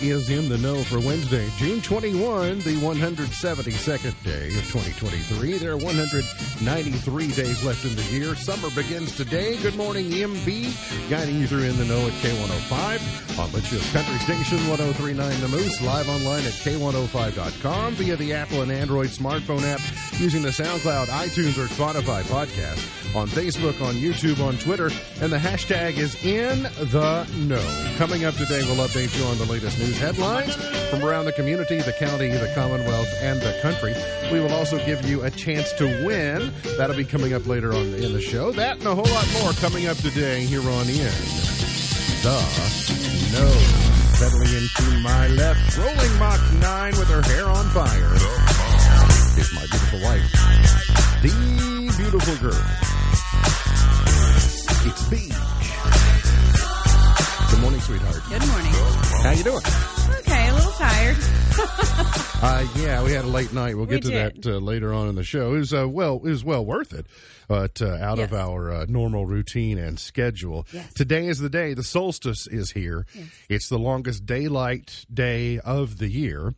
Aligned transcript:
is 0.00 0.30
in 0.30 0.48
the 0.48 0.58
know 0.58 0.82
for 0.84 1.00
Wednesday, 1.00 1.48
June 1.56 1.80
21, 1.80 2.60
the 2.60 2.76
172nd 2.76 4.14
day 4.22 4.46
of 4.48 4.64
2023. 4.70 5.58
There 5.58 5.72
are 5.72 5.76
193 5.76 7.28
days 7.32 7.64
left 7.64 7.84
in 7.84 7.96
the 7.96 8.02
year. 8.04 8.34
Summer 8.36 8.70
begins 8.70 9.16
today. 9.16 9.56
Good 9.56 9.76
morning, 9.76 10.10
MB, 10.10 11.10
guiding 11.10 11.40
you 11.40 11.46
through 11.46 11.64
in 11.64 11.76
the 11.78 11.84
know 11.84 12.06
at 12.06 12.12
K105 12.14 13.38
on 13.38 13.52
Litchfield's 13.52 13.92
Country 13.92 14.18
Station 14.18 14.58
1039 14.68 15.40
The 15.40 15.48
Moose, 15.48 15.80
live 15.82 16.08
online 16.08 16.44
at 16.44 16.52
K105.com 16.52 17.94
via 17.94 18.16
the 18.16 18.32
Apple 18.32 18.62
and 18.62 18.70
Android 18.70 19.08
smartphone 19.08 19.62
app 19.62 19.80
using 20.18 20.42
the 20.42 20.48
SoundCloud, 20.48 21.06
iTunes, 21.06 21.56
or 21.58 21.68
Spotify 21.68 22.22
podcast 22.22 23.14
on 23.14 23.28
Facebook, 23.28 23.80
on 23.80 23.94
YouTube, 23.94 24.44
on 24.44 24.56
Twitter, 24.58 24.90
and 25.20 25.32
the 25.32 25.38
hashtag 25.38 25.96
is 25.96 26.14
in 26.24 26.64
the 26.64 27.26
know. 27.46 27.94
Coming 27.96 28.24
up 28.24 28.34
today, 28.34 28.62
we'll 28.64 28.86
update 28.86 29.16
you 29.18 29.24
on 29.26 29.38
the 29.38 29.44
latest 29.46 29.78
news 29.78 29.98
headlines 29.98 30.56
from 30.90 31.04
around 31.04 31.26
the 31.26 31.32
community, 31.32 31.80
the 31.80 31.92
county, 31.92 32.28
the 32.28 32.52
Commonwealth, 32.54 33.08
and 33.20 33.40
the 33.40 33.58
country. 33.62 33.94
We 34.32 34.40
will 34.40 34.52
also 34.52 34.84
give 34.84 35.04
you 35.08 35.22
a 35.22 35.30
chance 35.30 35.72
to 35.74 35.86
win. 36.04 36.52
That'll 36.76 36.96
be 36.96 37.04
coming 37.04 37.32
up 37.32 37.46
later 37.46 37.72
on 37.72 37.94
in 37.94 38.12
the 38.12 38.20
show. 38.20 38.50
That 38.52 38.78
and 38.78 38.86
a 38.86 38.94
whole 38.94 39.04
lot 39.04 39.26
more 39.40 39.52
coming 39.52 39.86
up 39.86 39.96
today 39.98 40.44
here 40.44 40.62
on 40.62 40.88
In 40.88 41.12
the 42.22 42.38
Know. 43.32 43.50
Settling 44.18 44.52
into 44.52 44.98
my 45.00 45.28
left, 45.28 45.78
rolling 45.78 46.18
Mach 46.18 46.40
9 46.54 46.98
with 46.98 47.08
her 47.08 47.22
hair 47.22 47.46
on 47.48 47.64
fire 47.66 48.67
is 49.38 49.52
my 49.54 49.60
beautiful 49.66 50.00
wife, 50.02 50.32
the 51.22 51.94
beautiful 51.96 52.36
girl. 52.36 52.64
It's 54.86 55.08
Beach. 55.08 55.32
Good 57.50 57.60
morning, 57.60 57.80
sweetheart. 57.80 58.22
Good 58.28 58.46
morning. 58.48 58.72
How 59.22 59.30
you 59.32 59.44
doing? 59.44 59.62
Okay, 60.20 60.48
a 60.48 60.54
little 60.54 60.72
tired. 60.72 61.16
Uh, 62.40 62.64
yeah, 62.76 63.02
we 63.02 63.10
had 63.10 63.24
a 63.24 63.28
late 63.28 63.52
night. 63.52 63.74
We'll 63.76 63.86
get 63.86 64.04
We 64.04 64.12
to 64.12 64.30
did. 64.30 64.42
that 64.44 64.54
uh, 64.54 64.58
later 64.58 64.94
on 64.94 65.08
in 65.08 65.16
the 65.16 65.24
show. 65.24 65.56
It 65.56 65.58
was 65.58 65.74
uh, 65.74 65.88
well, 65.88 66.18
it 66.18 66.30
was 66.30 66.44
well 66.44 66.64
worth 66.64 66.92
it, 66.94 67.04
but 67.48 67.82
uh, 67.82 67.96
out 68.00 68.20
of 68.20 68.32
our 68.32 68.70
uh, 68.72 68.86
normal 68.88 69.26
routine 69.26 69.76
and 69.76 69.98
schedule. 69.98 70.64
Yes. 70.72 70.94
Today 70.94 71.26
is 71.26 71.40
the 71.40 71.48
day. 71.48 71.74
The 71.74 71.82
solstice 71.82 72.46
is 72.46 72.70
here. 72.70 73.06
It's 73.48 73.68
the 73.68 73.76
longest 73.78 74.24
daylight 74.24 75.04
day 75.12 75.58
of 75.58 75.98
the 75.98 76.06
year. 76.08 76.54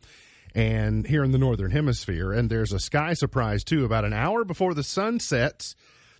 And 0.53 1.07
here 1.07 1.23
in 1.23 1.31
the 1.31 1.37
northern 1.37 1.71
hemisphere, 1.71 2.33
and 2.33 2.49
there's 2.49 2.73
a 2.73 2.79
sky 2.79 3.13
surprise 3.13 3.63
too. 3.63 3.85
About 3.85 4.05
an 4.05 4.13
hour 4.13 4.43
before 4.43 4.73
the 4.73 4.83
sun 4.83 5.19
sets, 5.19 5.75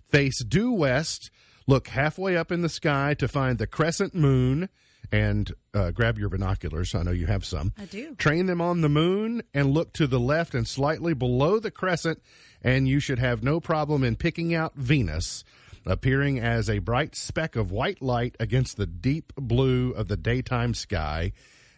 face 0.08 0.42
due 0.42 0.72
west, 0.72 1.30
look 1.66 1.88
halfway 1.88 2.36
up 2.36 2.50
in 2.50 2.62
the 2.62 2.68
sky 2.68 3.14
to 3.14 3.28
find 3.28 3.58
the 3.58 3.66
crescent 3.66 4.14
moon, 4.14 4.68
and 5.10 5.52
uh, 5.74 5.90
grab 5.90 6.18
your 6.18 6.30
binoculars. 6.30 6.94
I 6.94 7.02
know 7.02 7.10
you 7.10 7.26
have 7.26 7.44
some. 7.44 7.74
I 7.78 7.84
do. 7.84 8.14
Train 8.14 8.46
them 8.46 8.62
on 8.62 8.80
the 8.80 8.88
moon 8.88 9.42
and 9.52 9.74
look 9.74 9.92
to 9.94 10.06
the 10.06 10.20
left 10.20 10.54
and 10.54 10.66
slightly 10.66 11.12
below 11.12 11.58
the 11.58 11.70
crescent, 11.70 12.22
and 12.62 12.88
you 12.88 13.00
should 13.00 13.18
have 13.18 13.42
no 13.42 13.60
problem 13.60 14.02
in 14.02 14.16
picking 14.16 14.54
out 14.54 14.74
Venus, 14.74 15.44
appearing 15.84 16.38
as 16.40 16.70
a 16.70 16.78
bright 16.78 17.14
speck 17.14 17.56
of 17.56 17.70
white 17.70 18.00
light 18.00 18.34
against 18.40 18.78
the 18.78 18.86
deep 18.86 19.34
blue 19.36 19.90
of 19.90 20.08
the 20.08 20.16
daytime 20.16 20.72
sky. 20.72 21.32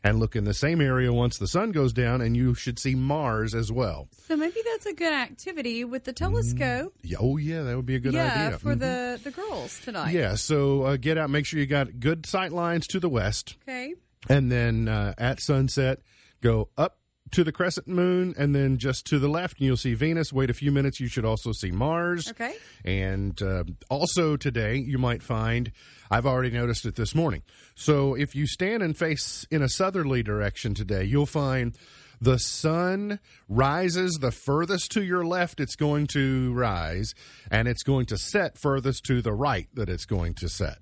And 0.07 0.19
look 0.21 0.37
in 0.37 0.45
the 0.45 0.53
same 0.53 0.83
area 0.83 1.11
once 1.15 1.39
the 1.39 1.47
sun 1.49 1.73
goes 1.73 1.95
down, 1.95 2.21
and 2.21 2.37
you 2.37 2.55
should 2.55 2.79
see 2.79 2.95
Mars 2.95 3.55
as 3.55 3.73
well. 3.73 4.09
So 4.29 4.37
maybe 4.37 4.61
that's 4.71 4.85
a 4.85 4.93
good 4.93 5.15
activity 5.15 5.83
with 5.83 6.05
the 6.05 6.13
telescope. 6.13 6.95
Yeah, 7.03 7.17
Oh, 7.21 7.39
yeah, 7.39 7.63
that 7.63 7.75
would 7.75 7.87
be 7.87 7.95
a 7.95 8.01
good 8.01 8.13
yeah, 8.13 8.47
idea. 8.47 8.59
for 8.59 8.75
Mhm. 8.77 8.81
the 8.81 9.21
the 9.25 9.31
girls 9.31 9.81
tonight. 9.83 10.13
Yeah, 10.13 10.35
so 10.35 10.83
uh, 10.83 10.97
get 10.99 11.17
out, 11.17 11.31
make 11.31 11.47
sure 11.47 11.59
you 11.59 11.65
got 11.67 11.99
good 12.01 12.27
sight 12.27 12.53
lines 12.53 12.87
to 12.89 13.01
the 13.01 13.09
west, 13.09 13.57
Okay. 13.67 13.95
and 14.29 14.53
then 14.53 14.89
uh, 14.89 15.15
at 15.17 15.41
sunset, 15.41 16.01
go 16.43 16.69
up 16.77 16.99
to 17.31 17.43
the 17.43 17.51
crescent 17.53 17.89
moon, 17.89 18.35
and 18.37 18.55
then 18.55 18.77
just 18.77 19.07
to 19.07 19.19
the 19.19 19.29
left, 19.29 19.59
and 19.59 19.67
you'll 19.67 19.77
see 19.79 19.95
Venus. 19.95 20.35
Wait 20.35 20.51
a 20.51 20.55
few 20.55 20.71
minutes, 20.71 21.01
you 21.01 21.09
should 21.09 21.25
also 21.25 21.51
see 21.53 21.71
Mars. 21.71 22.29
Okay. 22.29 22.55
And 22.85 23.41
uh, 23.41 23.65
also 23.89 24.37
today, 24.37 24.77
you 24.77 24.99
might 24.99 25.23
find, 25.23 25.73
I've 26.11 26.27
already 26.27 26.51
noticed 26.51 26.85
it 26.87 26.97
this 26.97 27.15
morning. 27.15 27.43
So 27.75 28.15
if 28.15 28.35
you 28.35 28.47
stand 28.47 28.83
and 28.83 28.97
face 28.97 29.47
in 29.51 29.63
a 29.63 29.69
southerly 29.69 30.23
direction 30.23 30.75
today, 30.75 31.05
you'll 31.05 31.27
find 31.27 31.77
the 32.21 32.39
sun 32.39 33.21
rises 33.49 34.19
the 34.21 34.31
furthest 34.31 34.93
to 34.93 35.03
your 35.03 35.25
left 35.27 35.61
it's 35.61 35.77
going 35.77 36.07
to 36.09 36.53
rise, 36.55 37.15
and 37.51 37.69
it's 37.69 37.83
going 37.83 38.07
to 38.07 38.19
set 38.19 38.57
furthest 38.57 39.05
to 39.05 39.21
the 39.21 39.33
right 39.33 39.69
that 39.75 39.89
it's 39.89 40.07
going 40.07 40.35
to 40.35 40.49
set. 40.49 40.79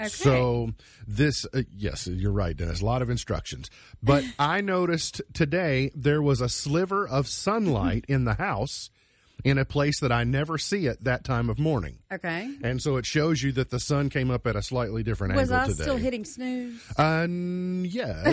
Okay. 0.00 0.08
So 0.08 0.70
this, 1.06 1.46
uh, 1.54 1.62
yes, 1.72 2.06
you're 2.06 2.32
right, 2.32 2.56
Dennis. 2.56 2.80
A 2.80 2.84
lot 2.84 3.02
of 3.02 3.10
instructions, 3.10 3.70
but 4.02 4.24
I 4.38 4.60
noticed 4.60 5.22
today 5.32 5.90
there 5.94 6.22
was 6.22 6.40
a 6.40 6.48
sliver 6.48 7.06
of 7.06 7.28
sunlight 7.28 8.04
in 8.08 8.24
the 8.24 8.34
house 8.34 8.90
in 9.44 9.58
a 9.58 9.64
place 9.64 10.00
that 10.00 10.10
I 10.10 10.24
never 10.24 10.56
see 10.58 10.88
at 10.88 11.04
that 11.04 11.22
time 11.22 11.50
of 11.50 11.58
morning, 11.58 11.98
Okay. 12.10 12.50
and 12.62 12.80
so 12.80 12.96
it 12.96 13.04
shows 13.06 13.42
you 13.42 13.52
that 13.52 13.68
the 13.70 13.78
sun 13.78 14.08
came 14.08 14.30
up 14.30 14.46
at 14.46 14.56
a 14.56 14.62
slightly 14.62 15.02
different 15.02 15.34
Was 15.36 15.50
angle 15.52 15.64
I 15.66 15.70
today. 15.70 15.82
still 15.82 15.96
hitting 15.98 16.24
snooze? 16.24 16.80
N- 16.98 17.86
yeah, 17.88 18.32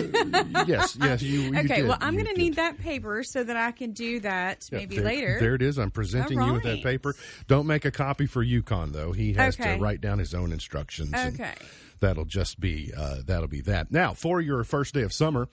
yes, 0.66 0.96
yes. 1.00 1.20
You, 1.22 1.40
you 1.40 1.58
okay. 1.58 1.76
did, 1.82 1.88
well, 1.88 1.98
I'm 2.00 2.14
going 2.14 2.26
to 2.26 2.32
need 2.32 2.56
that 2.56 2.78
paper 2.78 3.22
so 3.22 3.44
that 3.44 3.56
I 3.56 3.72
can 3.72 3.92
do 3.92 4.20
that 4.20 4.66
Yeah, 4.72 4.78
maybe 4.78 4.96
there, 4.96 5.04
later. 5.04 5.36
There 5.38 5.54
it 5.54 5.62
is. 5.62 5.78
I'm 5.78 5.90
presenting 5.90 6.40
All 6.40 6.46
you 6.48 6.52
with 6.54 6.62
that 6.64 6.82
paper. 6.82 7.14
Don't 7.46 7.66
make 7.66 7.84
a 7.84 7.90
copy 7.90 8.26
for 8.26 8.42
Yukon 8.42 8.92
though. 8.92 9.12
He 9.12 9.34
has 9.34 9.58
Okay. 9.60 9.76
to 9.76 9.80
write 9.82 10.00
down 10.00 10.18
his 10.18 10.32
own 10.34 10.50
instructions. 10.52 11.12
Okay. 11.14 11.52
that'll 12.00 12.24
just 12.24 12.58
be 12.58 12.90
uh, 12.96 13.16
that'll 13.26 13.48
be 13.48 13.60
that. 13.60 13.90
Now, 13.92 14.14
for 14.14 14.40
your 14.40 14.64
first 14.64 14.94
day 14.94 15.02
of 15.02 15.12
summer, 15.12 15.48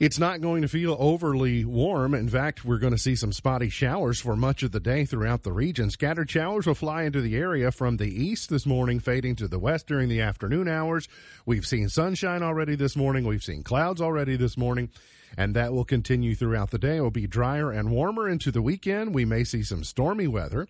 it's 0.00 0.18
not 0.18 0.40
going 0.40 0.62
to 0.62 0.68
feel 0.68 0.96
overly 0.98 1.62
warm. 1.62 2.14
In 2.14 2.30
fact, 2.30 2.64
we're 2.64 2.78
going 2.78 2.94
to 2.94 2.98
see 2.98 3.14
some 3.14 3.34
spotty 3.34 3.68
showers 3.68 4.18
for 4.18 4.34
much 4.34 4.62
of 4.62 4.72
the 4.72 4.80
day 4.80 5.04
throughout 5.04 5.42
the 5.42 5.52
region. 5.52 5.90
Scattered 5.90 6.30
showers 6.30 6.66
will 6.66 6.74
fly 6.74 7.02
into 7.02 7.20
the 7.20 7.36
area 7.36 7.70
from 7.70 7.98
the 7.98 8.08
east 8.08 8.48
this 8.48 8.64
morning, 8.64 8.98
fading 8.98 9.36
to 9.36 9.46
the 9.46 9.58
west 9.58 9.86
during 9.86 10.08
the 10.08 10.22
afternoon 10.22 10.68
hours. 10.68 11.06
We've 11.44 11.66
seen 11.66 11.90
sunshine 11.90 12.42
already 12.42 12.76
this 12.76 12.96
morning. 12.96 13.26
We've 13.26 13.42
seen 13.42 13.62
clouds 13.62 14.00
already 14.00 14.36
this 14.36 14.56
morning. 14.56 14.88
And 15.36 15.54
that 15.54 15.74
will 15.74 15.84
continue 15.84 16.34
throughout 16.34 16.70
the 16.70 16.78
day. 16.78 16.96
It 16.96 17.02
will 17.02 17.10
be 17.10 17.26
drier 17.26 17.70
and 17.70 17.90
warmer 17.90 18.26
into 18.26 18.50
the 18.50 18.62
weekend. 18.62 19.14
We 19.14 19.26
may 19.26 19.44
see 19.44 19.62
some 19.62 19.84
stormy 19.84 20.26
weather 20.26 20.66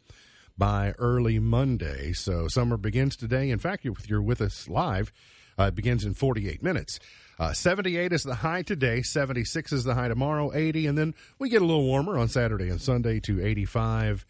by 0.59 0.93
early 0.99 1.39
Monday. 1.39 2.13
So 2.15 2.49
summer 2.49 2.77
begins 2.77 3.15
today. 3.15 3.51
In 3.51 3.61
fact, 3.61 3.87
if 3.87 4.11
you're 4.11 4.21
with 4.21 4.41
us 4.41 4.69
live, 4.69 5.13
uh, 5.57 5.65
it 5.65 5.77
begins 5.77 6.05
in 6.05 6.15
48 6.15 6.63
minutes. 6.65 6.99
Uh, 7.41 7.55
78 7.55 8.13
is 8.13 8.23
the 8.23 8.35
high 8.35 8.61
today, 8.61 9.01
76 9.01 9.73
is 9.73 9.85
the 9.85 9.95
high 9.95 10.09
tomorrow, 10.09 10.53
80, 10.55 10.87
and 10.87 10.99
then 10.99 11.15
we 11.39 11.49
get 11.49 11.63
a 11.63 11.65
little 11.65 11.85
warmer 11.85 12.19
on 12.19 12.29
Saturday 12.29 12.69
and 12.69 12.83
Sunday 12.83 13.19
to 13.21 13.43
85 13.43 14.27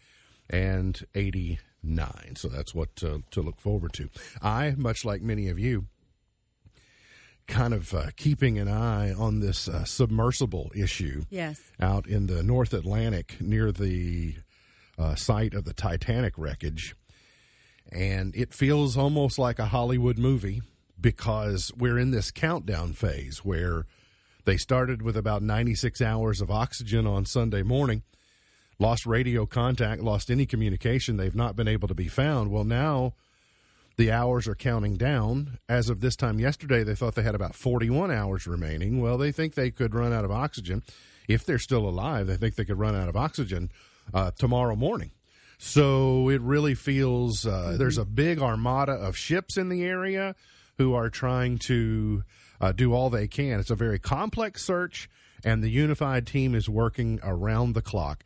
and 0.49 1.05
89. 1.13 1.57
So 2.37 2.47
that's 2.47 2.73
what 2.73 2.95
to, 2.95 3.23
to 3.31 3.41
look 3.41 3.59
forward 3.59 3.91
to. 3.95 4.09
I, 4.41 4.75
much 4.77 5.03
like 5.03 5.21
many 5.21 5.49
of 5.49 5.59
you, 5.59 5.87
kind 7.47 7.73
of 7.73 7.93
uh, 7.93 8.11
keeping 8.15 8.57
an 8.57 8.69
eye 8.69 9.11
on 9.11 9.41
this 9.41 9.67
uh, 9.67 9.83
submersible 9.83 10.71
issue 10.73 11.25
Yes. 11.29 11.59
out 11.81 12.07
in 12.07 12.27
the 12.27 12.41
North 12.41 12.73
Atlantic 12.73 13.41
near 13.41 13.73
the 13.73 14.35
uh, 14.97 15.15
site 15.15 15.53
of 15.53 15.65
the 15.65 15.73
Titanic 15.73 16.35
wreckage. 16.37 16.95
And 17.91 18.33
it 18.37 18.53
feels 18.53 18.95
almost 18.95 19.37
like 19.37 19.59
a 19.59 19.65
Hollywood 19.65 20.17
movie 20.17 20.61
because 21.01 21.71
we're 21.75 21.97
in 21.97 22.11
this 22.11 22.31
countdown 22.31 22.93
phase 22.93 23.39
where 23.39 23.85
they 24.45 24.57
started 24.57 25.01
with 25.01 25.17
about 25.17 25.41
96 25.41 26.01
hours 26.01 26.41
of 26.41 26.51
oxygen 26.51 27.05
on 27.05 27.25
Sunday 27.25 27.63
morning, 27.63 28.03
lost 28.79 29.05
radio 29.05 29.45
contact, 29.45 30.01
lost 30.01 30.29
any 30.29 30.45
communication. 30.45 31.17
They've 31.17 31.35
not 31.35 31.55
been 31.55 31.67
able 31.67 31.87
to 31.87 31.95
be 31.95 32.07
found. 32.07 32.51
Well, 32.51 32.63
now 32.63 33.13
the 33.97 34.11
hours 34.11 34.47
are 34.47 34.55
counting 34.55 34.97
down. 34.97 35.59
As 35.69 35.89
of 35.89 36.01
this 36.01 36.15
time 36.15 36.39
yesterday, 36.39 36.83
they 36.83 36.95
thought 36.95 37.15
they 37.15 37.23
had 37.23 37.35
about 37.35 37.55
41 37.55 38.11
hours 38.11 38.47
remaining. 38.47 39.01
Well, 39.01 39.17
they 39.17 39.31
think 39.31 39.53
they 39.53 39.71
could 39.71 39.93
run 39.93 40.13
out 40.13 40.25
of 40.25 40.31
oxygen. 40.31 40.83
If 41.27 41.45
they're 41.45 41.59
still 41.59 41.87
alive, 41.87 42.27
they 42.27 42.37
think 42.37 42.55
they 42.55 42.65
could 42.65 42.79
run 42.79 42.95
out 42.95 43.09
of 43.09 43.15
oxygen 43.15 43.71
uh, 44.13 44.31
tomorrow 44.37 44.75
morning. 44.75 45.11
So 45.59 46.29
it 46.29 46.41
really 46.41 46.73
feels 46.73 47.45
uh, 47.45 47.75
there's 47.77 47.99
a 47.99 48.05
big 48.05 48.39
armada 48.41 48.93
of 48.93 49.15
ships 49.15 49.57
in 49.57 49.69
the 49.69 49.83
area 49.83 50.35
who 50.77 50.93
are 50.93 51.09
trying 51.09 51.57
to 51.59 52.23
uh, 52.59 52.71
do 52.71 52.93
all 52.93 53.09
they 53.09 53.27
can. 53.27 53.59
It's 53.59 53.69
a 53.69 53.75
very 53.75 53.99
complex 53.99 54.63
search, 54.63 55.09
and 55.43 55.63
the 55.63 55.69
unified 55.69 56.27
team 56.27 56.55
is 56.55 56.69
working 56.69 57.19
around 57.23 57.73
the 57.73 57.81
clock. 57.81 58.23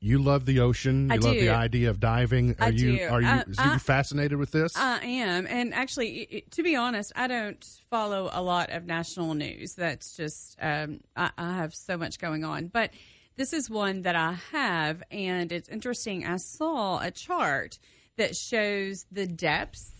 You 0.00 0.18
love 0.18 0.46
the 0.46 0.60
ocean. 0.60 1.08
You 1.10 1.14
I 1.14 1.16
love 1.18 1.34
do. 1.34 1.40
the 1.40 1.50
idea 1.50 1.90
of 1.90 2.00
diving. 2.00 2.52
Are 2.58 2.66
I 2.66 2.68
you 2.68 2.96
do. 2.96 3.04
are 3.08 3.20
you, 3.20 3.28
Uh, 3.28 3.44
are 3.58 3.72
you 3.74 3.78
fascinated 3.78 4.38
with 4.38 4.50
this? 4.50 4.74
I 4.76 5.04
am, 5.04 5.46
and 5.46 5.74
actually, 5.74 6.22
i- 6.32 6.36
i- 6.36 6.42
to 6.52 6.62
be 6.62 6.74
honest, 6.74 7.12
I 7.14 7.26
don't 7.26 7.62
follow 7.90 8.30
a 8.32 8.40
lot 8.40 8.70
of 8.70 8.86
national 8.86 9.34
news. 9.34 9.74
That's 9.74 10.16
just 10.16 10.56
um, 10.62 11.00
I, 11.16 11.30
I 11.36 11.54
have 11.56 11.74
so 11.74 11.98
much 11.98 12.18
going 12.18 12.44
on, 12.44 12.68
but 12.68 12.92
this 13.36 13.52
is 13.52 13.68
one 13.68 14.02
that 14.02 14.16
I 14.16 14.38
have, 14.52 15.02
and 15.10 15.52
it's 15.52 15.68
interesting. 15.68 16.24
I 16.26 16.38
saw 16.38 17.00
a 17.00 17.10
chart 17.10 17.78
that 18.16 18.36
shows 18.36 19.04
the 19.12 19.26
depths 19.26 19.92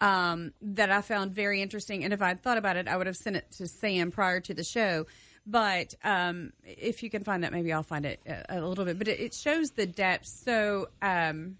um, 0.00 0.52
that 0.62 0.90
I 0.90 1.00
found 1.02 1.32
very 1.32 1.60
interesting. 1.62 2.04
And 2.04 2.12
if 2.12 2.22
I'd 2.22 2.42
thought 2.42 2.58
about 2.58 2.76
it, 2.76 2.88
I 2.88 2.96
would 2.96 3.06
have 3.06 3.16
sent 3.16 3.36
it 3.36 3.50
to 3.58 3.66
Sam 3.66 4.10
prior 4.10 4.40
to 4.40 4.54
the 4.54 4.64
show. 4.64 5.06
But 5.46 5.94
um, 6.04 6.52
if 6.64 7.02
you 7.02 7.10
can 7.10 7.24
find 7.24 7.44
that, 7.44 7.52
maybe 7.52 7.72
I'll 7.72 7.82
find 7.82 8.06
it 8.06 8.20
a, 8.26 8.58
a 8.58 8.60
little 8.60 8.84
bit. 8.84 8.98
But 8.98 9.08
it, 9.08 9.20
it 9.20 9.34
shows 9.34 9.72
the 9.72 9.86
depth. 9.86 10.26
So, 10.26 10.88
um, 11.02 11.56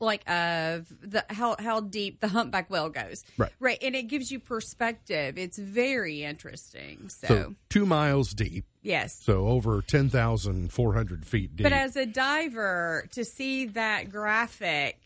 like 0.00 0.22
of 0.30 0.88
the 1.02 1.24
how 1.28 1.56
how 1.58 1.80
deep 1.80 2.20
the 2.20 2.28
humpback 2.28 2.70
whale 2.70 2.88
goes, 2.88 3.22
Right. 3.36 3.52
Right, 3.60 3.78
and 3.82 3.94
it 3.94 4.04
gives 4.04 4.32
you 4.32 4.40
perspective. 4.40 5.36
It's 5.36 5.58
very 5.58 6.24
interesting. 6.24 7.10
So, 7.10 7.26
So 7.26 7.54
two 7.68 7.84
miles 7.84 8.32
deep, 8.32 8.64
yes, 8.82 9.14
so 9.22 9.48
over 9.48 9.82
10,400 9.82 11.26
feet 11.26 11.54
deep. 11.54 11.64
but 11.64 11.72
as 11.74 11.96
a 11.96 12.06
diver, 12.06 13.08
to 13.12 13.24
see 13.26 13.66
that 13.66 14.10
graphic, 14.10 14.98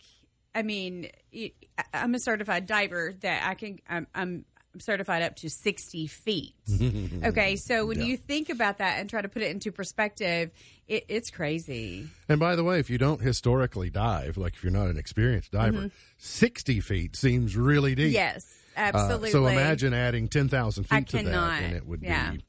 I 0.55 0.63
mean, 0.63 1.09
I- 1.35 1.53
I'm 1.93 2.15
a 2.15 2.19
certified 2.19 2.67
diver 2.67 3.15
that 3.21 3.47
I 3.49 3.55
can. 3.55 3.79
I'm, 3.89 4.07
I'm 4.15 4.45
certified 4.79 5.23
up 5.23 5.37
to 5.37 5.49
60 5.49 6.07
feet. 6.09 6.55
okay, 7.25 7.55
so 7.57 7.87
when 7.87 8.03
you 8.03 8.17
think 8.17 8.49
about 8.51 8.79
that 8.79 8.99
and 8.99 9.09
try 9.09 9.23
to 9.23 9.29
put 9.29 9.43
it 9.43 9.51
into 9.53 9.71
perspective, 9.71 10.53
it, 10.89 11.05
it's 11.09 11.31
crazy. 11.31 12.09
And 12.29 12.41
by 12.41 12.57
the 12.57 12.65
way, 12.65 12.81
if 12.81 12.91
you 12.91 12.99
don't 12.99 13.21
historically 13.21 13.89
dive, 13.91 14.37
like 14.37 14.55
if 14.55 14.65
you're 14.65 14.73
not 14.73 14.89
an 14.89 14.99
experienced 14.99 15.53
diver, 15.53 15.91
60 16.19 16.81
feet 16.81 17.15
seems 17.17 17.57
really 17.57 17.95
deep. 17.95 18.07
Mm-hmm. 18.09 18.15
Yes, 18.15 18.47
Uh, 18.77 18.81
absolutely. 18.81 19.31
so 19.31 19.47
imagine 19.47 19.95
adding 19.95 20.27
10,000 20.29 20.87
I 20.91 20.99
feet 20.99 21.09
to 21.11 21.23
that, 21.23 21.63
and 21.63 21.77
it 21.77 21.87
would 21.87 22.03
Yeah. 22.03 22.33
be. 22.33 22.41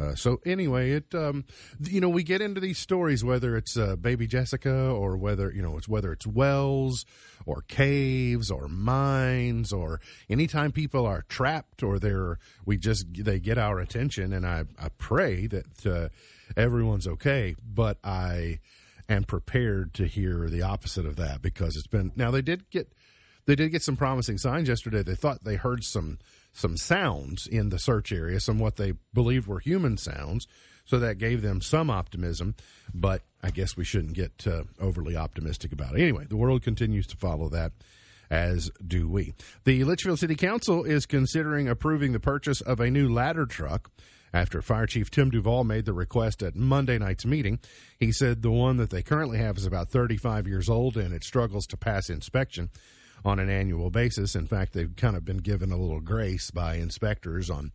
Uh, 0.00 0.14
so 0.14 0.40
anyway, 0.46 0.92
it 0.92 1.14
um, 1.14 1.44
you 1.80 2.00
know 2.00 2.08
we 2.08 2.22
get 2.22 2.40
into 2.40 2.60
these 2.60 2.78
stories 2.78 3.22
whether 3.22 3.56
it's 3.56 3.76
uh, 3.76 3.94
baby 3.96 4.26
Jessica 4.26 4.72
or 4.72 5.16
whether 5.16 5.52
you 5.52 5.60
know 5.60 5.76
it's 5.76 5.88
whether 5.88 6.12
it's 6.12 6.26
wells 6.26 7.04
or 7.44 7.62
caves 7.68 8.50
or 8.50 8.68
mines 8.68 9.72
or 9.72 10.00
anytime 10.30 10.72
people 10.72 11.04
are 11.04 11.22
trapped 11.28 11.82
or 11.82 11.98
they're 11.98 12.38
we 12.64 12.78
just 12.78 13.06
they 13.12 13.38
get 13.38 13.58
our 13.58 13.80
attention 13.80 14.32
and 14.32 14.46
I 14.46 14.64
I 14.78 14.88
pray 14.96 15.46
that 15.48 15.86
uh, 15.86 16.08
everyone's 16.56 17.06
okay, 17.06 17.54
but 17.62 17.98
I 18.02 18.60
am 19.08 19.24
prepared 19.24 19.92
to 19.94 20.06
hear 20.06 20.48
the 20.48 20.62
opposite 20.62 21.04
of 21.04 21.16
that 21.16 21.42
because 21.42 21.76
it's 21.76 21.86
been 21.86 22.12
now 22.16 22.30
they 22.30 22.42
did 22.42 22.70
get 22.70 22.88
they 23.44 23.56
did 23.56 23.70
get 23.70 23.82
some 23.82 23.96
promising 23.96 24.38
signs 24.38 24.68
yesterday. 24.68 25.02
They 25.02 25.14
thought 25.14 25.44
they 25.44 25.56
heard 25.56 25.84
some 25.84 26.18
some 26.52 26.76
sounds 26.76 27.46
in 27.46 27.70
the 27.70 27.78
search 27.78 28.12
area, 28.12 28.40
some 28.40 28.58
what 28.58 28.76
they 28.76 28.92
believed 29.12 29.46
were 29.46 29.60
human 29.60 29.96
sounds. 29.96 30.46
So 30.84 30.98
that 30.98 31.18
gave 31.18 31.42
them 31.42 31.60
some 31.60 31.90
optimism, 31.90 32.56
but 32.92 33.22
I 33.42 33.50
guess 33.50 33.76
we 33.76 33.84
shouldn't 33.84 34.14
get 34.14 34.46
uh, 34.46 34.64
overly 34.80 35.16
optimistic 35.16 35.72
about 35.72 35.94
it. 35.94 36.02
Anyway, 36.02 36.26
the 36.28 36.36
world 36.36 36.62
continues 36.62 37.06
to 37.08 37.16
follow 37.16 37.48
that, 37.50 37.72
as 38.30 38.70
do 38.84 39.08
we. 39.08 39.32
The 39.64 39.84
Litchfield 39.84 40.18
City 40.18 40.34
Council 40.34 40.84
is 40.84 41.06
considering 41.06 41.68
approving 41.68 42.12
the 42.12 42.20
purchase 42.20 42.60
of 42.60 42.80
a 42.80 42.90
new 42.90 43.08
ladder 43.08 43.46
truck 43.46 43.90
after 44.34 44.60
Fire 44.60 44.86
Chief 44.86 45.10
Tim 45.10 45.30
Duval 45.30 45.64
made 45.64 45.84
the 45.84 45.92
request 45.92 46.42
at 46.42 46.56
Monday 46.56 46.98
night's 46.98 47.26
meeting. 47.26 47.60
He 47.98 48.12
said 48.12 48.42
the 48.42 48.50
one 48.50 48.78
that 48.78 48.90
they 48.90 49.02
currently 49.02 49.38
have 49.38 49.58
is 49.58 49.66
about 49.66 49.90
35 49.90 50.48
years 50.48 50.68
old 50.68 50.96
and 50.96 51.14
it 51.14 51.22
struggles 51.22 51.66
to 51.66 51.76
pass 51.76 52.10
inspection 52.10 52.70
on 53.24 53.38
an 53.38 53.48
annual 53.48 53.90
basis. 53.90 54.34
In 54.34 54.46
fact, 54.46 54.72
they've 54.72 54.94
kind 54.96 55.16
of 55.16 55.24
been 55.24 55.38
given 55.38 55.70
a 55.70 55.76
little 55.76 56.00
grace 56.00 56.50
by 56.50 56.74
inspectors 56.74 57.50
on 57.50 57.72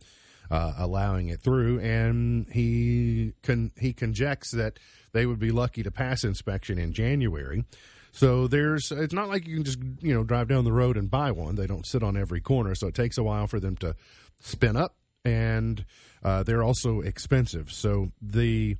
uh, 0.50 0.74
allowing 0.78 1.28
it 1.28 1.40
through, 1.40 1.80
and 1.80 2.46
he 2.52 3.32
con- 3.42 3.72
he 3.78 3.92
conjects 3.92 4.50
that 4.52 4.78
they 5.12 5.26
would 5.26 5.38
be 5.38 5.50
lucky 5.50 5.82
to 5.82 5.90
pass 5.90 6.24
inspection 6.24 6.78
in 6.78 6.92
January. 6.92 7.64
So 8.12 8.46
there's 8.46 8.90
it's 8.90 9.12
not 9.12 9.28
like 9.28 9.46
you 9.46 9.56
can 9.56 9.64
just 9.64 9.78
you 10.00 10.14
know 10.14 10.24
drive 10.24 10.48
down 10.48 10.64
the 10.64 10.72
road 10.72 10.96
and 10.96 11.10
buy 11.10 11.30
one. 11.30 11.54
They 11.56 11.66
don't 11.66 11.86
sit 11.86 12.02
on 12.02 12.16
every 12.16 12.40
corner, 12.40 12.74
so 12.74 12.88
it 12.88 12.94
takes 12.94 13.18
a 13.18 13.22
while 13.22 13.46
for 13.46 13.60
them 13.60 13.76
to 13.76 13.94
spin 14.40 14.76
up, 14.76 14.94
and 15.24 15.84
uh, 16.22 16.42
they're 16.42 16.62
also 16.62 17.00
expensive. 17.00 17.70
So 17.70 18.10
the 18.20 18.76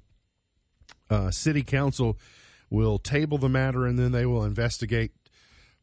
uh, 1.10 1.30
city 1.30 1.62
council 1.62 2.18
will 2.70 2.98
table 2.98 3.38
the 3.38 3.48
matter, 3.48 3.86
and 3.86 3.98
then 3.98 4.12
they 4.12 4.26
will 4.26 4.44
investigate 4.44 5.12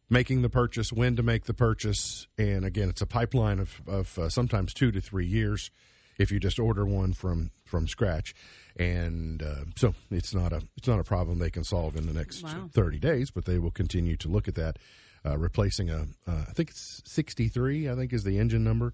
making 0.09 0.41
the 0.41 0.49
purchase, 0.49 0.91
when 0.93 1.15
to 1.15 1.23
make 1.23 1.45
the 1.45 1.53
purchase, 1.53 2.27
and 2.37 2.63
again, 2.65 2.89
it's 2.89 3.01
a 3.01 3.05
pipeline 3.07 3.59
of, 3.59 3.81
of 3.87 4.17
uh, 4.19 4.29
sometimes 4.29 4.73
two 4.73 4.91
to 4.91 5.01
three 5.01 5.25
years 5.25 5.71
if 6.17 6.31
you 6.31 6.39
just 6.39 6.59
order 6.59 6.85
one 6.85 7.11
from 7.13 7.51
from 7.65 7.87
scratch, 7.87 8.33
and 8.77 9.41
uh, 9.43 9.65
so 9.75 9.93
it's 10.11 10.33
not 10.33 10.53
a 10.53 10.61
it's 10.77 10.87
not 10.87 10.99
a 10.99 11.03
problem 11.03 11.39
they 11.39 11.49
can 11.49 11.63
solve 11.63 11.95
in 11.97 12.05
the 12.07 12.13
next 12.13 12.43
Wow. 12.43 12.69
thirty 12.71 12.99
days, 12.99 13.31
but 13.31 13.45
they 13.45 13.59
will 13.59 13.71
continue 13.71 14.15
to 14.17 14.29
look 14.29 14.47
at 14.47 14.55
that, 14.55 14.77
uh, 15.25 15.37
replacing 15.37 15.89
a 15.89 16.05
uh, 16.27 16.45
I 16.47 16.53
think 16.53 16.69
it's 16.69 17.01
sixty 17.05 17.49
three 17.49 17.89
I 17.89 17.95
think 17.95 18.13
is 18.13 18.23
the 18.23 18.37
engine 18.39 18.63
number 18.63 18.93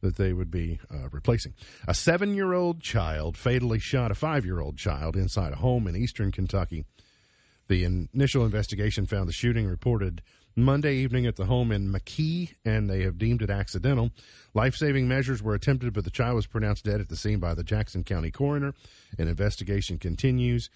that 0.00 0.16
they 0.16 0.32
would 0.32 0.50
be 0.50 0.78
uh, 0.94 1.08
replacing. 1.10 1.54
A 1.88 1.94
seven 1.94 2.34
year 2.34 2.52
old 2.52 2.80
child 2.80 3.36
fatally 3.36 3.80
shot 3.80 4.12
a 4.12 4.14
five 4.14 4.44
year 4.44 4.60
old 4.60 4.76
child 4.78 5.16
inside 5.16 5.52
a 5.52 5.56
home 5.56 5.88
in 5.88 5.96
eastern 5.96 6.30
Kentucky. 6.30 6.84
The 7.68 7.84
initial 7.84 8.44
investigation 8.44 9.06
found 9.06 9.28
the 9.28 9.32
shooting 9.32 9.66
reported 9.66 10.22
Monday 10.56 10.96
evening 10.96 11.26
at 11.26 11.36
the 11.36 11.46
home 11.46 11.70
in 11.72 11.92
McKee, 11.92 12.54
and 12.64 12.90
they 12.90 13.02
have 13.02 13.18
deemed 13.18 13.42
it 13.42 13.50
accidental. 13.50 14.10
Life 14.52 14.74
saving 14.74 15.06
measures 15.08 15.42
were 15.42 15.54
attempted, 15.54 15.92
but 15.92 16.04
the 16.04 16.10
child 16.10 16.34
was 16.36 16.46
pronounced 16.46 16.84
dead 16.84 17.00
at 17.00 17.08
the 17.08 17.16
scene 17.16 17.38
by 17.38 17.54
the 17.54 17.62
Jackson 17.64 18.04
County 18.04 18.30
coroner. 18.30 18.74
An 19.18 19.28
investigation 19.28 19.98
continues. 19.98 20.68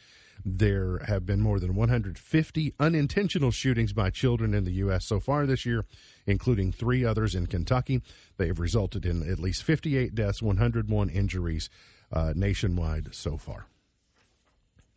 There 0.44 0.99
have 1.06 1.25
been 1.26 1.41
more 1.41 1.61
than 1.61 1.75
150 1.76 2.75
unintentional 2.81 3.50
shootings 3.50 3.93
by 3.93 4.11
children 4.11 4.53
in 4.53 4.65
the 4.65 4.73
U.S. 4.73 5.06
so 5.06 5.21
far 5.21 5.47
this 5.47 5.65
year, 5.65 5.85
including 6.26 6.73
three 6.73 7.05
others 7.05 7.35
in 7.35 7.47
Kentucky. 7.47 8.00
They 8.37 8.49
have 8.49 8.59
resulted 8.59 9.06
in 9.06 9.29
at 9.31 9.38
least 9.38 9.62
58 9.62 10.15
deaths, 10.15 10.43
101 10.43 11.09
injuries 11.11 11.71
uh, 12.12 12.32
nationwide 12.37 13.15
so 13.15 13.37
far 13.37 13.67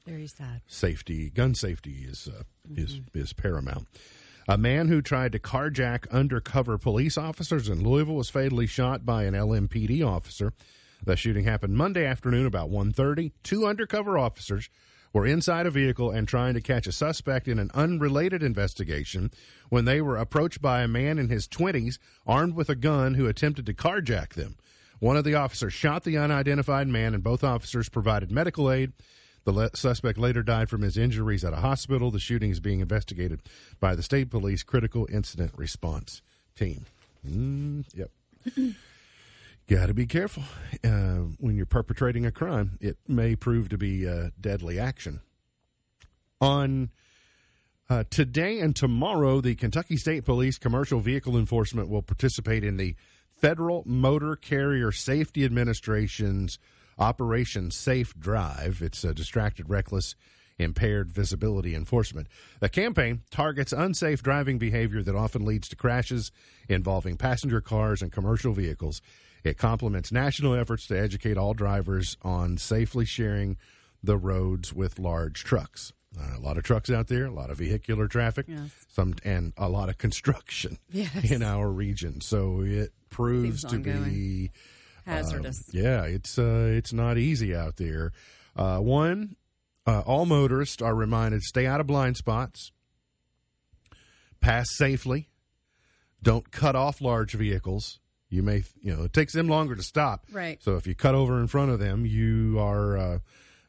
Very 0.05 0.27
sad. 0.27 0.61
safety, 0.67 1.29
gun 1.29 1.53
safety 1.55 2.05
is 2.07 2.27
uh, 2.27 2.43
is 2.75 2.99
is 3.13 3.33
paramount. 3.33 3.87
A 4.49 4.57
man 4.57 4.87
who 4.87 5.01
tried 5.01 5.33
to 5.33 5.39
carjack 5.39 6.09
undercover 6.09 6.77
police 6.77 7.17
officers 7.17 7.67
in 7.67 7.83
Louisville 7.83 8.15
was 8.15 8.29
fatally 8.29 8.65
shot 8.65 9.05
by 9.05 9.25
an 9.25 9.33
LMPD 9.33 10.01
officer. 10.07 10.53
The 11.03 11.17
shooting 11.17 11.43
happened 11.43 11.75
Monday 11.75 12.05
afternoon 12.05 12.45
about 12.45 12.69
1:30. 12.69 13.33
Two 13.43 13.67
undercover 13.67 14.17
officers 14.17 14.69
were 15.11 15.25
inside 15.25 15.65
a 15.65 15.71
vehicle 15.71 16.11
and 16.11 16.29
trying 16.29 16.53
to 16.53 16.61
catch 16.61 16.87
a 16.87 16.93
suspect 16.93 17.49
in 17.49 17.59
an 17.59 17.71
unrelated 17.73 18.41
investigation 18.41 19.31
when 19.67 19.83
they 19.83 19.99
were 19.99 20.15
approached 20.15 20.61
by 20.61 20.81
a 20.81 20.87
man 20.87 21.19
in 21.19 21.27
his 21.27 21.45
20s 21.45 21.99
armed 22.25 22.55
with 22.55 22.69
a 22.69 22.75
gun 22.75 23.15
who 23.15 23.27
attempted 23.27 23.65
to 23.65 23.73
carjack 23.73 24.35
them. 24.35 24.55
One 24.99 25.17
of 25.17 25.25
the 25.25 25.35
officers 25.35 25.73
shot 25.73 26.05
the 26.05 26.17
unidentified 26.17 26.87
man 26.87 27.13
and 27.13 27.21
both 27.21 27.43
officers 27.43 27.89
provided 27.89 28.31
medical 28.31 28.71
aid. 28.71 28.93
The 29.47 29.53
le- 29.53 29.69
suspect 29.77 30.17
later 30.17 30.43
died 30.43 30.69
from 30.69 30.81
his 30.81 30.97
injuries 30.97 31.45
at 31.45 31.53
a 31.53 31.61
hospital. 31.61 32.11
The 32.11 32.19
shooting 32.19 32.51
is 32.51 32.59
being 32.59 32.81
investigated 32.81 33.39
by 33.79 33.95
the 33.95 34.03
state 34.03 34.29
police 34.29 34.61
critical 34.61 35.07
incident 35.09 35.53
response 35.55 36.21
team. 36.57 36.85
Mm, 37.25 37.85
yep. 37.95 38.09
Got 39.69 39.85
to 39.85 39.93
be 39.93 40.05
careful 40.05 40.43
uh, 40.83 41.19
when 41.39 41.55
you're 41.55 41.65
perpetrating 41.65 42.25
a 42.25 42.31
crime. 42.31 42.77
It 42.81 42.97
may 43.07 43.37
prove 43.37 43.69
to 43.69 43.77
be 43.77 44.05
uh, 44.05 44.31
deadly 44.41 44.81
action. 44.81 45.21
On 46.41 46.89
uh, 47.89 48.03
today 48.09 48.59
and 48.59 48.75
tomorrow, 48.75 49.39
the 49.39 49.55
Kentucky 49.55 49.95
State 49.95 50.25
Police 50.25 50.57
Commercial 50.57 50.99
Vehicle 50.99 51.37
Enforcement 51.37 51.87
will 51.87 52.01
participate 52.01 52.65
in 52.65 52.75
the 52.75 52.95
Federal 53.39 53.83
Motor 53.85 54.35
Carrier 54.35 54.91
Safety 54.91 55.45
Administration's 55.45 56.59
Operation 56.99 57.71
Safe 57.71 58.13
Drive. 58.19 58.81
It's 58.81 59.03
a 59.03 59.13
distracted, 59.13 59.69
reckless, 59.69 60.15
impaired 60.59 61.11
visibility 61.11 61.75
enforcement. 61.75 62.27
The 62.59 62.69
campaign 62.69 63.21
targets 63.29 63.71
unsafe 63.71 64.23
driving 64.23 64.57
behavior 64.57 65.03
that 65.03 65.15
often 65.15 65.45
leads 65.45 65.67
to 65.69 65.75
crashes 65.75 66.31
involving 66.67 67.15
passenger 67.17 67.61
cars 67.61 68.01
and 68.01 68.11
commercial 68.11 68.53
vehicles. 68.53 69.01
It 69.43 69.57
complements 69.57 70.11
national 70.11 70.55
efforts 70.55 70.87
to 70.87 70.99
educate 70.99 71.37
all 71.37 71.53
drivers 71.53 72.17
on 72.23 72.57
safely 72.57 73.05
sharing 73.05 73.57
the 74.03 74.17
roads 74.17 74.73
with 74.73 74.97
large 74.99 75.43
trucks. 75.43 75.93
Uh, 76.19 76.37
a 76.37 76.39
lot 76.39 76.57
of 76.57 76.63
trucks 76.63 76.89
out 76.89 77.07
there, 77.07 77.25
a 77.25 77.31
lot 77.31 77.51
of 77.51 77.57
vehicular 77.59 78.07
traffic, 78.07 78.45
Yes. 78.47 78.71
some 78.91 79.13
and 79.23 79.53
a 79.57 79.69
lot 79.69 79.89
of 79.89 79.97
construction 79.99 80.79
Yes. 80.91 81.29
in 81.29 81.43
our 81.43 81.69
region. 81.69 82.21
So 82.21 82.61
it 82.61 82.91
proves 83.11 83.61
Seems 83.61 83.73
to 83.73 83.79
be 83.79 84.51
Hazardous. 85.07 85.57
yeah, 85.71 86.03
it's 86.03 86.37
uh, 86.37 86.71
it's 86.75 86.93
not 86.93 87.17
easy 87.17 87.55
out 87.55 87.77
there. 87.77 88.11
Uh, 88.55 88.77
one, 88.79 89.35
uh, 89.85 90.01
all 90.05 90.25
motorists 90.25 90.81
are 90.81 90.93
reminded 90.95 91.41
stay 91.43 91.65
out 91.65 91.79
of 91.79 91.87
blind 91.87 92.17
spots, 92.17 92.71
pass 94.41 94.67
safely, 94.75 95.29
don't 96.23 96.51
cut 96.51 96.75
off 96.75 97.01
large 97.01 97.33
vehicles. 97.33 97.99
You 98.29 98.43
may, 98.43 98.63
you 98.81 98.93
know, 98.95 99.03
it 99.03 99.13
takes 99.13 99.31
them 99.33 99.47
longer 99.47 99.75
to 99.75 99.83
stop. 99.83 100.25
Right. 100.31 100.61
So 100.61 100.75
if 100.75 100.85
you 100.85 100.95
cut 100.95 101.15
over 101.15 101.39
in 101.39 101.47
front 101.47 101.71
of 101.71 101.79
them, 101.79 102.05
you 102.05 102.59
are 102.59 102.97
uh, 102.97 103.19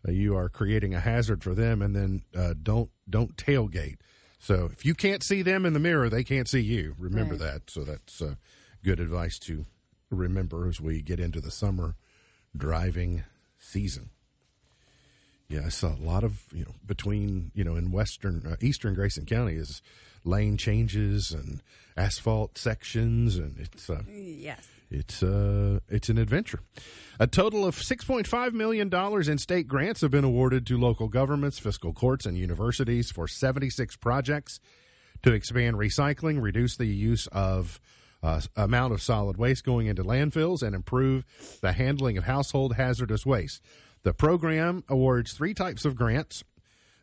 you 0.09 0.37
are 0.37 0.49
creating 0.49 0.95
a 0.95 1.01
hazard 1.01 1.45
for 1.45 1.55
them. 1.55 1.81
And 1.81 1.95
then 1.95 2.23
uh, 2.37 2.55
don't 2.61 2.91
don't 3.09 3.37
tailgate. 3.37 3.99
So 4.41 4.69
if 4.73 4.85
you 4.85 4.95
can't 4.95 5.23
see 5.23 5.43
them 5.43 5.65
in 5.67 5.75
the 5.75 5.79
mirror, 5.81 6.09
they 6.09 6.25
can't 6.25 6.49
see 6.49 6.61
you. 6.61 6.95
Remember 6.99 7.35
Right. 7.35 7.53
that. 7.53 7.71
So 7.71 7.85
that's 7.85 8.21
uh, 8.23 8.35
good 8.85 8.99
advice 9.01 9.39
to 9.41 9.65
remember 10.11 10.69
as 10.69 10.81
we 10.81 11.03
get 11.03 11.21
into 11.21 11.41
the 11.41 11.51
summer 11.51 11.95
driving 12.57 13.25
season. 13.61 14.09
Yeah, 15.49 15.63
I 15.67 15.69
saw 15.71 15.95
a 15.95 16.05
lot 16.05 16.25
of 16.25 16.43
you 16.53 16.65
know 16.65 16.75
between 16.87 17.51
you 17.55 17.65
know 17.65 17.77
in 17.77 17.91
western 17.91 18.43
uh, 18.47 18.57
eastern 18.61 18.95
Grayson 18.95 19.25
County 19.27 19.55
is 19.55 19.81
lane 20.25 20.57
changes 20.59 21.31
and 21.33 21.61
asphalt 21.97 22.59
sections, 22.59 23.37
and 23.37 23.59
it's 23.59 23.89
uh, 23.89 24.03
Yes. 24.09 24.67
it's 24.91 25.23
uh 25.23 25.81
it's 25.89 26.09
an 26.11 26.19
adventure. 26.19 26.61
A 27.19 27.27
total 27.27 27.65
of 27.65 27.77
six 27.77 28.05
point 28.05 28.27
five 28.27 28.53
million 28.53 28.91
dollars 28.91 29.27
in 29.29 29.39
state 29.39 29.67
grants 29.69 30.03
have 30.03 30.11
been 30.11 30.25
awarded 30.25 30.67
to 30.67 30.77
local 30.79 31.09
governments, 31.09 31.59
fiscal 31.59 31.95
courts, 31.95 32.27
and 32.27 32.37
universities 32.37 33.11
for 33.11 33.27
seventy 33.27 33.71
six 33.71 33.97
projects 33.97 34.61
to 35.23 35.33
expand 35.33 35.77
recycling, 35.77 36.43
reduce 36.43 36.77
the 36.77 36.87
use 36.87 37.27
of 37.29 37.81
uh, 38.23 38.41
amount 38.57 38.93
of 38.93 39.03
solid 39.03 39.37
waste 39.37 39.65
going 39.65 39.87
into 39.87 40.05
landfills, 40.05 40.63
and 40.63 40.75
improve 40.75 41.25
the 41.61 41.73
handling 41.73 42.19
of 42.19 42.25
household 42.25 42.75
hazardous 42.75 43.25
waste. 43.25 43.63
The 44.03 44.15
program 44.15 44.85
awards 44.89 45.33
three 45.33 45.55
types 45.55 45.85
of 45.85 45.97
grants 45.97 46.45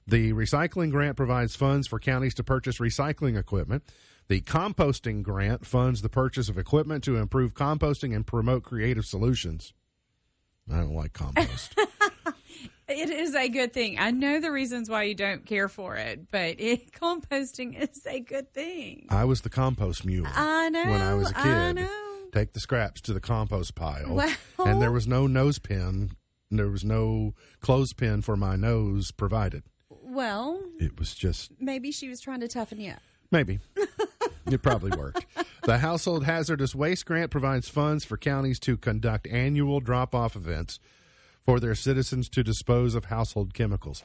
the 0.07 0.33
recycling 0.33 0.91
grant 0.91 1.17
provides 1.17 1.55
funds 1.55 1.87
for 1.87 1.99
counties 1.99 2.35
to 2.35 2.43
purchase 2.43 2.77
recycling 2.77 3.37
equipment. 3.39 3.83
The 4.27 4.41
composting 4.41 5.23
grant 5.23 5.65
funds 5.65 6.01
the 6.01 6.09
purchase 6.09 6.47
of 6.49 6.57
equipment 6.57 7.03
to 7.05 7.17
improve 7.17 7.53
composting 7.53 8.15
and 8.15 8.25
promote 8.25 8.63
creative 8.63 9.05
solutions. 9.05 9.73
I 10.71 10.77
don't 10.77 10.93
like 10.93 11.13
compost. 11.13 11.75
It 12.87 13.09
is 13.09 13.33
a 13.33 13.49
good 13.49 13.73
thing. 13.73 13.97
I 13.99 14.11
know 14.11 14.39
the 14.39 14.51
reasons 14.51 14.89
why 14.89 15.03
you 15.03 15.15
don't 15.15 15.45
care 15.45 15.67
for 15.67 15.95
it, 15.95 16.29
but 16.31 16.59
it, 16.59 16.91
composting 16.99 17.73
is 17.79 18.05
a 18.05 18.19
good 18.19 18.53
thing. 18.53 19.07
I 19.09 19.23
was 19.25 19.41
the 19.41 19.49
compost 19.49 20.05
mule 20.05 20.27
I 20.33 20.69
know. 20.69 20.83
when 20.83 21.01
I 21.01 21.13
was 21.15 21.31
a 21.31 21.33
kid. 21.33 21.45
I 21.45 21.71
know. 21.71 22.01
Take 22.31 22.53
the 22.53 22.59
scraps 22.59 23.01
to 23.01 23.13
the 23.13 23.19
compost 23.21 23.73
pile. 23.75 24.13
Well- 24.13 24.35
And 24.65 24.81
there 24.81 24.91
was 24.91 25.07
no 25.07 25.25
nose 25.25 25.57
pin. 25.57 26.11
There 26.51 26.69
was 26.69 26.83
no 26.85 27.33
clothespin 27.61 28.21
for 28.21 28.37
my 28.37 28.55
nose 28.55 29.11
provided. 29.11 29.63
Well, 29.89 30.61
It 30.79 30.99
was 30.99 31.15
just 31.15 31.51
maybe 31.59 31.91
she 31.91 32.07
was 32.07 32.21
trying 32.21 32.39
to 32.41 32.47
toughen 32.47 32.79
you 32.79 32.91
up. 32.91 32.99
Maybe. 33.31 33.59
it 34.45 34.61
probably 34.61 34.91
worked. 34.95 35.25
The 35.63 35.79
Household 35.79 36.23
Hazardous 36.25 36.75
Waste 36.75 37.05
Grant 37.05 37.31
provides 37.31 37.67
funds 37.67 38.05
for 38.05 38.15
counties 38.17 38.59
to 38.61 38.77
conduct 38.77 39.27
annual 39.27 39.79
drop 39.79 40.13
off 40.13 40.35
events 40.35 40.79
for 41.45 41.59
their 41.59 41.75
citizens 41.75 42.27
to 42.29 42.43
dispose 42.43 42.95
of 42.95 43.05
household 43.05 43.53
chemicals. 43.53 44.03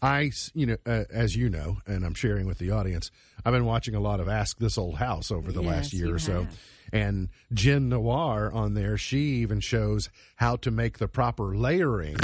I, 0.00 0.30
you 0.54 0.66
know, 0.66 0.76
uh, 0.86 1.04
as 1.10 1.34
you 1.36 1.48
know, 1.50 1.78
and 1.86 2.04
I'm 2.04 2.14
sharing 2.14 2.46
with 2.46 2.58
the 2.58 2.70
audience, 2.70 3.10
I've 3.44 3.52
been 3.52 3.64
watching 3.64 3.94
a 3.94 4.00
lot 4.00 4.20
of 4.20 4.28
Ask 4.28 4.58
This 4.58 4.78
Old 4.78 4.96
House 4.96 5.30
over 5.30 5.50
the 5.50 5.60
last 5.62 5.92
year 5.92 6.14
or 6.14 6.18
so. 6.18 6.44
have. 6.44 6.58
And 6.92 7.28
Jen 7.52 7.88
Noir 7.88 8.50
on 8.52 8.74
there, 8.74 8.96
she 8.96 9.18
even 9.18 9.60
shows 9.60 10.08
how 10.36 10.56
to 10.56 10.70
make 10.70 10.98
the 10.98 11.08
proper 11.08 11.56
layering 11.56 12.16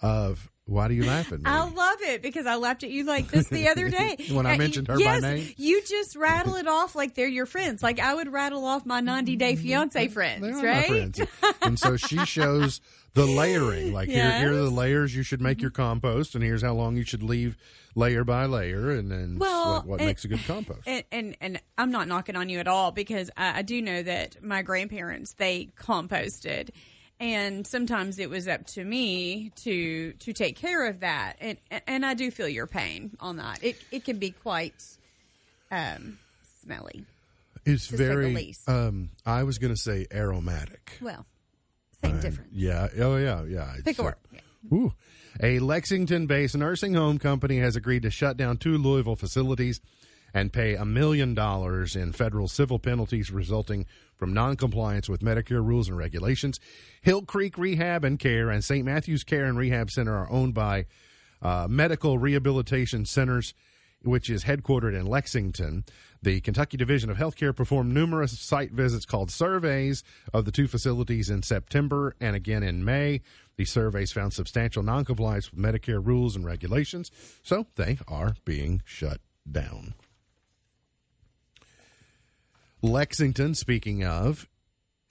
of. 0.00 0.50
Why 0.66 0.86
do 0.86 0.94
you 0.94 1.04
laugh 1.04 1.32
at 1.32 1.40
me? 1.40 1.44
I 1.44 1.68
love 1.68 1.98
it 2.02 2.22
because 2.22 2.46
I 2.46 2.54
laughed 2.54 2.84
at 2.84 2.90
you 2.90 3.04
like 3.04 3.28
this 3.28 3.48
the 3.48 3.68
other 3.68 3.90
day 3.90 4.16
When 4.30 4.46
I 4.46 4.56
mentioned 4.56 4.86
her 4.88 4.94
by 4.94 5.00
yes, 5.00 5.22
name? 5.22 5.52
You 5.56 5.82
just 5.82 6.14
rattle 6.14 6.54
it 6.54 6.68
off 6.68 6.94
like 6.94 7.14
they're 7.14 7.26
your 7.26 7.46
friends. 7.46 7.82
Like 7.82 7.98
I 7.98 8.14
would 8.14 8.32
rattle 8.32 8.64
off 8.64 8.86
my 8.86 9.00
90 9.00 9.36
day 9.36 9.56
fiance 9.56 10.08
friends, 10.08 10.44
are 10.44 10.64
right? 10.64 10.86
friends. 10.86 11.20
and 11.62 11.78
so 11.78 11.96
she 11.96 12.24
shows 12.24 12.80
the 13.14 13.26
layering. 13.26 13.92
Like 13.92 14.08
here, 14.08 14.38
here 14.38 14.52
are 14.52 14.56
the 14.56 14.70
layers 14.70 15.14
you 15.14 15.24
should 15.24 15.40
make 15.40 15.60
your 15.60 15.70
compost, 15.72 16.34
and 16.36 16.44
here's 16.44 16.62
how 16.62 16.74
long 16.74 16.96
you 16.96 17.04
should 17.04 17.22
leave 17.24 17.56
layer 17.94 18.24
by 18.24 18.46
layer, 18.46 18.90
and 18.90 19.10
then 19.10 19.38
Well, 19.38 19.74
what, 19.74 19.86
what 19.86 20.00
and- 20.00 20.06
makes 20.06 20.24
a 20.24 20.28
good 20.28 20.44
compost. 20.46 20.82
And, 20.86 21.04
and 21.10 21.36
and 21.40 21.60
I'm 21.76 21.90
not 21.90 22.06
knocking 22.08 22.36
on 22.36 22.48
you 22.48 22.60
at 22.60 22.68
all 22.68 22.92
because 22.92 23.30
I, 23.36 23.58
I 23.58 23.62
do 23.62 23.82
know 23.82 24.02
that 24.02 24.42
my 24.42 24.62
grandparents 24.62 25.34
they 25.34 25.70
composted, 25.76 26.70
and 27.22 27.64
sometimes 27.64 28.18
it 28.18 28.28
was 28.28 28.48
up 28.48 28.66
to 28.66 28.84
me 28.84 29.52
to 29.62 30.12
to 30.12 30.32
take 30.32 30.56
care 30.56 30.88
of 30.88 31.00
that, 31.00 31.36
and 31.40 31.56
and 31.86 32.04
I 32.04 32.14
do 32.14 32.32
feel 32.32 32.48
your 32.48 32.66
pain 32.66 33.16
on 33.20 33.36
that. 33.36 33.62
It 33.62 33.76
it 33.92 34.04
can 34.04 34.18
be 34.18 34.30
quite 34.30 34.74
um, 35.70 36.18
smelly. 36.62 37.04
it's 37.64 37.86
very. 37.86 38.54
Um, 38.66 39.10
I 39.24 39.44
was 39.44 39.58
going 39.58 39.72
to 39.72 39.80
say 39.80 40.06
aromatic. 40.12 40.98
Well, 41.00 41.24
same 42.02 42.20
difference. 42.20 42.50
Yeah. 42.52 42.88
Oh, 42.98 43.16
yeah. 43.16 43.44
Yeah. 43.44 43.72
Pick 43.84 44.00
a 44.00 44.02
word. 44.02 44.14
Yeah. 44.32 44.40
Ooh. 44.72 44.92
A 45.40 45.60
Lexington 45.60 46.26
based 46.26 46.56
nursing 46.56 46.94
home 46.94 47.18
company 47.18 47.58
has 47.58 47.76
agreed 47.76 48.02
to 48.02 48.10
shut 48.10 48.36
down 48.36 48.56
two 48.56 48.76
Louisville 48.76 49.16
facilities 49.16 49.80
and 50.34 50.52
pay 50.52 50.74
a 50.74 50.84
million 50.84 51.34
dollars 51.34 51.94
in 51.94 52.12
federal 52.12 52.48
civil 52.48 52.78
penalties 52.78 53.30
resulting 53.30 53.86
from 54.22 54.32
noncompliance 54.32 55.08
with 55.08 55.20
Medicare 55.20 55.66
rules 55.66 55.88
and 55.88 55.98
regulations. 55.98 56.60
Hill 57.00 57.22
Creek 57.22 57.58
Rehab 57.58 58.04
and 58.04 58.20
Care 58.20 58.50
and 58.50 58.62
St. 58.62 58.84
Matthew's 58.84 59.24
Care 59.24 59.46
and 59.46 59.58
Rehab 59.58 59.90
Center 59.90 60.16
are 60.16 60.30
owned 60.30 60.54
by 60.54 60.86
uh, 61.42 61.66
Medical 61.68 62.18
Rehabilitation 62.18 63.04
Centers, 63.04 63.52
which 64.04 64.30
is 64.30 64.44
headquartered 64.44 64.94
in 64.94 65.06
Lexington. 65.06 65.82
The 66.22 66.40
Kentucky 66.40 66.76
Division 66.76 67.10
of 67.10 67.16
Healthcare 67.16 67.56
performed 67.56 67.92
numerous 67.92 68.38
site 68.38 68.70
visits 68.70 69.04
called 69.04 69.32
surveys 69.32 70.04
of 70.32 70.44
the 70.44 70.52
two 70.52 70.68
facilities 70.68 71.28
in 71.28 71.42
September 71.42 72.14
and 72.20 72.36
again 72.36 72.62
in 72.62 72.84
May. 72.84 73.22
The 73.56 73.64
surveys 73.64 74.12
found 74.12 74.32
substantial 74.34 74.84
noncompliance 74.84 75.50
with 75.50 75.60
Medicare 75.60 76.00
rules 76.00 76.36
and 76.36 76.44
regulations, 76.44 77.10
so 77.42 77.66
they 77.74 77.98
are 78.06 78.36
being 78.44 78.82
shut 78.84 79.20
down. 79.50 79.94
Lexington, 82.82 83.54
speaking 83.54 84.04
of, 84.04 84.48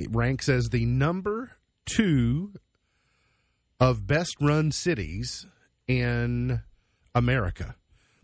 ranks 0.09 0.49
as 0.49 0.69
the 0.69 0.85
number 0.85 1.51
two 1.85 2.53
of 3.79 4.05
best 4.05 4.35
run 4.41 4.71
cities 4.71 5.45
in 5.87 6.61
America. 7.15 7.75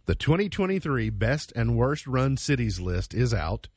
The 0.06 0.16
2023 0.16 1.10
Best 1.12 1.54
and 1.56 1.78
Worst 1.78 2.08
Run 2.08 2.36
Cities 2.36 2.80
list 2.80 3.14
is 3.14 3.34
out. 3.34 3.70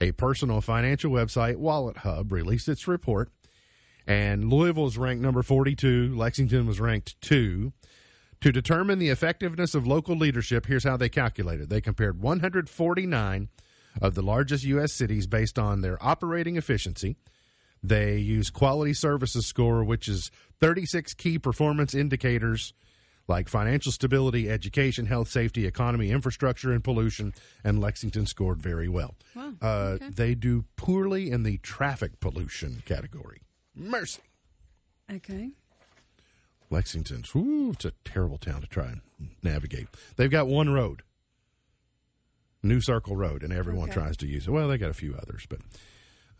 A 0.00 0.12
personal 0.12 0.60
financial 0.60 1.10
website, 1.10 1.56
Wallet 1.56 1.98
Hub, 1.98 2.32
released 2.32 2.68
its 2.68 2.88
report, 2.88 3.30
and 4.06 4.52
Louisville 4.52 4.86
is 4.86 4.98
ranked 4.98 5.22
number 5.22 5.42
42. 5.42 6.14
Lexington 6.16 6.66
was 6.66 6.80
ranked 6.80 7.20
two. 7.20 7.72
To 8.40 8.50
determine 8.50 8.98
the 8.98 9.10
effectiveness 9.10 9.74
of 9.74 9.86
local 9.86 10.16
leadership, 10.16 10.66
here's 10.66 10.84
how 10.84 10.96
they 10.96 11.08
calculated. 11.08 11.70
They 11.70 11.80
compared 11.80 12.20
149 12.20 13.48
of 14.00 14.14
the 14.14 14.22
largest 14.22 14.64
U.S. 14.64 14.92
cities 14.92 15.26
based 15.26 15.58
on 15.58 15.80
their 15.82 16.02
operating 16.04 16.56
efficiency. 16.56 17.16
They 17.82 18.16
use 18.18 18.48
quality 18.50 18.94
services 18.94 19.46
score, 19.46 19.82
which 19.84 20.08
is 20.08 20.30
36 20.60 21.14
key 21.14 21.38
performance 21.38 21.94
indicators 21.94 22.72
like 23.28 23.48
financial 23.48 23.92
stability, 23.92 24.50
education, 24.50 25.06
health, 25.06 25.28
safety, 25.28 25.66
economy, 25.66 26.10
infrastructure, 26.10 26.72
and 26.72 26.82
pollution. 26.82 27.32
And 27.64 27.80
Lexington 27.80 28.26
scored 28.26 28.60
very 28.60 28.88
well. 28.88 29.14
Wow, 29.34 29.52
Uh, 29.62 29.66
okay. 29.94 30.08
They 30.10 30.34
do 30.34 30.64
poorly 30.76 31.30
in 31.30 31.42
the 31.44 31.58
traffic 31.58 32.18
pollution 32.20 32.82
category. 32.84 33.40
Mercy. 33.74 34.22
Okay. 35.10 35.50
Lexington's, 36.70 37.34
whoo, 37.34 37.70
it's 37.72 37.84
a 37.84 37.92
terrible 38.04 38.38
town 38.38 38.60
to 38.62 38.66
try 38.66 38.86
and 38.86 39.00
navigate. 39.42 39.88
They've 40.16 40.30
got 40.30 40.46
one 40.46 40.70
road, 40.70 41.02
New 42.62 42.80
Circle 42.80 43.16
Road, 43.16 43.42
and 43.42 43.52
everyone 43.52 43.90
Okay. 43.90 44.00
tries 44.00 44.16
to 44.18 44.26
use 44.26 44.46
it. 44.46 44.50
Well, 44.50 44.68
they 44.68 44.78
got 44.78 44.90
a 44.90 44.94
few 44.94 45.14
others, 45.20 45.46
but 45.48 45.58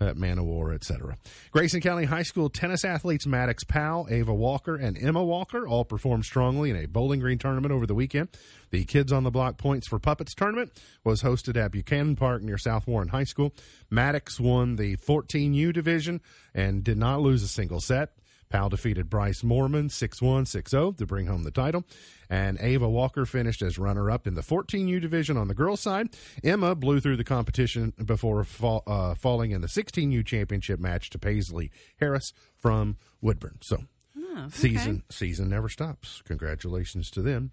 uh, 0.00 0.14
Man 0.14 0.38
o' 0.38 0.44
War, 0.44 0.72
etc. 0.72 1.16
Grayson 1.52 1.80
County 1.80 2.04
High 2.04 2.22
School 2.22 2.48
tennis 2.48 2.84
athletes 2.84 3.26
Maddox 3.26 3.62
Powell, 3.64 4.06
Ava 4.10 4.32
Walker, 4.34 4.74
and 4.76 4.96
Emma 4.98 5.22
Walker 5.22 5.66
all 5.66 5.84
performed 5.84 6.24
strongly 6.24 6.70
in 6.70 6.76
a 6.76 6.86
Bowling 6.86 7.20
Green 7.20 7.38
tournament 7.38 7.72
over 7.72 7.86
the 7.86 7.94
weekend. 7.94 8.28
The 8.70 8.84
Kids 8.84 9.12
on 9.12 9.22
the 9.24 9.30
Block 9.30 9.58
Points 9.58 9.86
for 9.86 9.98
Puppets 9.98 10.34
tournament 10.34 10.72
was 11.04 11.22
hosted 11.22 11.56
at 11.56 11.70
Buchanan 11.72 12.16
Park 12.16 12.42
near 12.42 12.58
South 12.58 12.86
Warren 12.86 13.08
High 13.08 13.24
School. 13.24 13.52
Maddox 13.90 14.40
won 14.40 14.76
the 14.76 14.96
14U 14.96 15.72
division 15.72 16.20
and 16.54 16.82
did 16.82 16.98
not 16.98 17.20
lose 17.20 17.42
a 17.42 17.48
single 17.48 17.80
set. 17.80 18.10
Powell 18.52 18.68
defeated 18.68 19.08
Bryce 19.08 19.42
Mormon 19.42 19.88
6 19.88 20.20
1 20.20 20.44
6 20.44 20.70
0 20.70 20.92
to 20.92 21.06
bring 21.06 21.26
home 21.26 21.42
the 21.42 21.50
title. 21.50 21.84
And 22.28 22.58
Ava 22.60 22.86
Walker 22.86 23.24
finished 23.24 23.62
as 23.62 23.78
runner 23.78 24.10
up 24.10 24.26
in 24.26 24.34
the 24.34 24.42
14U 24.42 25.00
division 25.00 25.38
on 25.38 25.48
the 25.48 25.54
girls' 25.54 25.80
side. 25.80 26.10
Emma 26.44 26.74
blew 26.74 27.00
through 27.00 27.16
the 27.16 27.24
competition 27.24 27.94
before 28.04 28.44
fall, 28.44 28.82
uh, 28.86 29.14
falling 29.14 29.52
in 29.52 29.62
the 29.62 29.68
16U 29.68 30.24
championship 30.26 30.78
match 30.78 31.08
to 31.10 31.18
Paisley 31.18 31.70
Harris 31.98 32.34
from 32.54 32.98
Woodburn. 33.22 33.56
So, 33.62 33.84
Oh, 34.18 34.44
okay. 34.46 34.50
season 34.50 35.02
season 35.10 35.48
never 35.48 35.70
stops. 35.70 36.20
Congratulations 36.26 37.10
to 37.12 37.22
them. 37.22 37.52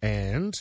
And 0.00 0.54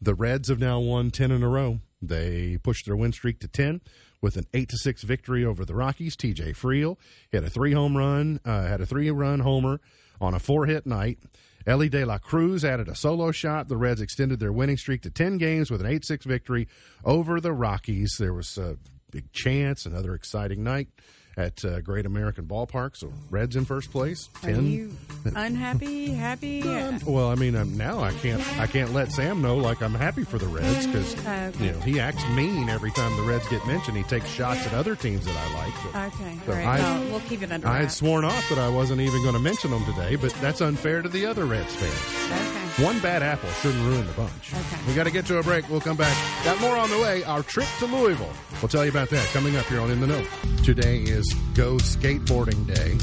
the 0.00 0.14
Reds 0.14 0.48
have 0.48 0.60
now 0.60 0.78
won 0.78 1.10
10 1.10 1.32
in 1.32 1.42
a 1.42 1.48
row. 1.48 1.80
They 2.00 2.58
pushed 2.62 2.86
their 2.86 2.96
win 2.96 3.12
streak 3.12 3.40
to 3.40 3.48
10 3.48 3.80
with 4.22 4.36
an 4.36 4.46
8 4.54 4.68
to 4.70 4.78
6 4.78 5.02
victory 5.02 5.44
over 5.44 5.64
the 5.66 5.74
Rockies. 5.74 6.16
TJ 6.16 6.56
Friedl 6.56 6.96
hit 7.30 7.44
a 7.44 7.50
three 7.50 7.72
home 7.72 7.96
run, 7.96 8.40
uh, 8.44 8.66
had 8.66 8.80
a 8.80 8.86
three 8.86 9.10
run 9.10 9.40
homer 9.40 9.80
on 10.20 10.32
a 10.32 10.38
four 10.38 10.64
hit 10.66 10.86
night. 10.86 11.18
Elly 11.66 11.88
De 11.88 12.04
La 12.04 12.18
Cruz 12.18 12.64
added 12.64 12.88
a 12.88 12.94
solo 12.94 13.30
shot. 13.30 13.68
The 13.68 13.76
Reds 13.76 14.00
extended 14.00 14.40
their 14.40 14.52
winning 14.52 14.76
streak 14.76 15.02
to 15.02 15.10
10 15.10 15.38
games 15.38 15.70
with 15.70 15.80
an 15.80 15.86
8 15.86 16.04
6 16.04 16.24
victory 16.24 16.68
over 17.04 17.40
the 17.40 17.52
Rockies. 17.52 18.16
There 18.18 18.32
was 18.32 18.56
a 18.56 18.78
big 19.10 19.30
chance, 19.32 19.84
another 19.84 20.14
exciting 20.14 20.64
night 20.64 20.88
at 21.36 21.64
uh, 21.64 21.80
Great 21.80 22.06
American 22.06 22.44
Ballpark. 22.46 22.96
So 22.96 23.12
Reds 23.30 23.56
in 23.56 23.64
first 23.64 23.90
place. 23.90 24.28
Are 24.42 24.50
you 24.50 24.92
unhappy? 25.34 26.06
Happy? 26.12 26.62
Um, 26.62 26.98
well, 27.06 27.28
I 27.28 27.34
mean, 27.36 27.54
um, 27.56 27.76
now 27.76 28.00
I 28.02 28.12
can't 28.12 28.40
I 28.58 28.66
can't 28.66 28.92
let 28.92 29.12
Sam 29.12 29.40
know 29.42 29.56
like 29.56 29.82
I'm 29.82 29.94
happy 29.94 30.24
for 30.24 30.38
the 30.38 30.46
Reds 30.46 30.86
because 30.86 31.14
Okay. 31.26 31.52
you 31.64 31.72
know 31.72 31.78
he 31.80 32.00
acts 32.00 32.22
mean 32.34 32.68
every 32.68 32.90
time 32.92 33.16
the 33.16 33.22
Reds 33.22 33.48
get 33.48 33.66
mentioned. 33.66 33.96
He 33.96 34.02
takes 34.04 34.28
shots 34.28 34.66
at 34.66 34.74
other 34.74 34.94
teams 34.96 35.24
that 35.24 35.36
I 35.36 35.54
like. 35.54 35.74
but 35.92 36.06
Okay. 36.14 36.38
So 36.46 36.52
All 36.52 36.58
right. 36.58 36.80
I- 36.80 36.80
well, 36.80 37.10
we'll 37.10 37.20
keep 37.20 37.42
it 37.42 37.50
under 37.52 37.66
I 37.68 37.78
had 37.78 37.92
sworn 37.92 38.24
off 38.24 38.48
that 38.50 38.58
I 38.58 38.68
wasn't 38.68 39.00
even 39.00 39.22
going 39.22 39.34
to 39.34 39.40
mention 39.40 39.70
them 39.70 39.84
today, 39.84 40.16
but 40.16 40.32
that's 40.40 40.60
unfair 40.60 41.02
to 41.02 41.08
the 41.08 41.26
other 41.26 41.44
Reds 41.44 41.74
fans. 41.74 42.32
Okay. 42.40 42.61
One 42.78 43.00
bad 43.00 43.22
apple 43.22 43.50
shouldn't 43.50 43.84
ruin 43.84 44.06
the 44.06 44.12
bunch. 44.14 44.54
Okay. 44.54 44.76
We 44.88 44.94
got 44.94 45.04
to 45.04 45.10
get 45.10 45.26
to 45.26 45.38
a 45.38 45.42
break. 45.42 45.68
We'll 45.68 45.80
come 45.80 45.96
back. 45.96 46.16
Got 46.42 46.58
more 46.60 46.76
on 46.76 46.88
the 46.88 46.98
way. 46.98 47.22
Our 47.24 47.42
trip 47.42 47.68
to 47.80 47.86
Louisville. 47.86 48.32
We'll 48.62 48.68
tell 48.70 48.82
you 48.84 48.90
about 48.90 49.10
that 49.10 49.26
coming 49.28 49.56
up 49.56 49.66
here 49.66 49.78
on 49.80 49.90
In 49.90 50.00
the 50.00 50.06
Know. 50.06 50.24
Today 50.64 51.00
is 51.00 51.30
Go 51.54 51.74
Skateboarding 51.76 52.66
Day. 52.66 52.96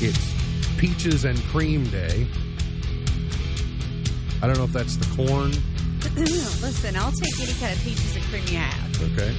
It's 0.00 0.34
Peaches 0.78 1.24
and 1.24 1.42
Cream 1.46 1.84
Day. 1.90 2.28
I 4.40 4.46
don't 4.46 4.56
know 4.56 4.64
if 4.64 4.72
that's 4.72 4.96
the 4.96 5.16
corn. 5.16 5.50
Listen, 6.14 6.94
I'll 6.94 7.10
take 7.10 7.40
any 7.40 7.52
kind 7.58 7.76
of 7.76 7.82
peaches 7.82 8.14
and 8.14 8.24
cream 8.26 8.44
you 8.46 8.58
have. 8.58 9.02
Okay. 9.12 9.34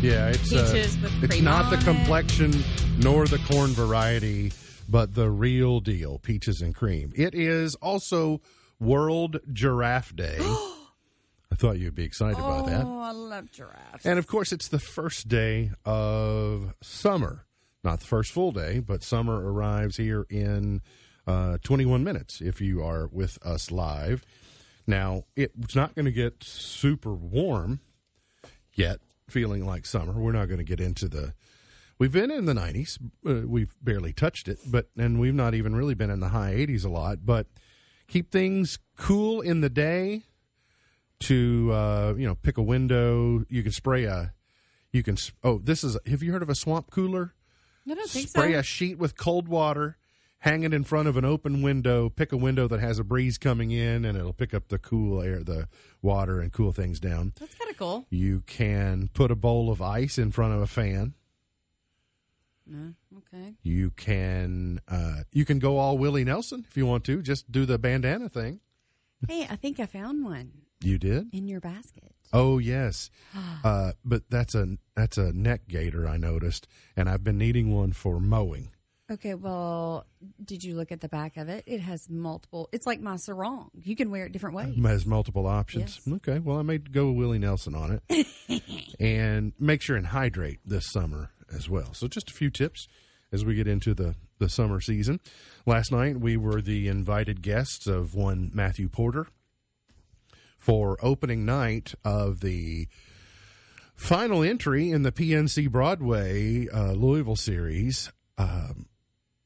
Yeah, 0.00 0.28
it's 0.28 0.48
Peaches 0.48 0.96
uh, 0.96 1.00
with 1.02 1.24
it's 1.24 1.34
cream 1.34 1.44
not 1.44 1.70
the 1.70 1.78
complexion 1.78 2.52
nor 2.98 3.26
the 3.26 3.38
corn 3.50 3.70
variety, 3.70 4.52
but 4.92 5.14
the 5.14 5.30
real 5.30 5.80
deal, 5.80 6.18
peaches 6.18 6.60
and 6.60 6.74
cream. 6.74 7.14
It 7.16 7.34
is 7.34 7.74
also 7.76 8.42
World 8.78 9.40
Giraffe 9.50 10.14
Day. 10.14 10.36
I 10.40 11.54
thought 11.54 11.78
you'd 11.78 11.94
be 11.94 12.04
excited 12.04 12.38
about 12.38 12.66
that. 12.66 12.84
Oh, 12.84 13.00
I 13.00 13.12
love 13.12 13.50
giraffes. 13.50 14.04
And 14.04 14.18
of 14.18 14.26
course, 14.26 14.52
it's 14.52 14.68
the 14.68 14.78
first 14.78 15.28
day 15.28 15.70
of 15.86 16.74
summer. 16.82 17.46
Not 17.82 18.00
the 18.00 18.06
first 18.06 18.32
full 18.32 18.52
day, 18.52 18.80
but 18.80 19.02
summer 19.02 19.34
arrives 19.50 19.96
here 19.96 20.26
in 20.28 20.82
uh, 21.26 21.56
21 21.62 22.04
minutes 22.04 22.42
if 22.42 22.60
you 22.60 22.82
are 22.82 23.06
with 23.06 23.38
us 23.42 23.70
live. 23.70 24.26
Now, 24.86 25.24
it's 25.36 25.74
not 25.74 25.94
going 25.94 26.04
to 26.04 26.12
get 26.12 26.44
super 26.44 27.14
warm 27.14 27.80
yet, 28.74 29.00
feeling 29.26 29.64
like 29.64 29.86
summer. 29.86 30.12
We're 30.12 30.32
not 30.32 30.48
going 30.48 30.58
to 30.58 30.64
get 30.64 30.80
into 30.80 31.08
the. 31.08 31.32
We've 32.02 32.10
been 32.10 32.32
in 32.32 32.46
the 32.46 32.52
90s. 32.52 32.98
Uh, 33.24 33.46
we've 33.46 33.72
barely 33.80 34.12
touched 34.12 34.48
it, 34.48 34.58
but 34.66 34.88
and 34.98 35.20
we've 35.20 35.36
not 35.36 35.54
even 35.54 35.76
really 35.76 35.94
been 35.94 36.10
in 36.10 36.18
the 36.18 36.30
high 36.30 36.52
80s 36.52 36.84
a 36.84 36.88
lot. 36.88 37.18
But 37.24 37.46
keep 38.08 38.32
things 38.32 38.80
cool 38.98 39.40
in 39.40 39.60
the 39.60 39.70
day 39.70 40.24
to 41.20 41.70
uh, 41.72 42.14
you 42.18 42.26
know 42.26 42.34
pick 42.34 42.58
a 42.58 42.62
window. 42.62 43.44
You 43.48 43.62
can 43.62 43.70
spray 43.70 44.02
a. 44.06 44.34
You 44.90 45.04
can 45.04 45.16
oh 45.44 45.58
this 45.58 45.84
is 45.84 45.96
have 46.04 46.24
you 46.24 46.32
heard 46.32 46.42
of 46.42 46.50
a 46.50 46.56
swamp 46.56 46.90
cooler? 46.90 47.34
I 47.88 47.94
don't 47.94 48.10
think 48.10 48.30
Spray 48.30 48.54
so. 48.54 48.58
a 48.58 48.62
sheet 48.64 48.98
with 48.98 49.16
cold 49.16 49.46
water, 49.46 49.96
hang 50.40 50.64
it 50.64 50.74
in 50.74 50.82
front 50.82 51.06
of 51.06 51.16
an 51.16 51.24
open 51.24 51.62
window. 51.62 52.08
Pick 52.08 52.32
a 52.32 52.36
window 52.36 52.66
that 52.66 52.80
has 52.80 52.98
a 52.98 53.04
breeze 53.04 53.38
coming 53.38 53.70
in, 53.70 54.04
and 54.04 54.18
it'll 54.18 54.32
pick 54.32 54.52
up 54.52 54.70
the 54.70 54.78
cool 54.80 55.22
air, 55.22 55.44
the 55.44 55.68
water, 56.02 56.40
and 56.40 56.52
cool 56.52 56.72
things 56.72 56.98
down. 56.98 57.32
That's 57.38 57.54
kind 57.54 57.70
of 57.70 57.76
cool. 57.76 58.06
You 58.10 58.42
can 58.44 59.08
put 59.14 59.30
a 59.30 59.36
bowl 59.36 59.70
of 59.70 59.80
ice 59.80 60.18
in 60.18 60.32
front 60.32 60.52
of 60.52 60.60
a 60.60 60.66
fan. 60.66 61.14
Okay. 62.68 63.54
You 63.62 63.90
can 63.90 64.80
uh, 64.88 65.22
you 65.32 65.44
can 65.44 65.58
go 65.58 65.78
all 65.78 65.98
Willie 65.98 66.24
Nelson 66.24 66.64
if 66.68 66.76
you 66.76 66.86
want 66.86 67.04
to. 67.04 67.22
Just 67.22 67.50
do 67.50 67.66
the 67.66 67.78
bandana 67.78 68.28
thing. 68.28 68.60
Hey, 69.28 69.46
I 69.48 69.56
think 69.56 69.78
I 69.80 69.86
found 69.86 70.24
one 70.24 70.52
You 70.80 70.98
did. 70.98 71.28
in 71.32 71.46
your 71.48 71.60
basket. 71.60 72.14
Oh 72.32 72.58
yes, 72.58 73.10
uh, 73.64 73.92
but 74.04 74.22
that's 74.30 74.54
a 74.54 74.78
that's 74.96 75.18
a 75.18 75.32
neck 75.32 75.62
gaiter 75.68 76.08
I 76.08 76.16
noticed, 76.16 76.66
and 76.96 77.08
I've 77.08 77.22
been 77.24 77.38
needing 77.38 77.74
one 77.74 77.92
for 77.92 78.18
mowing. 78.20 78.70
Okay, 79.10 79.34
well, 79.34 80.06
did 80.42 80.64
you 80.64 80.74
look 80.74 80.90
at 80.90 81.00
the 81.02 81.08
back 81.08 81.36
of 81.36 81.50
it? 81.50 81.64
It 81.66 81.80
has 81.80 82.08
multiple. 82.08 82.70
It's 82.72 82.86
like 82.86 83.00
my 83.00 83.16
sarong. 83.16 83.70
You 83.82 83.94
can 83.94 84.10
wear 84.10 84.24
it 84.24 84.32
different 84.32 84.56
ways. 84.56 84.74
It 84.74 84.82
has 84.86 85.04
multiple 85.04 85.46
options. 85.46 86.00
Yes. 86.06 86.14
Okay, 86.16 86.38
well 86.38 86.56
I 86.56 86.62
may 86.62 86.78
go 86.78 87.10
Willie 87.10 87.38
Nelson 87.38 87.74
on 87.74 88.00
it, 88.08 88.26
and 89.00 89.52
make 89.58 89.82
sure 89.82 89.96
and 89.96 90.06
hydrate 90.06 90.60
this 90.64 90.86
summer 90.90 91.30
as 91.54 91.68
well. 91.68 91.94
So 91.94 92.08
just 92.08 92.30
a 92.30 92.34
few 92.34 92.50
tips 92.50 92.88
as 93.32 93.44
we 93.44 93.54
get 93.54 93.66
into 93.66 93.94
the 93.94 94.14
the 94.38 94.48
summer 94.48 94.80
season. 94.80 95.20
Last 95.66 95.92
night 95.92 96.18
we 96.18 96.36
were 96.36 96.60
the 96.60 96.88
invited 96.88 97.42
guests 97.42 97.86
of 97.86 98.14
one 98.14 98.50
Matthew 98.52 98.88
Porter 98.88 99.28
for 100.58 100.96
opening 101.00 101.44
night 101.44 101.94
of 102.04 102.40
the 102.40 102.88
final 103.94 104.42
entry 104.42 104.90
in 104.90 105.02
the 105.02 105.12
PNC 105.12 105.70
Broadway 105.70 106.68
uh, 106.68 106.92
Louisville 106.92 107.36
series, 107.36 108.10
um, 108.36 108.86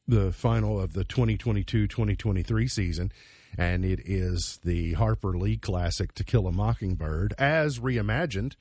the 0.08 0.32
final 0.32 0.80
of 0.80 0.94
the 0.94 1.04
2022 1.04 1.86
2023 1.86 2.68
season. 2.68 3.12
And 3.58 3.84
it 3.84 4.00
is 4.04 4.58
the 4.64 4.94
Harper 4.94 5.36
Lee 5.38 5.56
classic 5.56 6.14
To 6.14 6.24
Kill 6.24 6.46
a 6.46 6.52
Mockingbird 6.52 7.34
as 7.38 7.78
reimagined 7.78 8.54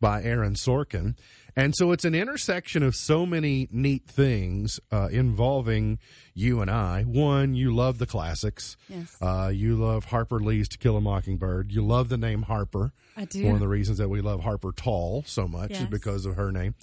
by 0.00 0.22
Aaron 0.22 0.54
Sorkin. 0.54 1.14
And 1.56 1.74
so 1.76 1.92
it's 1.92 2.04
an 2.04 2.14
intersection 2.14 2.82
of 2.82 2.94
so 2.94 3.26
many 3.26 3.68
neat 3.70 4.06
things 4.06 4.80
uh, 4.90 5.08
involving 5.10 5.98
you 6.34 6.60
and 6.60 6.70
I. 6.70 7.02
One, 7.02 7.54
you 7.54 7.74
love 7.74 7.98
the 7.98 8.06
classics. 8.06 8.76
Yes. 8.88 9.16
Uh, 9.20 9.50
you 9.52 9.76
love 9.76 10.06
Harper 10.06 10.40
Lee's 10.40 10.68
To 10.68 10.78
Kill 10.78 10.96
a 10.96 11.00
Mockingbird. 11.00 11.72
You 11.72 11.84
love 11.84 12.08
the 12.08 12.16
name 12.16 12.42
Harper. 12.42 12.92
I 13.16 13.24
do. 13.24 13.44
One 13.44 13.54
of 13.54 13.60
the 13.60 13.68
reasons 13.68 13.98
that 13.98 14.08
we 14.08 14.20
love 14.20 14.42
Harper 14.42 14.72
Tall 14.72 15.24
so 15.26 15.46
much 15.48 15.72
is 15.72 15.86
because 15.86 16.26
of 16.26 16.36
her 16.36 16.50
name. 16.52 16.74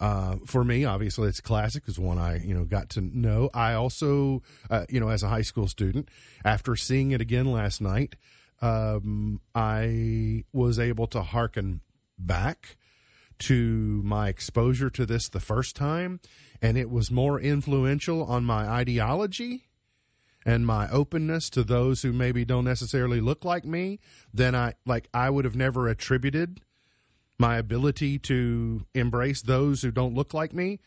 Uh, 0.00 0.36
for 0.46 0.64
me, 0.64 0.84
obviously, 0.84 1.28
it's 1.28 1.40
classic. 1.40 1.84
It's 1.86 1.98
one 1.98 2.18
I 2.18 2.38
you 2.38 2.54
know 2.54 2.64
got 2.64 2.90
to 2.90 3.00
know. 3.00 3.50
I 3.54 3.74
also, 3.74 4.42
uh, 4.68 4.86
you 4.88 5.00
know, 5.00 5.08
as 5.08 5.22
a 5.22 5.28
high 5.28 5.42
school 5.42 5.68
student, 5.68 6.08
after 6.44 6.74
seeing 6.76 7.12
it 7.12 7.20
again 7.20 7.46
last 7.46 7.80
night, 7.80 8.16
um, 8.60 9.40
I 9.54 10.44
was 10.52 10.78
able 10.78 11.06
to 11.08 11.22
hearken 11.22 11.80
back 12.18 12.76
to 13.40 14.00
my 14.04 14.28
exposure 14.28 14.90
to 14.90 15.04
this 15.06 15.28
the 15.28 15.40
first 15.40 15.76
time, 15.76 16.20
and 16.62 16.76
it 16.78 16.90
was 16.90 17.10
more 17.10 17.40
influential 17.40 18.24
on 18.24 18.44
my 18.44 18.66
ideology 18.68 19.64
and 20.46 20.66
my 20.66 20.88
openness 20.90 21.48
to 21.50 21.64
those 21.64 22.02
who 22.02 22.12
maybe 22.12 22.44
don't 22.44 22.64
necessarily 22.64 23.20
look 23.20 23.44
like 23.44 23.64
me 23.64 23.98
than 24.32 24.54
I 24.54 24.74
like 24.84 25.08
I 25.14 25.30
would 25.30 25.44
have 25.44 25.56
never 25.56 25.88
attributed 25.88 26.60
my 27.38 27.56
ability 27.56 28.18
to 28.20 28.84
embrace 28.94 29.42
those 29.42 29.82
who 29.82 29.90
don't 29.90 30.14
look 30.14 30.34
like 30.34 30.52
me. 30.52 30.80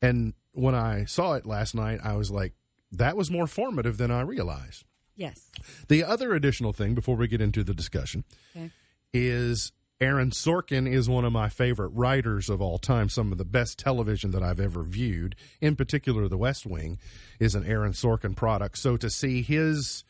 And 0.00 0.34
when 0.52 0.74
I 0.74 1.04
saw 1.04 1.34
it 1.34 1.44
last 1.46 1.74
night, 1.74 2.00
I 2.02 2.14
was 2.14 2.30
like, 2.30 2.54
that 2.92 3.16
was 3.16 3.30
more 3.30 3.46
formative 3.46 3.98
than 3.98 4.10
I 4.10 4.20
realized. 4.22 4.84
Yes. 5.16 5.50
The 5.88 6.04
other 6.04 6.34
additional 6.34 6.72
thing 6.72 6.94
before 6.94 7.16
we 7.16 7.26
get 7.28 7.40
into 7.40 7.64
the 7.64 7.74
discussion 7.74 8.24
Okay. 8.54 8.70
is 9.12 9.72
Aaron 9.98 10.30
Sorkin 10.30 10.86
is 10.86 11.08
one 11.08 11.24
of 11.24 11.32
my 11.32 11.48
favorite 11.48 11.88
writers 11.88 12.50
of 12.50 12.60
all 12.60 12.76
time. 12.76 13.08
Some 13.08 13.32
of 13.32 13.38
the 13.38 13.46
best 13.46 13.78
television 13.78 14.30
that 14.32 14.42
I've 14.42 14.60
ever 14.60 14.82
viewed, 14.82 15.34
in 15.62 15.74
particular, 15.74 16.28
The 16.28 16.36
West 16.36 16.66
Wing, 16.66 16.98
is 17.40 17.54
an 17.54 17.64
Aaron 17.64 17.92
Sorkin 17.92 18.36
product. 18.36 18.76
So 18.76 18.98
to 18.98 19.08
see 19.08 19.40
his, 19.40 20.04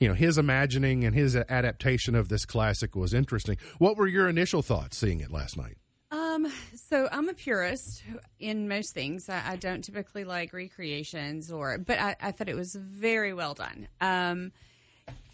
you 0.00 0.08
know, 0.08 0.14
his 0.14 0.36
imagining 0.36 1.04
and 1.04 1.14
his 1.14 1.36
adaptation 1.36 2.16
of 2.16 2.28
this 2.28 2.44
classic 2.44 2.96
was 2.96 3.14
interesting. 3.14 3.56
What 3.78 3.96
were 3.96 4.08
your 4.08 4.28
initial 4.28 4.62
thoughts 4.62 4.96
seeing 4.96 5.20
it 5.20 5.30
last 5.30 5.56
night? 5.56 5.76
Um, 6.10 6.52
so 6.74 7.08
I'm 7.12 7.28
a 7.28 7.34
purist 7.34 8.02
in 8.40 8.66
most 8.66 8.94
things. 8.94 9.28
I, 9.28 9.42
I 9.50 9.56
don't 9.56 9.82
typically 9.82 10.24
like 10.24 10.52
recreations 10.52 11.52
or, 11.52 11.78
but 11.78 12.00
I, 12.00 12.16
I 12.20 12.32
thought 12.32 12.48
it 12.48 12.56
was 12.56 12.74
very 12.74 13.32
well 13.32 13.54
done. 13.54 13.86
Um, 14.00 14.50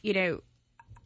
you 0.03 0.13
know, 0.13 0.41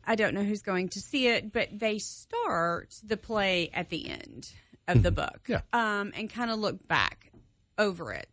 I 0.06 0.14
don't 0.14 0.34
know 0.34 0.42
who's 0.44 0.62
going 0.62 0.88
to 0.90 1.00
see 1.00 1.28
it, 1.28 1.52
but 1.52 1.68
they 1.72 1.98
start 1.98 2.94
the 3.04 3.16
play 3.16 3.70
at 3.72 3.90
the 3.90 4.08
end 4.08 4.50
of 4.88 5.02
the 5.02 5.10
book, 5.10 5.40
Yeah. 5.46 5.60
um, 5.72 6.12
and 6.16 6.28
kind 6.28 6.50
of 6.50 6.58
look 6.58 6.86
back 6.88 7.30
over 7.78 8.12
it. 8.12 8.28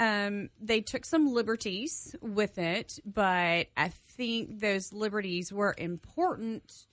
Um, 0.00 0.50
they 0.60 0.80
took 0.80 1.04
some 1.04 1.32
liberties 1.32 2.14
with 2.22 2.58
it, 2.58 3.00
but 3.04 3.66
I 3.76 3.88
think 3.88 4.60
those 4.60 4.92
liberties 4.92 5.52
were 5.52 5.74
important 5.76 6.86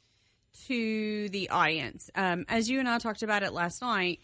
to 0.67 1.29
the 1.29 1.49
audience. 1.49 2.09
Um, 2.15 2.45
as 2.49 2.69
you 2.69 2.79
and 2.79 2.89
I 2.89 2.97
talked 2.97 3.21
about 3.21 3.43
it 3.43 3.53
last 3.53 3.81
night, 3.81 4.21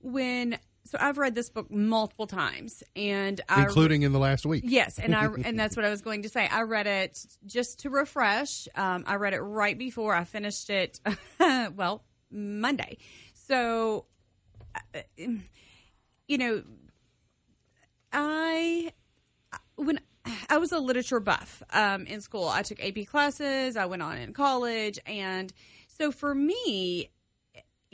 when 0.00 0.58
so 0.86 0.98
I've 1.00 1.18
read 1.18 1.34
this 1.34 1.50
book 1.50 1.70
multiple 1.70 2.26
times, 2.26 2.82
and 2.94 3.40
I 3.48 3.64
Including 3.64 4.02
in 4.02 4.12
the 4.12 4.18
last 4.18 4.46
week. 4.46 4.64
Yes, 4.66 4.98
and 4.98 5.14
I 5.14 5.24
and 5.44 5.58
that's 5.58 5.76
what 5.76 5.84
I 5.84 5.90
was 5.90 6.02
going 6.02 6.22
to 6.22 6.28
say. 6.28 6.48
I 6.48 6.62
read 6.62 6.86
it 6.86 7.24
just 7.44 7.80
to 7.80 7.90
refresh. 7.90 8.68
Um, 8.74 9.04
I 9.06 9.16
read 9.16 9.34
it 9.34 9.40
right 9.40 9.76
before 9.76 10.14
I 10.14 10.24
finished 10.24 10.70
it. 10.70 11.00
well, 11.74 12.02
Monday. 12.30 12.98
So, 13.34 14.06
uh, 14.94 15.00
you 16.28 16.38
know, 16.38 16.62
I 18.12 18.92
when 19.76 20.00
I 20.48 20.58
was 20.58 20.72
a 20.72 20.78
literature 20.78 21.20
buff 21.20 21.62
um, 21.72 22.06
in 22.06 22.20
school. 22.20 22.48
I 22.48 22.62
took 22.62 22.82
AP 22.82 23.06
classes. 23.06 23.76
I 23.76 23.86
went 23.86 24.02
on 24.02 24.18
in 24.18 24.32
college, 24.32 24.98
and 25.06 25.52
so 25.88 26.12
for 26.12 26.34
me, 26.34 27.10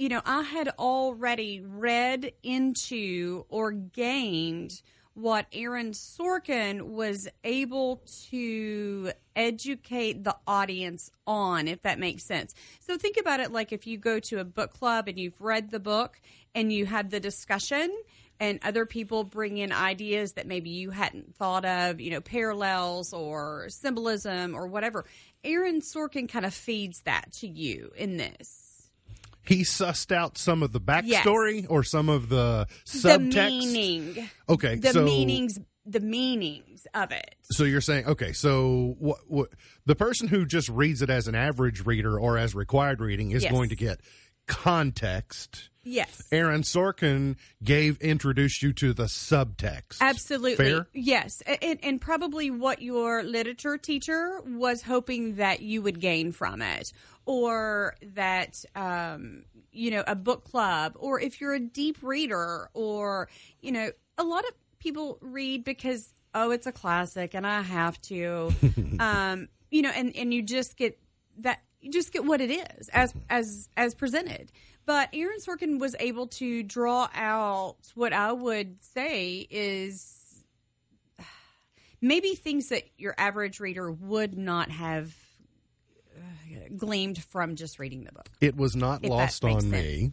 you 0.02 0.08
know, 0.08 0.20
I 0.24 0.42
had 0.42 0.68
already 0.80 1.60
read 1.64 2.32
into 2.42 3.44
or 3.48 3.70
gained 3.70 4.82
what 5.14 5.46
Aaron 5.52 5.92
Sorkin 5.92 6.82
was 6.82 7.28
able 7.44 8.02
to 8.30 9.12
educate 9.36 10.24
the 10.24 10.34
audience 10.44 11.12
on, 11.24 11.68
if 11.68 11.82
that 11.82 12.00
makes 12.00 12.24
sense. 12.24 12.52
So 12.80 12.98
think 12.98 13.16
about 13.16 13.38
it 13.38 13.52
like 13.52 13.70
if 13.72 13.86
you 13.86 13.96
go 13.96 14.18
to 14.18 14.40
a 14.40 14.44
book 14.44 14.72
club 14.72 15.06
and 15.06 15.20
you've 15.20 15.40
read 15.40 15.70
the 15.70 15.78
book 15.78 16.20
and 16.52 16.72
you 16.72 16.84
have 16.84 17.10
the 17.10 17.20
discussion 17.20 17.96
and 18.40 18.58
other 18.64 18.84
people 18.84 19.22
bring 19.22 19.58
in 19.58 19.70
ideas 19.70 20.32
that 20.32 20.48
maybe 20.48 20.70
you 20.70 20.90
hadn't 20.90 21.36
thought 21.36 21.64
of, 21.64 22.00
you 22.00 22.10
know, 22.10 22.20
parallels 22.20 23.12
or 23.12 23.68
symbolism 23.68 24.56
or 24.56 24.66
whatever. 24.66 25.04
Aaron 25.44 25.80
Sorkin 25.80 26.28
kind 26.28 26.44
of 26.44 26.52
feeds 26.52 27.02
that 27.02 27.30
to 27.34 27.46
you 27.46 27.92
in 27.96 28.16
this. 28.16 28.61
He 29.44 29.62
sussed 29.62 30.12
out 30.12 30.38
some 30.38 30.62
of 30.62 30.72
the 30.72 30.80
backstory 30.80 31.62
yes. 31.62 31.66
or 31.68 31.82
some 31.82 32.08
of 32.08 32.28
the 32.28 32.66
subtext. 32.86 33.32
The 33.32 33.38
meaning. 33.38 34.30
Okay, 34.48 34.76
the 34.76 34.92
so, 34.92 35.04
meanings. 35.04 35.58
The 35.84 36.00
meanings 36.00 36.86
of 36.94 37.10
it. 37.10 37.34
So 37.50 37.64
you're 37.64 37.80
saying, 37.80 38.06
okay, 38.06 38.32
so 38.32 38.94
what, 39.00 39.18
what 39.26 39.48
the 39.84 39.96
person 39.96 40.28
who 40.28 40.46
just 40.46 40.68
reads 40.68 41.02
it 41.02 41.10
as 41.10 41.26
an 41.26 41.34
average 41.34 41.84
reader 41.84 42.20
or 42.20 42.38
as 42.38 42.54
required 42.54 43.00
reading 43.00 43.32
is 43.32 43.42
yes. 43.42 43.50
going 43.50 43.70
to 43.70 43.76
get 43.76 44.00
context. 44.46 45.70
Yes. 45.84 46.28
Aaron 46.30 46.62
Sorkin 46.62 47.36
gave 47.62 48.00
introduced 48.00 48.62
you 48.62 48.72
to 48.74 48.92
the 48.92 49.04
subtext. 49.04 50.00
Absolutely. 50.00 50.64
Fair? 50.64 50.86
Yes. 50.92 51.42
And, 51.42 51.78
and, 51.82 52.00
probably 52.00 52.50
what 52.50 52.82
your 52.82 53.22
literature 53.22 53.78
teacher 53.78 54.40
was 54.46 54.82
hoping 54.82 55.36
that 55.36 55.60
you 55.60 55.82
would 55.82 56.00
gain 56.00 56.32
from 56.32 56.62
it. 56.62 56.92
Or 57.26 57.96
that 58.14 58.64
um, 58.74 59.44
you 59.72 59.90
know, 59.90 60.04
a 60.06 60.14
book 60.14 60.44
club, 60.44 60.94
or 60.96 61.20
if 61.20 61.40
you're 61.40 61.54
a 61.54 61.60
deep 61.60 61.98
reader, 62.02 62.68
or 62.74 63.28
you 63.60 63.72
know, 63.72 63.90
a 64.18 64.24
lot 64.24 64.44
of 64.44 64.54
people 64.78 65.18
read 65.20 65.64
because 65.64 66.12
oh, 66.34 66.50
it's 66.50 66.66
a 66.66 66.72
classic 66.72 67.34
and 67.34 67.46
I 67.46 67.62
have 67.62 68.00
to. 68.02 68.52
um, 69.00 69.48
you 69.70 69.82
know, 69.82 69.90
and, 69.90 70.14
and 70.16 70.34
you 70.34 70.42
just 70.42 70.76
get 70.76 70.98
that 71.38 71.60
you 71.80 71.90
just 71.90 72.12
get 72.12 72.24
what 72.24 72.40
it 72.40 72.50
is 72.50 72.88
as 72.90 73.14
as 73.28 73.68
as 73.76 73.94
presented. 73.94 74.52
But 74.84 75.10
Aaron 75.12 75.38
Sorkin 75.38 75.78
was 75.78 75.94
able 76.00 76.26
to 76.28 76.62
draw 76.62 77.08
out 77.14 77.76
what 77.94 78.12
I 78.12 78.32
would 78.32 78.82
say 78.82 79.46
is 79.50 80.42
maybe 82.00 82.34
things 82.34 82.68
that 82.70 82.84
your 82.98 83.14
average 83.16 83.60
reader 83.60 83.90
would 83.90 84.36
not 84.36 84.70
have 84.70 85.14
uh, 86.16 86.20
gleamed 86.76 87.22
from 87.22 87.56
just 87.56 87.78
reading 87.78 88.04
the 88.04 88.12
book. 88.12 88.28
It 88.40 88.56
was 88.56 88.74
not 88.74 89.04
lost 89.04 89.44
on 89.44 89.70
me 89.70 90.12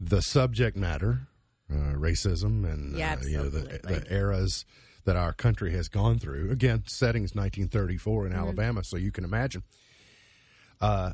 the 0.00 0.22
subject 0.22 0.76
matter, 0.76 1.28
uh, 1.70 1.94
racism, 1.94 2.64
and 2.70 2.96
yeah, 2.96 3.16
uh, 3.20 3.26
you 3.26 3.36
know 3.36 3.50
the, 3.50 3.80
the, 3.82 4.04
eras 4.12 4.64
that 5.04 5.16
our 5.16 5.32
country 5.32 5.72
has 5.72 5.88
gone 5.88 6.18
through. 6.18 6.50
Again, 6.50 6.84
settings 6.86 7.34
1934 7.34 8.26
in 8.26 8.32
mm-hmm. 8.32 8.40
Alabama, 8.40 8.84
so 8.84 8.96
you 8.96 9.12
can 9.12 9.24
imagine 9.24 9.62
uh, 10.80 11.12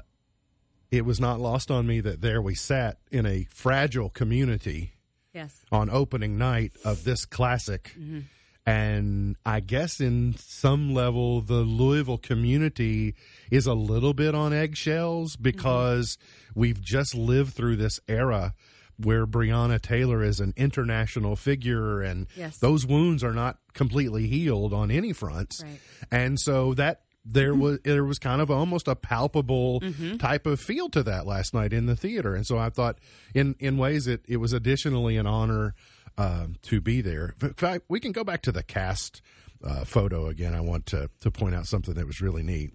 it 0.97 1.05
was 1.05 1.21
not 1.21 1.41
lost 1.41 1.71
on 1.71 1.87
me 1.87 2.01
that 2.01 2.21
there 2.21 2.41
we 2.41 2.55
sat 2.55 2.99
in 3.11 3.27
a 3.27 3.47
fragile 3.51 4.11
community 4.11 4.93
yes. 5.33 5.63
on 5.71 5.91
opening 5.91 6.39
night 6.39 6.73
of 6.85 7.05
this 7.05 7.25
classic. 7.25 7.93
Mm-hmm. 7.99 8.21
And 8.69 9.37
I 9.47 9.61
guess 9.61 10.01
in 10.01 10.35
some 10.39 10.93
level, 10.93 11.41
the 11.41 11.61
Louisville 11.61 12.19
community 12.19 13.15
is 13.49 13.67
a 13.67 13.75
little 13.75 14.13
bit 14.13 14.35
on 14.35 14.53
eggshells 14.53 15.37
because 15.37 16.17
mm-hmm. 16.17 16.61
we've 16.61 16.81
just 16.81 17.15
lived 17.15 17.55
through 17.55 17.77
this 17.77 18.01
era 18.09 18.55
where 18.99 19.27
Breonna 19.27 19.81
Taylor 19.81 20.23
is 20.23 20.41
an 20.41 20.53
international 20.57 21.37
figure 21.37 22.01
and 22.01 22.27
yes. 22.35 22.59
those 22.59 22.87
wounds 22.87 23.23
are 23.23 23.35
not 23.35 23.59
completely 23.73 24.27
healed 24.27 24.73
on 24.73 24.91
any 24.91 25.13
fronts. 25.13 25.63
Right. 25.63 25.79
And 26.11 26.41
so 26.41 26.75
that 26.75 27.03
there 27.27 27.53
mm-hmm. 27.53 27.61
was 27.61 27.79
there 27.83 28.05
was 28.05 28.19
kind 28.19 28.41
of 28.41 28.51
almost 28.51 28.87
a 28.89 28.95
palpable 28.95 29.81
mm-hmm. 29.81 30.17
type 30.17 30.47
of 30.47 30.61
feel 30.61 30.89
to 30.91 31.03
that 31.03 31.27
last 31.27 31.53
night 31.53 31.73
in 31.73 31.87
the 31.87 31.97
theater, 31.97 32.35
and 32.35 32.47
so 32.47 32.57
I 32.57 32.71
thought 32.71 32.99
in 33.35 33.57
in 33.59 33.77
ways 33.77 34.07
it 34.07 34.23
it 34.29 34.37
was 34.37 34.53
additionally 34.53 35.17
an 35.17 35.27
honor 35.27 35.75
um, 36.17 36.57
to 36.63 36.81
be 36.81 37.01
there. 37.01 37.35
In 37.43 37.55
fact, 37.55 37.85
we 37.89 38.01
can 38.01 38.13
go 38.13 38.25
back 38.25 38.43
to 38.43 38.53
the 38.53 38.63
cast 38.63 39.21
uh, 39.65 39.85
photo 39.85 40.29
again. 40.29 40.55
I 40.55 40.61
want 40.61 40.87
to 40.87 41.11
to 41.21 41.31
point 41.31 41.55
out 41.55 41.67
something 41.67 41.95
that 41.95 42.07
was 42.07 42.21
really 42.21 42.43
neat. 42.43 42.71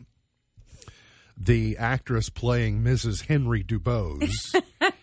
The 1.38 1.78
actress 1.78 2.30
playing 2.30 2.84
Mrs. 2.84 3.26
Henry 3.26 3.64
Dubose. 3.64 4.62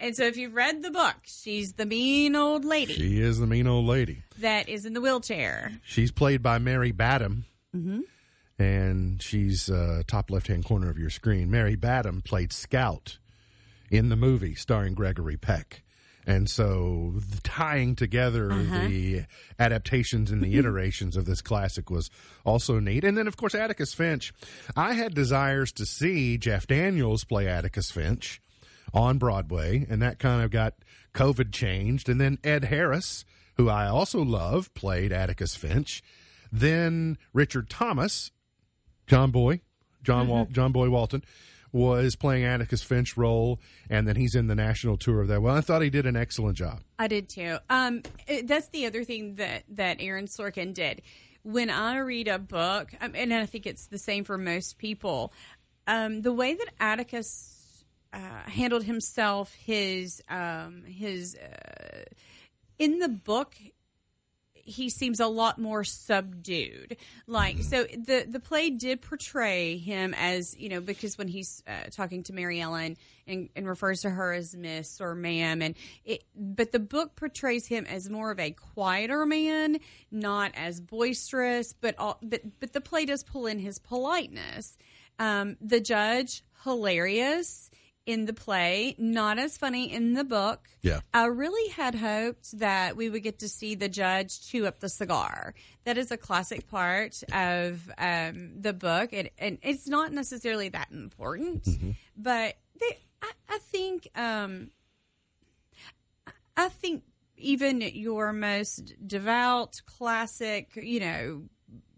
and 0.00 0.16
so, 0.16 0.24
if 0.24 0.36
you've 0.36 0.54
read 0.54 0.82
the 0.82 0.90
book, 0.90 1.14
she's 1.24 1.74
the 1.74 1.86
mean 1.86 2.34
old 2.34 2.64
lady. 2.64 2.94
She 2.94 3.20
is 3.20 3.38
the 3.38 3.46
mean 3.46 3.68
old 3.68 3.86
lady 3.86 4.24
that 4.40 4.68
is 4.68 4.84
in 4.84 4.94
the 4.94 5.00
wheelchair. 5.00 5.72
She's 5.86 6.10
played 6.10 6.42
by 6.42 6.58
Mary 6.58 6.90
Badham. 6.90 7.44
Mm-hmm 7.74 8.00
and 8.58 9.22
she's 9.22 9.70
uh, 9.70 10.02
top 10.06 10.30
left 10.30 10.48
hand 10.48 10.64
corner 10.64 10.90
of 10.90 10.98
your 10.98 11.10
screen. 11.10 11.50
Mary 11.50 11.76
Badham 11.76 12.22
played 12.22 12.52
Scout 12.52 13.18
in 13.90 14.08
the 14.08 14.16
movie 14.16 14.54
starring 14.54 14.94
Gregory 14.94 15.36
Peck. 15.36 15.82
And 16.26 16.50
so 16.50 17.14
tying 17.42 17.96
together 17.96 18.52
uh-huh. 18.52 18.86
the 18.86 19.22
adaptations 19.58 20.30
and 20.30 20.42
the 20.42 20.54
iterations 20.58 21.16
of 21.16 21.24
this 21.24 21.40
classic 21.40 21.88
was 21.88 22.10
also 22.44 22.80
neat. 22.80 23.02
And 23.02 23.16
then, 23.16 23.26
of 23.26 23.38
course, 23.38 23.54
Atticus 23.54 23.94
Finch. 23.94 24.34
I 24.76 24.92
had 24.92 25.14
desires 25.14 25.72
to 25.72 25.86
see 25.86 26.36
Jeff 26.36 26.66
Daniels 26.66 27.24
play 27.24 27.48
Atticus 27.48 27.90
Finch 27.90 28.42
on 28.92 29.16
Broadway, 29.16 29.86
and 29.88 30.02
that 30.02 30.18
kind 30.18 30.42
of 30.44 30.50
got 30.50 30.74
COVID 31.14 31.50
changed. 31.50 32.10
And 32.10 32.20
then 32.20 32.38
Ed 32.44 32.64
Harris, 32.64 33.24
who 33.56 33.70
I 33.70 33.86
also 33.86 34.22
love, 34.22 34.74
played 34.74 35.12
Atticus 35.12 35.56
Finch. 35.56 36.02
Then 36.52 37.16
Richard 37.32 37.70
Thomas 37.70 38.32
John 39.08 39.30
Boy, 39.30 39.60
John 40.02 40.24
mm-hmm. 40.24 40.32
Wal- 40.32 40.48
John 40.52 40.72
Boy 40.72 40.90
Walton 40.90 41.24
was 41.72 42.16
playing 42.16 42.44
Atticus 42.44 42.82
Finch 42.82 43.16
role, 43.16 43.60
and 43.90 44.06
then 44.08 44.16
he's 44.16 44.34
in 44.34 44.46
the 44.46 44.54
national 44.54 44.96
tour 44.96 45.20
of 45.20 45.28
that. 45.28 45.42
Well, 45.42 45.54
I 45.54 45.60
thought 45.60 45.82
he 45.82 45.90
did 45.90 46.06
an 46.06 46.16
excellent 46.16 46.56
job. 46.56 46.80
I 46.98 47.08
did 47.08 47.28
too. 47.28 47.58
Um, 47.68 48.02
that's 48.44 48.68
the 48.68 48.86
other 48.86 49.04
thing 49.04 49.36
that 49.36 49.64
that 49.70 49.98
Aaron 50.00 50.26
Sorkin 50.26 50.72
did. 50.72 51.02
When 51.42 51.70
I 51.70 51.98
read 51.98 52.28
a 52.28 52.38
book, 52.38 52.90
um, 53.00 53.12
and 53.14 53.32
I 53.32 53.46
think 53.46 53.66
it's 53.66 53.86
the 53.86 53.98
same 53.98 54.24
for 54.24 54.36
most 54.36 54.78
people, 54.78 55.32
um, 55.86 56.22
the 56.22 56.32
way 56.32 56.54
that 56.54 56.68
Atticus 56.80 57.84
uh, 58.12 58.18
handled 58.46 58.84
himself, 58.84 59.54
his 59.54 60.22
um, 60.28 60.84
his 60.84 61.36
uh, 61.36 62.04
in 62.78 62.98
the 62.98 63.08
book, 63.08 63.54
he 64.68 64.90
seems 64.90 65.18
a 65.18 65.26
lot 65.26 65.58
more 65.58 65.82
subdued. 65.82 66.96
Like 67.26 67.62
so, 67.62 67.84
the 67.84 68.26
the 68.28 68.40
play 68.40 68.70
did 68.70 69.00
portray 69.00 69.78
him 69.78 70.14
as 70.14 70.56
you 70.56 70.68
know 70.68 70.80
because 70.80 71.16
when 71.16 71.28
he's 71.28 71.62
uh, 71.66 71.88
talking 71.90 72.22
to 72.24 72.32
Mayella 72.32 72.96
and, 73.26 73.48
and, 73.56 73.66
refers 73.66 74.02
to 74.02 74.10
her 74.10 74.32
as 74.32 74.54
Miss 74.54 75.00
or 75.00 75.14
Ma'am, 75.14 75.62
and 75.62 75.74
it, 76.04 76.22
but 76.36 76.72
the 76.72 76.78
book 76.78 77.16
portrays 77.16 77.66
him 77.66 77.86
as 77.86 78.10
more 78.10 78.30
of 78.30 78.38
a 78.38 78.50
quieter 78.50 79.24
man, 79.24 79.78
not 80.10 80.52
as 80.54 80.80
boisterous, 80.80 81.72
but 81.72 81.98
all, 81.98 82.18
but 82.22 82.42
but 82.60 82.72
the 82.72 82.80
play 82.80 83.06
does 83.06 83.22
pull 83.22 83.46
in 83.46 83.58
his 83.58 83.78
politeness. 83.78 84.76
Um, 85.18 85.56
the 85.60 85.80
judge 85.80 86.44
hilarious 86.64 87.70
in 88.08 88.24
the 88.24 88.32
play, 88.32 88.94
not 88.96 89.38
as 89.38 89.58
funny 89.58 89.92
in 89.92 90.14
the 90.14 90.24
book. 90.24 90.66
Yeah. 90.80 91.00
I 91.12 91.26
really 91.26 91.70
had 91.72 91.94
hoped 91.94 92.58
that 92.58 92.96
we 92.96 93.10
would 93.10 93.22
get 93.22 93.40
to 93.40 93.50
see 93.50 93.74
the 93.74 93.88
judge 93.90 94.40
chew 94.48 94.66
up 94.66 94.80
the 94.80 94.88
cigar. 94.88 95.52
That 95.84 95.98
is 95.98 96.10
a 96.10 96.16
classic 96.16 96.70
part 96.70 97.22
of 97.30 97.90
um, 97.98 98.62
the 98.62 98.72
book, 98.72 99.10
and, 99.12 99.28
and, 99.38 99.58
it's 99.62 99.86
not 99.86 100.10
necessarily 100.10 100.70
that 100.70 100.88
important, 100.90 101.64
mm-hmm. 101.64 101.90
but 102.16 102.56
they, 102.80 102.98
I, 103.20 103.30
I, 103.50 103.58
think 103.58 104.08
um, 104.14 104.70
I 106.56 106.70
think 106.70 107.02
even 107.36 107.82
your 107.82 108.32
most 108.32 108.94
devout 109.06 109.82
classic, 109.84 110.70
you 110.76 111.00
know, 111.00 111.42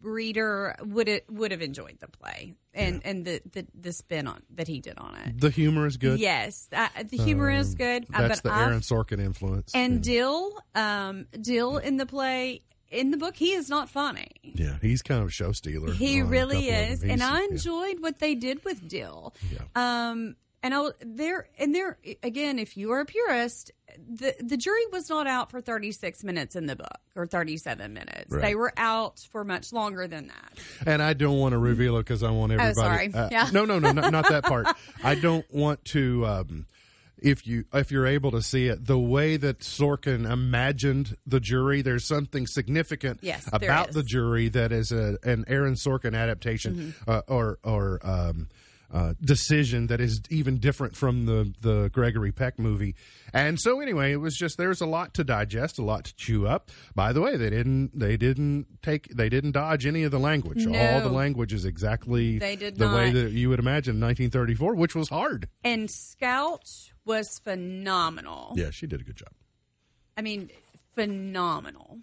reader 0.02 0.76
would 0.82 1.08
it 1.08 1.24
would 1.30 1.50
have 1.50 1.62
enjoyed 1.62 1.98
the 2.00 2.08
play 2.08 2.54
and 2.74 2.96
yeah. 3.02 3.10
and 3.10 3.24
the, 3.24 3.42
the 3.52 3.66
the 3.78 3.92
spin 3.92 4.26
on 4.26 4.42
that 4.54 4.68
he 4.68 4.80
did 4.80 4.98
on 4.98 5.14
it. 5.16 5.40
The 5.40 5.50
humor 5.50 5.86
is 5.86 5.96
good. 5.96 6.18
Yes, 6.18 6.68
uh, 6.72 6.88
the 7.04 7.16
humor 7.16 7.50
um, 7.50 7.58
is 7.58 7.74
good. 7.74 8.06
Uh, 8.12 8.28
that's 8.28 8.40
the 8.40 8.54
Aaron 8.54 8.80
Sorkin 8.80 9.20
influence. 9.20 9.72
And 9.74 10.04
yeah. 10.06 10.12
Dill, 10.12 10.58
um, 10.74 11.26
Dill 11.40 11.78
in 11.78 11.96
the 11.96 12.06
play. 12.06 12.62
In 12.90 13.12
the 13.12 13.16
book, 13.16 13.36
he 13.36 13.52
is 13.52 13.68
not 13.68 13.88
funny. 13.88 14.32
Yeah, 14.42 14.76
he's 14.82 15.00
kind 15.00 15.22
of 15.22 15.28
a 15.28 15.30
show 15.30 15.52
stealer. 15.52 15.92
He 15.92 16.22
really 16.22 16.70
is, 16.70 17.04
and 17.04 17.22
I 17.22 17.44
enjoyed 17.44 17.94
yeah. 17.94 18.00
what 18.00 18.18
they 18.18 18.34
did 18.34 18.64
with 18.64 18.88
Dill. 18.88 19.32
Yeah. 19.52 19.60
Um, 20.10 20.34
And 20.62 20.74
I'll 20.74 20.92
there 21.00 21.46
and 21.58 21.74
there 21.74 21.96
again. 22.22 22.58
If 22.58 22.76
you 22.76 22.90
are 22.92 23.00
a 23.00 23.06
purist, 23.06 23.70
the 23.96 24.34
the 24.40 24.58
jury 24.58 24.82
was 24.92 25.08
not 25.08 25.26
out 25.26 25.50
for 25.50 25.62
thirty 25.62 25.90
six 25.90 26.22
minutes 26.22 26.54
in 26.54 26.66
the 26.66 26.76
book 26.76 26.98
or 27.16 27.26
thirty 27.26 27.56
seven 27.56 27.94
minutes. 27.94 28.26
Right. 28.30 28.42
They 28.42 28.54
were 28.54 28.72
out 28.76 29.20
for 29.32 29.42
much 29.42 29.72
longer 29.72 30.06
than 30.06 30.26
that. 30.26 30.58
And 30.86 31.02
I 31.02 31.14
don't 31.14 31.38
want 31.38 31.52
to 31.54 31.58
reveal 31.58 31.96
it 31.96 32.00
because 32.00 32.22
I 32.22 32.30
want 32.30 32.52
everybody. 32.52 32.72
Oh, 32.78 32.82
sorry. 32.82 33.14
uh, 33.14 33.28
Yeah. 33.32 33.48
No, 33.52 33.64
no, 33.64 33.78
no, 33.78 33.90
no, 33.92 34.10
not 34.10 34.28
that 34.28 34.44
part. 34.44 34.66
I 35.02 35.14
don't 35.14 35.46
want 35.50 35.82
to. 35.86 36.26
Um, 36.26 36.66
if 37.22 37.46
you 37.46 37.64
if 37.72 37.90
you're 37.90 38.06
able 38.06 38.30
to 38.32 38.42
see 38.42 38.66
it, 38.66 38.84
the 38.86 38.98
way 38.98 39.38
that 39.38 39.60
Sorkin 39.60 40.30
imagined 40.30 41.16
the 41.26 41.40
jury, 41.40 41.80
there's 41.80 42.06
something 42.06 42.46
significant 42.46 43.20
Yes, 43.22 43.48
about 43.52 43.92
the 43.92 44.02
jury 44.02 44.48
that 44.50 44.72
is 44.72 44.92
a 44.92 45.16
an 45.22 45.44
Aaron 45.48 45.74
Sorkin 45.74 46.14
adaptation 46.14 46.94
Mm-hmm. 47.06 47.10
uh, 47.10 47.20
or 47.28 47.58
or. 47.64 47.98
Um, 48.02 48.48
uh, 48.92 49.14
decision 49.20 49.86
that 49.86 50.00
is 50.00 50.20
even 50.30 50.58
different 50.58 50.96
from 50.96 51.26
the 51.26 51.52
the 51.60 51.90
Gregory 51.90 52.32
Peck 52.32 52.58
movie, 52.58 52.94
and 53.32 53.60
so 53.60 53.80
anyway, 53.80 54.12
it 54.12 54.16
was 54.16 54.36
just 54.36 54.58
there's 54.58 54.80
a 54.80 54.86
lot 54.86 55.14
to 55.14 55.24
digest, 55.24 55.78
a 55.78 55.82
lot 55.82 56.04
to 56.04 56.14
chew 56.16 56.46
up. 56.46 56.70
By 56.94 57.12
the 57.12 57.20
way, 57.20 57.36
they 57.36 57.50
didn't 57.50 57.98
they 57.98 58.16
didn't 58.16 58.66
take 58.82 59.08
they 59.14 59.28
didn't 59.28 59.52
dodge 59.52 59.86
any 59.86 60.02
of 60.02 60.10
the 60.10 60.18
language. 60.18 60.66
All 60.66 61.00
the 61.00 61.08
language 61.08 61.52
is 61.52 61.64
exactly 61.64 62.38
They 62.38 62.56
did 62.56 62.76
the 62.76 62.88
way 62.88 63.10
that 63.10 63.32
you 63.32 63.48
would 63.48 63.58
imagine 63.60 63.96
in 63.96 64.00
1934, 64.00 64.74
which 64.74 64.94
was 64.94 65.08
hard. 65.08 65.48
And 65.62 65.90
Scout 65.90 66.68
was 67.04 67.38
phenomenal. 67.38 68.54
Yeah, 68.56 68.70
she 68.70 68.86
did 68.86 69.00
a 69.00 69.04
good 69.04 69.16
job. 69.16 69.32
I 70.16 70.22
mean, 70.22 70.50
phenomenal. 70.94 71.98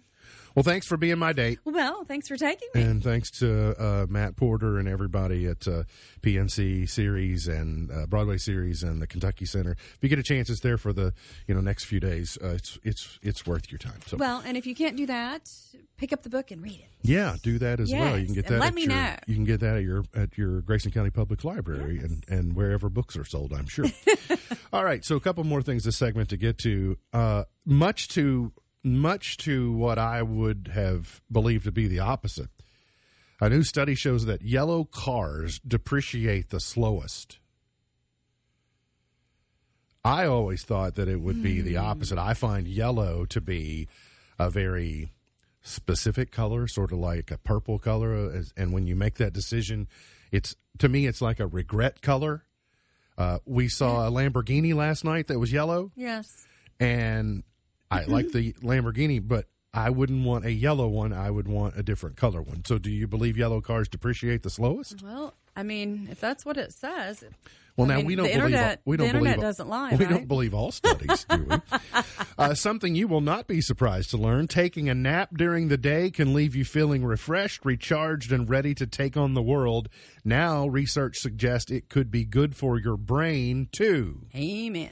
Well, 0.58 0.64
thanks 0.64 0.88
for 0.88 0.96
being 0.96 1.18
my 1.18 1.32
date. 1.32 1.60
Well, 1.64 2.02
thanks 2.02 2.26
for 2.26 2.36
taking 2.36 2.66
me. 2.74 2.82
And 2.82 3.00
thanks 3.00 3.30
to 3.38 3.80
uh, 3.80 4.06
Matt 4.08 4.34
Porter 4.34 4.78
and 4.80 4.88
everybody 4.88 5.46
at 5.46 5.68
uh, 5.68 5.84
PNC 6.20 6.88
Series 6.90 7.46
and 7.46 7.92
uh, 7.92 8.06
Broadway 8.06 8.38
Series 8.38 8.82
and 8.82 9.00
the 9.00 9.06
Kentucky 9.06 9.44
Center. 9.44 9.70
If 9.70 9.98
you 10.00 10.08
get 10.08 10.18
a 10.18 10.24
chance, 10.24 10.50
it's 10.50 10.58
there 10.58 10.76
for 10.76 10.92
the 10.92 11.14
you 11.46 11.54
know 11.54 11.60
next 11.60 11.84
few 11.84 12.00
days. 12.00 12.36
Uh, 12.42 12.48
it's 12.48 12.76
it's 12.82 13.20
it's 13.22 13.46
worth 13.46 13.70
your 13.70 13.78
time. 13.78 14.00
So 14.08 14.16
Well, 14.16 14.42
and 14.44 14.56
if 14.56 14.66
you 14.66 14.74
can't 14.74 14.96
do 14.96 15.06
that, 15.06 15.48
pick 15.96 16.12
up 16.12 16.24
the 16.24 16.28
book 16.28 16.50
and 16.50 16.60
read 16.60 16.80
it. 16.80 16.88
yeah, 17.02 17.36
do 17.40 17.60
that 17.60 17.78
as 17.78 17.92
well. 17.92 18.18
You 18.18 18.26
can 18.26 18.34
get 18.34 18.46
and 18.46 18.56
that. 18.56 18.60
let 18.60 18.68
at 18.70 18.74
me 18.74 18.82
your, 18.82 18.94
know. 18.94 19.14
You 19.28 19.36
can 19.36 19.44
get 19.44 19.60
that 19.60 19.76
at 19.76 19.84
your 19.84 20.06
at 20.12 20.36
your 20.36 20.62
Grayson 20.62 20.90
County 20.90 21.10
Public 21.10 21.44
Library 21.44 21.98
and 21.98 22.24
and 22.28 22.56
wherever 22.56 22.88
books 22.88 23.16
are 23.16 23.24
sold. 23.24 23.52
I'm 23.52 23.68
sure. 23.68 23.86
All 24.72 24.84
right, 24.84 25.04
so 25.04 25.14
a 25.14 25.20
couple 25.20 25.44
more 25.44 25.62
things 25.62 25.84
this 25.84 25.96
segment 25.96 26.30
to 26.30 26.36
get 26.36 26.58
to. 26.58 26.98
Uh, 27.12 27.44
much 27.64 28.08
to 28.08 28.52
much 28.84 29.36
to 29.38 29.72
what 29.72 29.98
I 29.98 30.22
would 30.22 30.70
have 30.74 31.20
believed 31.30 31.64
to 31.64 31.72
be 31.72 31.86
the 31.88 32.00
opposite. 32.00 32.48
A 33.40 33.48
new 33.48 33.62
study 33.62 33.94
shows 33.94 34.24
that 34.26 34.42
yellow 34.42 34.84
cars 34.84 35.60
depreciate 35.66 36.50
the 36.50 36.60
slowest. 36.60 37.38
I 40.04 40.26
always 40.26 40.62
thought 40.62 40.94
that 40.94 41.08
it 41.08 41.20
would 41.20 41.42
be 41.42 41.60
the 41.60 41.76
opposite. 41.76 42.18
I 42.18 42.34
find 42.34 42.66
yellow 42.66 43.24
to 43.26 43.40
be 43.40 43.88
a 44.38 44.48
very 44.48 45.10
specific 45.62 46.30
color, 46.30 46.66
sort 46.66 46.92
of 46.92 46.98
like 46.98 47.30
a 47.30 47.38
purple 47.38 47.78
color. 47.78 48.42
And 48.56 48.72
when 48.72 48.86
you 48.86 48.96
make 48.96 49.16
that 49.16 49.32
decision, 49.32 49.88
it's 50.32 50.56
to 50.78 50.88
me, 50.88 51.06
it's 51.06 51.20
like 51.20 51.40
a 51.40 51.46
regret 51.46 52.00
color. 52.00 52.44
Uh, 53.18 53.38
we 53.44 53.68
saw 53.68 54.06
a 54.06 54.10
Lamborghini 54.10 54.74
last 54.74 55.04
night 55.04 55.26
that 55.26 55.38
was 55.40 55.52
yellow, 55.52 55.90
Yes. 55.96 56.46
and 56.78 57.42
I 57.90 58.04
like 58.04 58.32
the 58.32 58.52
Lamborghini, 58.54 59.20
but 59.26 59.46
I 59.72 59.90
wouldn't 59.90 60.24
want 60.24 60.44
a 60.44 60.52
yellow 60.52 60.88
one. 60.88 61.12
I 61.12 61.30
would 61.30 61.48
want 61.48 61.76
a 61.78 61.82
different 61.82 62.16
color 62.16 62.42
one. 62.42 62.64
So, 62.64 62.78
do 62.78 62.90
you 62.90 63.06
believe 63.06 63.36
yellow 63.36 63.60
cars 63.60 63.88
depreciate 63.88 64.42
the 64.42 64.50
slowest? 64.50 65.02
Well, 65.02 65.34
I 65.56 65.62
mean, 65.62 66.08
if 66.10 66.20
that's 66.20 66.44
what 66.46 66.56
it 66.56 66.72
says. 66.72 67.24
Well, 67.76 67.84
I 67.86 67.90
now 67.90 67.96
mean, 67.98 68.06
we 68.06 68.16
don't 68.16 68.24
the 68.26 68.32
believe 68.32 68.44
internet- 68.46 68.80
we 68.84 68.96
the 68.96 69.02
don't 69.04 69.06
internet 69.10 69.36
believe 69.36 69.46
doesn't 69.46 69.68
lie, 69.68 69.90
We 69.94 70.04
right? 70.04 70.08
don't 70.08 70.26
believe 70.26 70.52
all 70.52 70.72
studies, 70.72 71.24
do 71.30 71.44
we? 71.48 71.56
uh, 72.38 72.54
something 72.54 72.96
you 72.96 73.06
will 73.06 73.20
not 73.20 73.46
be 73.46 73.60
surprised 73.60 74.10
to 74.10 74.16
learn: 74.16 74.48
taking 74.48 74.88
a 74.88 74.94
nap 74.94 75.30
during 75.36 75.68
the 75.68 75.76
day 75.76 76.10
can 76.10 76.34
leave 76.34 76.56
you 76.56 76.64
feeling 76.64 77.04
refreshed, 77.04 77.64
recharged, 77.64 78.32
and 78.32 78.50
ready 78.50 78.74
to 78.74 78.86
take 78.86 79.16
on 79.16 79.34
the 79.34 79.42
world. 79.42 79.88
Now, 80.24 80.66
research 80.66 81.18
suggests 81.18 81.70
it 81.70 81.88
could 81.88 82.10
be 82.10 82.24
good 82.24 82.56
for 82.56 82.80
your 82.80 82.96
brain 82.96 83.68
too. 83.70 84.22
Amen. 84.34 84.90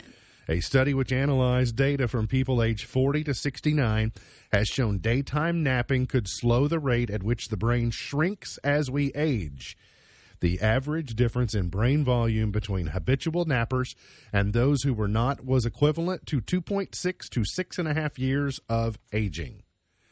A 0.48 0.61
study 0.61 0.94
which 0.94 1.12
analyzed 1.12 1.74
data 1.74 2.06
from 2.06 2.28
people 2.28 2.62
aged 2.62 2.87
40 2.87 3.24
to 3.24 3.35
69 3.35 4.12
has 4.52 4.68
shown 4.68 4.98
daytime 4.98 5.62
napping 5.62 6.06
could 6.06 6.28
slow 6.28 6.68
the 6.68 6.78
rate 6.78 7.11
at 7.11 7.24
which 7.24 7.48
the 7.48 7.56
brain 7.56 7.90
shrinks 7.90 8.56
as 8.59 8.88
we 8.88 9.12
age. 9.14 9.76
The 10.40 10.61
average 10.61 11.16
difference 11.16 11.54
in 11.54 11.68
brain 11.68 12.04
volume 12.04 12.52
between 12.52 12.88
habitual 12.88 13.44
nappers 13.44 13.96
and 14.32 14.52
those 14.52 14.82
who 14.82 14.94
were 14.94 15.09
not 15.09 15.44
was 15.44 15.66
equivalent 15.66 16.26
to 16.26 16.40
2.6 16.40 16.92
to 17.30 17.40
6.5 17.40 18.18
years 18.18 18.61
of 18.68 18.98
aging. 19.12 19.62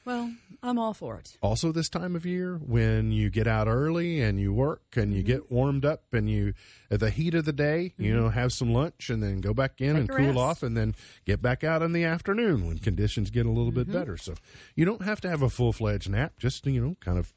Well, 0.04 0.32
I'm 0.62 0.78
all 0.78 0.92
for 0.92 1.16
it. 1.16 1.36
Also, 1.40 1.72
this 1.72 1.88
time 1.88 2.14
of 2.14 2.26
year, 2.26 2.56
when 2.56 3.10
you 3.10 3.30
get 3.30 3.46
out 3.46 3.68
early 3.68 4.20
and 4.20 4.38
you 4.38 4.52
work 4.52 4.82
and 4.96 5.12
you 5.14 5.20
Mm-hmm. 5.22 5.26
get 5.26 5.50
warmed 5.50 5.84
up 5.84 6.02
and 6.12 6.28
you, 6.28 6.52
at 6.90 7.00
the 7.00 7.08
heat 7.10 7.34
of 7.34 7.44
the 7.46 7.52
day, 7.54 7.94
you 7.96 8.14
know, 8.14 8.28
have 8.28 8.52
some 8.52 8.72
lunch 8.72 9.08
and 9.08 9.22
then 9.22 9.40
go 9.40 9.54
back 9.54 9.80
in 9.80 9.92
Take 9.94 9.96
and 10.00 10.08
cool 10.10 10.26
rest. 10.26 10.38
off 10.38 10.62
and 10.62 10.76
then 10.76 10.94
get 11.24 11.40
back 11.40 11.64
out 11.64 11.80
in 11.82 11.92
the 11.92 12.04
afternoon 12.04 12.66
when 12.66 12.78
conditions 12.78 13.30
get 13.30 13.46
a 13.46 13.50
little 13.50 13.72
bit 13.72 13.88
Mm-hmm. 13.88 13.98
better. 13.98 14.16
So 14.18 14.34
you 14.74 14.84
don't 14.84 15.02
have 15.02 15.20
to 15.22 15.28
have 15.30 15.40
a 15.42 15.48
full 15.48 15.72
fledged 15.72 16.10
nap, 16.10 16.34
just, 16.38 16.66
you 16.66 16.80
know, 16.84 16.96
kind 17.00 17.18
of. 17.18 17.32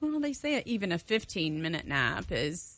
Well, 0.00 0.20
they 0.20 0.32
say 0.34 0.62
even 0.66 0.92
a 0.92 0.98
15 0.98 1.60
minute 1.62 1.86
nap 1.86 2.26
is 2.30 2.76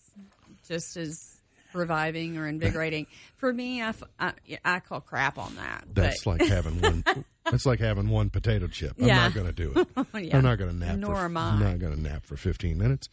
just 0.68 0.96
as 0.96 1.36
reviving 1.72 2.36
or 2.36 2.46
invigorating. 2.48 3.06
For 3.36 3.52
me, 3.52 3.80
I, 3.82 3.88
f- 3.90 4.02
I, 4.18 4.32
I 4.64 4.80
call 4.80 5.00
crap 5.00 5.38
on 5.38 5.54
that. 5.56 5.84
That's 5.92 6.24
but, 6.24 6.40
like 6.40 6.48
having 6.48 6.80
one. 6.80 7.04
That's 7.50 7.66
like 7.66 7.80
having 7.80 8.08
one 8.08 8.30
potato 8.30 8.66
chip. 8.68 8.94
I'm 9.00 9.06
Yeah. 9.06 9.16
not 9.16 9.34
going 9.34 9.46
to 9.46 9.52
do 9.52 9.72
it. 9.76 9.88
Yeah. 10.24 10.36
I'm 10.36 10.44
not 10.44 10.58
going 10.58 10.70
to 10.70 10.76
nap. 10.76 10.96
Nor 10.96 11.16
for, 11.16 11.24
am 11.24 11.36
I. 11.36 11.50
I'm 11.50 11.60
not 11.60 11.78
going 11.78 11.94
to 11.94 12.00
nap 12.00 12.24
for 12.24 12.36
15 12.36 12.76
minutes. 12.78 13.08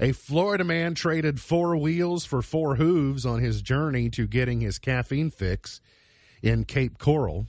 A 0.00 0.12
Florida 0.12 0.64
man 0.64 0.94
traded 0.94 1.40
four 1.40 1.76
wheels 1.76 2.24
for 2.24 2.42
four 2.42 2.76
hooves 2.76 3.24
on 3.24 3.40
his 3.40 3.62
journey 3.62 4.10
to 4.10 4.26
getting 4.26 4.60
his 4.60 4.78
caffeine 4.78 5.30
fix 5.30 5.80
in 6.42 6.64
Cape 6.64 6.98
Coral. 6.98 7.46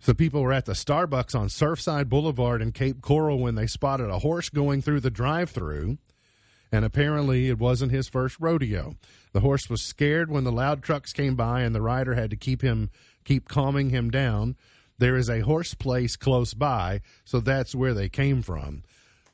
So 0.00 0.14
people 0.14 0.40
were 0.42 0.52
at 0.52 0.64
the 0.66 0.72
Starbucks 0.72 1.38
on 1.38 1.48
Surfside 1.48 2.08
Boulevard 2.08 2.62
in 2.62 2.72
Cape 2.72 3.00
Coral 3.02 3.38
when 3.38 3.54
they 3.54 3.66
spotted 3.66 4.08
a 4.08 4.18
horse 4.20 4.48
going 4.48 4.80
through 4.82 5.00
the 5.00 5.10
drive-through 5.10 5.98
and 6.72 6.84
apparently 6.84 7.48
it 7.48 7.58
wasn't 7.58 7.92
his 7.92 8.08
first 8.08 8.36
rodeo. 8.40 8.96
The 9.32 9.40
horse 9.40 9.68
was 9.68 9.82
scared 9.82 10.30
when 10.30 10.44
the 10.44 10.52
loud 10.52 10.82
trucks 10.82 11.12
came 11.12 11.34
by 11.36 11.62
and 11.62 11.74
the 11.74 11.82
rider 11.82 12.14
had 12.14 12.30
to 12.30 12.36
keep 12.36 12.62
him 12.62 12.90
keep 13.24 13.46
calming 13.48 13.90
him 13.90 14.10
down. 14.10 14.56
There 15.00 15.16
is 15.16 15.30
a 15.30 15.40
horse 15.40 15.72
place 15.72 16.14
close 16.14 16.52
by, 16.52 17.00
so 17.24 17.40
that's 17.40 17.74
where 17.74 17.94
they 17.94 18.10
came 18.10 18.42
from. 18.42 18.82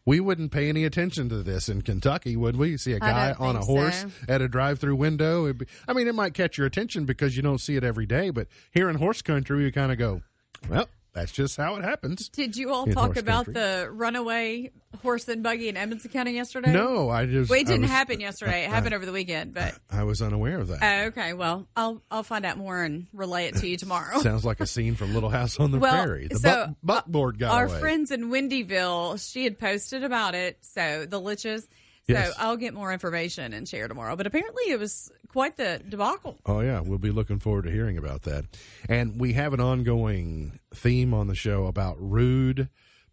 We 0.05 0.21
wouldn't 0.21 0.53
pay 0.53 0.69
any 0.69 0.85
attention 0.85 1.29
to 1.31 1.43
this 1.43 1.69
in 1.69 1.83
Kentucky, 1.83 2.37
would 2.37 2.55
we? 2.55 2.77
See 2.77 2.93
a 2.93 3.01
guy 3.01 3.33
on 3.33 3.57
a 3.57 3.65
horse 3.65 4.03
so. 4.03 4.09
at 4.29 4.41
a 4.41 4.47
drive-through 4.47 4.95
window. 4.95 5.47
It'd 5.47 5.59
be, 5.59 5.67
I 5.89 5.93
mean, 5.93 6.07
it 6.07 6.15
might 6.15 6.35
catch 6.35 6.57
your 6.57 6.69
attention 6.69 7.05
because 7.05 7.37
you 7.37 7.43
don't 7.43 7.61
see 7.61 7.75
it 7.75 7.83
every 7.83 8.07
day, 8.07 8.31
but 8.31 8.47
here 8.71 8.89
in 8.89 8.95
horse 8.95 9.23
country, 9.23 9.65
you 9.65 9.73
kind 9.73 9.91
of 9.91 9.99
go, 9.99 10.23
"Well, 10.69 10.89
that's 11.17 11.33
just 11.33 11.57
how 11.57 11.75
it 11.77 11.83
happens." 11.85 12.29
Did 12.29 12.57
you 12.57 12.73
all 12.73 12.87
talk 12.87 13.17
about 13.17 13.47
country. 13.47 13.55
the 13.55 13.89
runaway 13.91 14.71
horse 15.03 15.29
and 15.29 15.43
buggy 15.43 15.69
in 15.69 15.77
Edmonson 15.77 16.11
County 16.11 16.33
yesterday? 16.33 16.73
No, 16.73 17.11
I 17.11 17.27
just 17.27 17.51
Well, 17.51 17.59
it 17.61 17.67
didn't 17.67 17.83
was- 17.83 17.91
happen 17.91 18.21
yesterday. 18.21 18.65
It 18.65 18.71
happened 18.77 18.95
over 18.95 19.05
the 19.05 19.13
weekend, 19.13 19.53
but 19.55 19.75
I 19.91 20.05
was 20.05 20.23
unaware 20.23 20.59
of 20.61 20.69
that. 20.69 20.79
oh, 20.83 21.07
okay. 21.09 21.33
Well, 21.33 21.67
I'll 21.77 22.01
I'll 22.11 22.23
find 22.23 22.47
out 22.47 22.57
more 22.59 22.83
and 22.85 23.07
relay 23.13 23.47
it 23.47 23.57
to 23.57 23.67
you 23.69 23.77
tomorrow. 23.77 24.21
Sounds 24.21 24.45
like 24.45 24.61
a 24.61 24.67
scene 24.67 24.95
from 24.95 25.13
Little 25.15 25.31
House 25.31 25.59
on 25.59 25.71
the 25.73 25.79
well, 25.79 26.05
Prairie. 26.05 26.29
The 26.29 26.39
so 26.39 26.77
buckboard 26.83 27.39
got 27.39 27.53
our 27.53 27.67
away. 27.67 27.81
friends 27.81 28.11
in 28.11 28.31
Windyville, 28.31 29.19
she 29.33 29.45
had 29.45 29.59
posted 29.59 30.05
about 30.05 30.35
it. 30.35 30.59
So 30.63 31.07
the 31.07 31.21
liches. 31.21 31.67
So 32.09 32.33
I'll 32.39 32.57
get 32.57 32.73
more 32.75 32.93
information 32.93 33.53
and 33.53 33.69
share 33.69 33.89
tomorrow. 33.89 34.15
But 34.17 34.27
apparently, 34.27 34.65
it 34.71 34.79
was 34.79 35.11
quite 35.29 35.57
the 35.57 35.81
debacle. 35.89 36.39
Oh 36.47 36.61
yeah, 36.61 36.81
we'll 36.81 36.99
be 36.99 37.11
looking 37.11 37.39
forward 37.41 37.65
to 37.65 37.71
hearing 37.71 37.99
about 37.99 38.23
that. 38.23 38.45
And 38.89 39.19
we 39.21 39.33
have 39.33 39.53
an 39.53 39.61
ongoing 39.61 40.61
theme 40.75 41.13
on 41.13 41.27
the 41.27 41.35
show 41.35 41.67
about 41.67 41.97
rude 41.99 42.69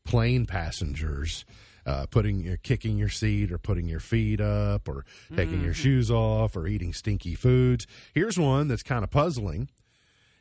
plane 0.06 0.46
passengers. 0.46 1.46
Uh, 1.86 2.06
putting 2.06 2.40
your 2.40 2.56
kicking 2.56 2.98
your 2.98 3.10
seat 3.10 3.52
or 3.52 3.58
putting 3.58 3.90
your 3.90 4.00
feet 4.00 4.40
up 4.40 4.88
or 4.88 5.04
taking 5.36 5.56
Mm-hmm. 5.56 5.66
your 5.66 5.74
shoes 5.74 6.10
off 6.10 6.56
or 6.56 6.66
eating 6.66 6.94
stinky 6.94 7.36
foods. 7.36 7.86
Here's 8.14 8.40
one 8.40 8.70
that's 8.70 8.84
kind 8.84 9.04
of 9.04 9.12
puzzling. 9.12 9.68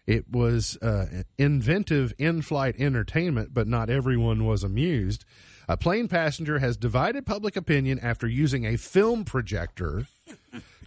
It 0.06 0.30
was 0.30 0.76
uh, 0.80 1.06
inventive 1.38 2.12
in 2.16 2.42
flight 2.42 2.76
entertainment, 2.78 3.52
but 3.52 3.66
not 3.66 3.90
everyone 3.90 4.44
was 4.46 4.62
amused. 4.62 5.24
A 5.72 5.76
plane 5.78 6.06
passenger 6.06 6.58
has 6.58 6.76
divided 6.76 7.24
public 7.24 7.56
opinion 7.56 7.98
after 7.98 8.26
using 8.26 8.66
a 8.66 8.76
film 8.76 9.24
projector 9.24 10.06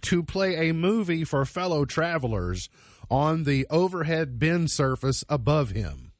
to 0.02 0.22
play 0.22 0.68
a 0.68 0.72
movie 0.72 1.24
for 1.24 1.44
fellow 1.44 1.84
travelers 1.84 2.68
on 3.10 3.42
the 3.42 3.66
overhead 3.68 4.38
bin 4.38 4.68
surface 4.68 5.24
above 5.28 5.70
him. 5.70 6.12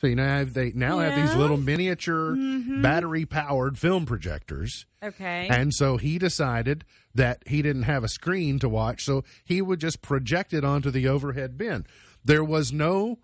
So 0.00 0.06
you 0.06 0.16
know 0.16 0.44
they 0.44 0.72
now 0.74 1.00
have 1.00 1.14
these 1.14 1.36
little 1.36 1.58
miniature 1.58 2.34
mm-hmm. 2.34 2.80
battery 2.80 3.26
powered 3.26 3.78
film 3.78 4.06
projectors. 4.06 4.86
Okay. 5.02 5.46
And 5.50 5.74
so 5.74 5.98
he 5.98 6.18
decided 6.18 6.86
that 7.14 7.42
he 7.46 7.60
didn't 7.60 7.82
have 7.82 8.02
a 8.02 8.08
screen 8.08 8.58
to 8.60 8.68
watch, 8.68 9.04
so 9.04 9.24
he 9.44 9.60
would 9.60 9.78
just 9.78 10.00
project 10.00 10.54
it 10.54 10.64
onto 10.64 10.90
the 10.90 11.06
overhead 11.06 11.58
bin. 11.58 11.84
There 12.24 12.44
was 12.44 12.72
no 12.72 13.18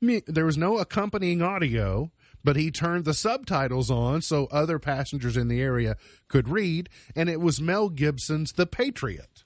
there 0.00 0.46
was 0.46 0.56
no 0.56 0.78
accompanying 0.78 1.42
audio, 1.42 2.12
but 2.44 2.56
he 2.56 2.70
turned 2.70 3.04
the 3.04 3.14
subtitles 3.14 3.90
on 3.90 4.22
so 4.22 4.46
other 4.50 4.78
passengers 4.78 5.36
in 5.36 5.48
the 5.48 5.60
area 5.60 5.96
could 6.28 6.48
read, 6.48 6.88
and 7.16 7.28
it 7.28 7.40
was 7.40 7.60
Mel 7.60 7.88
Gibson's 7.88 8.52
The 8.52 8.66
Patriot. 8.66 9.44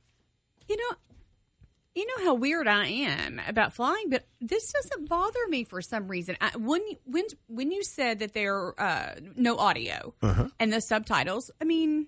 You 0.68 0.76
know, 0.76 0.96
you 1.94 2.06
know 2.06 2.24
how 2.24 2.34
weird 2.34 2.66
I 2.66 2.86
am 2.86 3.40
about 3.46 3.72
flying, 3.72 4.10
but 4.10 4.24
this 4.40 4.72
doesn't 4.72 5.08
bother 5.08 5.46
me 5.48 5.62
for 5.64 5.80
some 5.80 6.08
reason. 6.08 6.36
I, 6.40 6.50
when 6.56 6.80
when 7.04 7.24
when 7.48 7.70
you 7.70 7.84
said 7.84 8.18
that 8.18 8.34
there 8.34 8.74
uh, 8.80 9.14
no 9.36 9.56
audio 9.58 10.12
Uh-huh. 10.22 10.48
and 10.58 10.72
the 10.72 10.80
subtitles, 10.80 11.50
I 11.60 11.64
mean, 11.64 12.06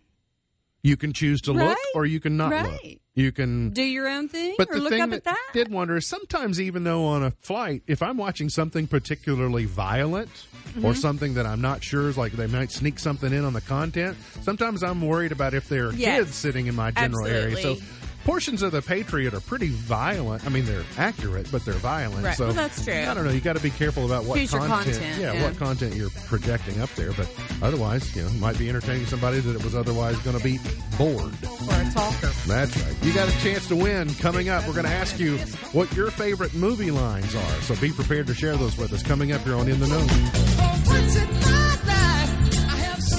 You 0.87 0.97
can 0.97 1.13
choose 1.13 1.41
to 1.43 1.53
look 1.53 1.77
or 1.97 2.07
you 2.07 2.21
can 2.21 2.37
not 2.37 2.53
look. 2.71 2.81
You 3.15 3.33
can 3.33 3.71
do 3.71 3.83
your 3.83 4.07
own 4.09 4.29
thing 4.29 4.55
But 4.57 4.71
or 4.71 4.75
the 4.75 4.81
look 4.83 4.91
thing 4.91 5.01
up 5.01 5.11
that, 5.11 5.17
at 5.17 5.25
that. 5.25 5.49
did 5.53 5.69
wonder 5.73 5.97
is 5.97 6.07
sometimes, 6.07 6.61
even 6.61 6.85
though 6.85 7.07
on 7.07 7.25
a 7.25 7.31
flight, 7.41 7.83
if 7.89 8.03
I'm 8.03 8.17
watching 8.19 8.49
something 8.49 8.87
particularly 8.87 9.65
violent 9.65 10.31
Mm-hmm. 10.67 10.85
or 10.85 10.95
something 10.95 11.35
that 11.35 11.47
I'm 11.47 11.61
not 11.63 11.83
sure 11.83 12.09
is 12.11 12.19
like 12.19 12.33
they 12.33 12.49
might 12.49 12.71
sneak 12.71 12.99
something 12.99 13.33
in 13.33 13.45
on 13.47 13.55
the 13.55 13.61
content, 13.63 14.17
sometimes 14.43 14.83
I'm 14.83 15.01
worried 15.01 15.33
about 15.33 15.55
if 15.55 15.69
there 15.71 15.87
are 15.87 15.93
Yes. 15.95 16.19
kids 16.25 16.35
sitting 16.35 16.67
in 16.67 16.75
my 16.75 16.91
general 16.91 17.25
area. 17.27 17.57
So 17.57 17.71
Absolutely. 17.71 17.87
Portions 18.27 18.63
of 18.63 18.73
the 18.73 18.83
Patriot 18.83 19.33
are 19.35 19.41
pretty 19.41 19.69
violent. 19.69 20.45
I 20.45 20.49
mean, 20.49 20.67
they're 20.67 20.85
accurate, 20.99 21.51
but 21.53 21.65
they're 21.65 21.75
violent. 21.75 22.25
Right. 22.25 22.37
So 22.37 22.47
Well, 22.47 22.55
that's 22.55 22.85
true. 22.85 22.93
I 22.93 23.15
don't 23.15 23.25
know. 23.25 23.31
You 23.31 23.41
got 23.41 23.57
to 23.57 23.63
be 23.63 23.71
careful 23.71 24.05
about 24.05 24.25
what 24.25 24.37
Choose 24.39 24.53
your 24.53 24.67
content, 24.67 24.97
content, 24.97 25.21
yeah, 25.21 25.33
yeah. 25.33 25.45
what 25.45 25.57
content 25.57 25.95
you're 25.95 26.11
projecting 26.27 26.81
up 26.81 26.91
there. 26.97 27.13
But 27.13 27.33
otherwise, 27.63 28.15
you 28.17 28.23
know, 28.25 28.31
might 28.33 28.59
be 28.59 28.69
entertaining 28.69 29.07
somebody 29.07 29.39
that 29.39 29.55
it 29.57 29.63
was 29.65 29.75
otherwise 29.77 30.19
going 30.19 30.37
to 30.37 30.43
be 30.43 30.59
bored. 30.99 31.33
or 31.45 31.81
a 31.81 31.91
talker. 31.95 32.31
That's 32.47 32.77
right. 32.77 32.97
You 33.05 33.13
got 33.15 33.29
a 33.29 33.39
chance 33.43 33.69
to 33.69 33.77
win. 33.77 34.13
Coming 34.17 34.49
up, 34.49 34.67
we're 34.67 34.75
going 34.75 34.87
to 34.87 34.93
ask 34.93 35.19
you 35.21 35.39
what 35.73 35.95
your 35.95 36.11
favorite 36.11 36.53
movie 36.53 36.91
lines 36.91 37.35
are. 37.35 37.63
So 37.63 37.77
be 37.77 37.93
prepared 37.93 38.27
to 38.27 38.35
share 38.35 38.57
those 38.57 38.77
with 38.77 38.93
us. 38.93 39.03
Coming 39.05 39.33
up 39.33 39.43
here 39.43 39.55
on 39.55 39.69
In 39.69 39.79
the 39.79 39.87
Know. 39.87 40.07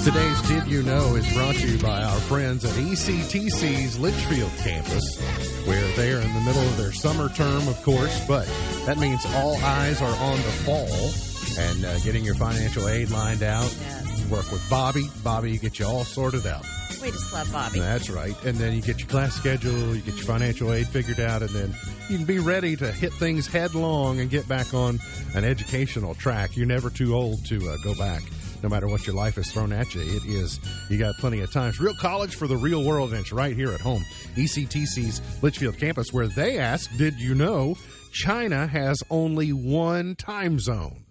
Today's 0.04 0.40
Did 0.42 0.66
You 0.68 0.82
Know 0.84 1.16
is 1.16 1.30
brought 1.34 1.56
to 1.56 1.66
you 1.68 1.78
by 1.78 2.02
our 2.02 2.18
friends 2.20 2.64
at 2.64 2.70
ECTC's 2.72 3.98
Leitchfield 3.98 4.56
campus, 4.64 5.20
where 5.66 5.86
they're 5.96 6.20
in 6.20 6.32
the 6.34 6.40
middle 6.40 6.62
of 6.62 6.76
their 6.78 6.92
summer 6.92 7.28
term, 7.30 7.68
of 7.68 7.82
course, 7.82 8.24
but 8.26 8.46
that 8.86 8.96
means 8.96 9.20
all 9.34 9.56
eyes 9.56 10.00
are 10.00 10.16
on 10.24 10.36
the 10.36 10.52
fall 10.64 11.62
and 11.62 11.84
uh, 11.84 11.98
getting 12.00 12.24
your 12.24 12.36
financial 12.36 12.88
aid 12.88 13.10
lined 13.10 13.42
out. 13.42 13.70
Yes. 13.80 14.28
Work 14.30 14.50
with 14.50 14.66
Bobby. 14.70 15.08
Bobby, 15.22 15.50
you 15.50 15.58
get 15.58 15.78
you 15.78 15.86
all 15.86 16.04
sorted 16.04 16.46
out. 16.46 16.64
We 17.02 17.10
just 17.10 17.32
love 17.32 17.52
Bobby. 17.52 17.80
That's 17.80 18.08
right. 18.08 18.34
And 18.44 18.56
then 18.56 18.74
you 18.74 18.80
get 18.80 19.00
your 19.00 19.08
class 19.08 19.34
schedule, 19.34 19.94
you 19.94 20.00
get 20.00 20.16
your 20.16 20.24
financial 20.24 20.72
aid 20.72 20.86
figured 20.86 21.20
out, 21.20 21.42
and 21.42 21.50
then 21.50 21.74
you 22.08 22.16
can 22.16 22.26
be 22.26 22.38
ready 22.38 22.76
to 22.76 22.90
hit 22.92 23.12
things 23.12 23.46
headlong 23.46 24.20
and 24.20 24.30
get 24.30 24.48
back 24.48 24.72
on 24.72 25.00
an 25.34 25.44
educational 25.44 26.14
track. 26.14 26.56
You're 26.56 26.66
never 26.66 26.88
too 26.88 27.14
old 27.14 27.44
to 27.46 27.56
uh, 27.68 27.76
go 27.84 27.94
back. 27.94 28.22
No 28.62 28.68
matter 28.68 28.88
what 28.88 29.06
your 29.06 29.14
life 29.14 29.36
has 29.36 29.52
thrown 29.52 29.72
at 29.72 29.94
you, 29.94 30.00
it 30.00 30.24
is, 30.24 30.58
you 30.90 30.98
got 30.98 31.14
plenty 31.18 31.40
of 31.40 31.52
times. 31.52 31.78
Real 31.78 31.94
college 31.94 32.34
for 32.34 32.48
the 32.48 32.56
real 32.56 32.82
world, 32.84 33.10
and 33.12 33.20
it's 33.20 33.32
right 33.32 33.54
here 33.54 33.72
at 33.72 33.80
home. 33.80 34.04
ECTC's 34.34 35.20
Leitchfield 35.42 35.78
campus, 35.78 36.12
where 36.12 36.26
they 36.26 36.58
ask, 36.58 36.90
Did 36.96 37.20
you 37.20 37.34
know 37.36 37.76
China 38.12 38.66
has 38.66 39.00
only 39.10 39.52
one 39.52 40.16
time 40.16 40.58
zone? 40.58 41.04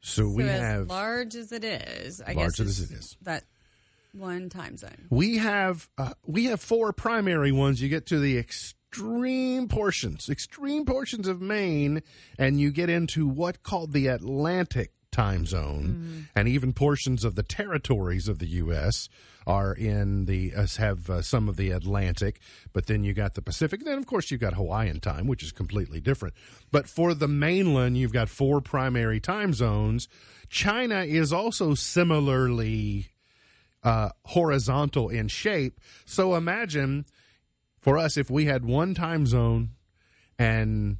So, 0.00 0.28
we 0.28 0.42
so 0.42 0.48
as 0.48 0.60
have. 0.60 0.88
large 0.88 1.36
as 1.36 1.52
it 1.52 1.62
is, 1.62 2.20
I 2.26 2.32
Large 2.32 2.56
guess 2.56 2.60
as 2.60 2.80
it 2.80 2.90
is. 2.96 3.16
that 3.22 3.44
one 4.12 4.48
time 4.48 4.76
zone. 4.76 5.06
We 5.10 5.38
have 5.38 5.88
uh, 5.96 6.14
we 6.26 6.46
have 6.46 6.60
four 6.60 6.92
primary 6.92 7.52
ones. 7.52 7.80
You 7.80 7.88
get 7.88 8.06
to 8.06 8.18
the 8.18 8.36
extreme 8.38 9.68
portions, 9.68 10.28
extreme 10.28 10.84
portions 10.86 11.28
of 11.28 11.40
Maine, 11.40 12.02
and 12.38 12.58
you 12.58 12.72
get 12.72 12.88
into 12.88 13.28
what 13.28 13.62
called 13.62 13.92
the 13.92 14.08
Atlantic 14.08 14.90
time 15.12 15.46
zone, 15.46 16.28
and 16.34 16.48
even 16.48 16.72
portions 16.72 17.24
of 17.24 17.34
the 17.34 17.42
territories 17.42 18.28
of 18.28 18.38
the 18.38 18.46
U.S. 18.46 19.08
are 19.46 19.72
in 19.72 20.26
the 20.26 20.52
uh, 20.54 20.66
have 20.78 21.10
uh, 21.10 21.22
some 21.22 21.48
of 21.48 21.56
the 21.56 21.70
Atlantic, 21.70 22.40
but 22.72 22.86
then 22.86 23.04
you 23.04 23.12
got 23.12 23.34
the 23.34 23.42
Pacific. 23.42 23.84
Then 23.84 23.98
of 23.98 24.06
course 24.06 24.30
you've 24.30 24.40
got 24.40 24.54
Hawaiian 24.54 25.00
time, 25.00 25.26
which 25.26 25.42
is 25.42 25.52
completely 25.52 26.00
different. 26.00 26.34
But 26.70 26.88
for 26.88 27.14
the 27.14 27.28
mainland, 27.28 27.98
you've 27.98 28.12
got 28.12 28.28
four 28.28 28.60
primary 28.60 29.20
time 29.20 29.52
zones. 29.52 30.08
China 30.48 31.02
is 31.02 31.32
also 31.32 31.74
similarly 31.74 33.08
uh, 33.82 34.10
horizontal 34.26 35.08
in 35.08 35.28
shape. 35.28 35.80
So 36.04 36.34
imagine 36.34 37.06
for 37.80 37.98
us 37.98 38.16
if 38.16 38.30
we 38.30 38.44
had 38.44 38.64
one 38.64 38.94
time 38.94 39.26
zone 39.26 39.70
and 40.38 40.98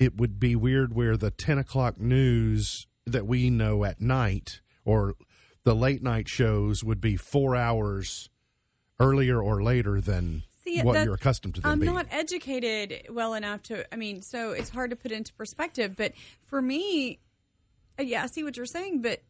it 0.00 0.16
would 0.16 0.40
be 0.40 0.56
weird 0.56 0.94
where 0.94 1.16
the 1.16 1.30
10 1.30 1.58
o'clock 1.58 2.00
news 2.00 2.86
that 3.06 3.26
we 3.26 3.50
know 3.50 3.84
at 3.84 4.00
night 4.00 4.60
or 4.84 5.14
the 5.62 5.74
late 5.74 6.02
night 6.02 6.26
shows 6.26 6.82
would 6.82 7.00
be 7.00 7.16
four 7.16 7.54
hours 7.54 8.30
earlier 8.98 9.40
or 9.40 9.62
later 9.62 10.00
than 10.00 10.42
See, 10.64 10.80
what 10.80 11.04
you're 11.04 11.14
accustomed 11.14 11.56
to 11.56 11.60
them 11.60 11.70
I'm 11.70 11.80
being. 11.80 11.92
not 11.94 12.06
educated 12.10 13.08
well 13.10 13.34
enough 13.34 13.62
to. 13.64 13.92
I 13.92 13.96
mean, 13.96 14.22
so 14.22 14.52
it's 14.52 14.70
hard 14.70 14.90
to 14.90 14.96
put 14.96 15.12
into 15.12 15.32
perspective. 15.34 15.96
But 15.96 16.12
for 16.44 16.60
me, 16.60 17.18
uh, 17.98 18.02
yeah, 18.02 18.22
I 18.22 18.26
see 18.26 18.42
what 18.42 18.56
you're 18.56 18.66
saying. 18.66 19.02
But 19.02 19.20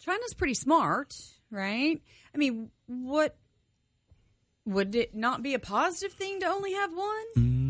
China's 0.00 0.34
pretty 0.34 0.54
smart, 0.54 1.16
right? 1.50 2.00
I 2.34 2.38
mean, 2.38 2.70
what 2.86 3.36
would 4.64 4.94
it 4.94 5.14
not 5.14 5.42
be 5.42 5.54
a 5.54 5.58
positive 5.58 6.12
thing 6.12 6.40
to 6.40 6.46
only 6.46 6.72
have 6.72 6.92
one? 6.92 7.61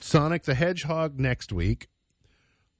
Sonic 0.00 0.42
the 0.42 0.54
Hedgehog 0.54 1.20
next 1.20 1.52
week, 1.52 1.88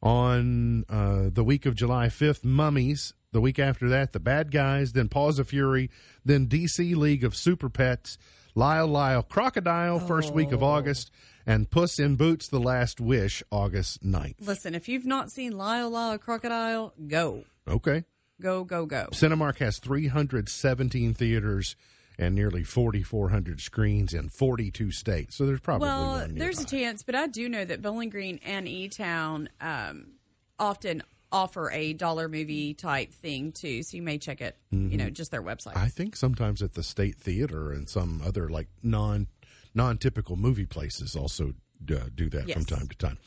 on 0.03 0.85
uh, 0.89 1.31
the 1.33 1.45
week 1.45 1.65
of 1.67 1.77
July 1.77 2.09
5th, 2.09 2.45
Mummies 2.45 3.13
The 3.33 3.41
week 3.41 3.61
after 3.61 3.89
that, 3.91 4.13
The 4.13 4.19
Bad 4.19 4.51
Guys, 4.51 4.93
then 4.93 5.09
Paws 5.09 5.39
of 5.39 5.49
Fury, 5.49 5.89
then 6.25 6.49
DC 6.49 6.97
League 6.97 7.23
of 7.23 7.37
Super 7.37 7.69
Pets, 7.69 8.19
Lyle 8.57 8.89
Lyle 8.89 9.23
Crocodile, 9.23 10.01
first 10.01 10.35
week 10.35 10.51
of 10.51 10.65
August, 10.65 11.13
and 11.47 11.71
Puss 11.71 12.01
in 12.01 12.17
Boots, 12.17 12.49
The 12.49 12.59
Last 12.59 13.01
Wish, 13.01 13.41
August 13.53 14.05
9th. 14.05 14.35
Listen, 14.41 14.75
if 14.75 14.89
you've 14.89 15.07
not 15.07 15.31
seen 15.31 15.57
Lyle 15.57 15.91
Lyle 15.91 16.19
Crocodile, 16.19 16.93
go. 17.07 17.45
Okay. 17.69 18.03
Go, 18.41 18.65
go, 18.65 18.85
go. 18.87 19.09
Cinemark 19.13 19.59
has 19.59 19.79
317 19.79 21.15
theaters 21.15 21.77
and 22.19 22.35
nearly 22.35 22.65
4,400 22.65 23.61
screens 23.61 24.13
in 24.13 24.29
42 24.29 24.91
states. 24.91 25.37
So 25.37 25.47
there's 25.47 25.61
probably 25.61 25.87
Well, 25.87 26.13
one 26.15 26.35
there's 26.35 26.59
a 26.59 26.67
chance, 26.67 27.05
but 27.05 27.15
I 27.15 27.29
do 27.29 27.49
know 27.49 27.65
that 27.65 27.81
Bowling 27.81 28.11
Green 28.11 28.41
and 28.45 28.67
E 28.67 28.89
Town 28.89 29.49
um, 29.61 30.15
often 30.59 31.03
offer 31.33 31.71
a 31.71 31.93
dollar 31.93 32.29
movie 32.29 32.75
type 32.75 33.13
thing 33.13 33.53
too. 33.53 33.83
So 33.83 33.97
you 33.97 34.03
may 34.03 34.19
check 34.19 34.41
it, 34.41 34.57
you 34.71 34.97
know, 34.97 35.11
just 35.11 35.31
their 35.31 35.43
website. 35.43 35.75
Mm-hmm. 35.75 35.85
I 35.85 35.89
think 35.89 36.17
sometimes 36.17 36.63
at 36.63 36.75
the 36.75 36.83
State 36.83 37.17
Theater 37.17 37.73
and 37.73 37.89
some 37.89 38.21
other 38.25 38.49
like 38.49 38.69
non 38.83 39.27
non 39.75 39.99
typical 39.99 40.37
movie 40.37 40.67
places 40.67 41.15
also 41.15 41.53
uh, 41.91 42.01
do 42.15 42.29
that 42.31 42.49
Yes. 42.49 42.57
from 42.57 42.65
time 42.65 42.89
to 42.89 42.97
time. 42.97 43.19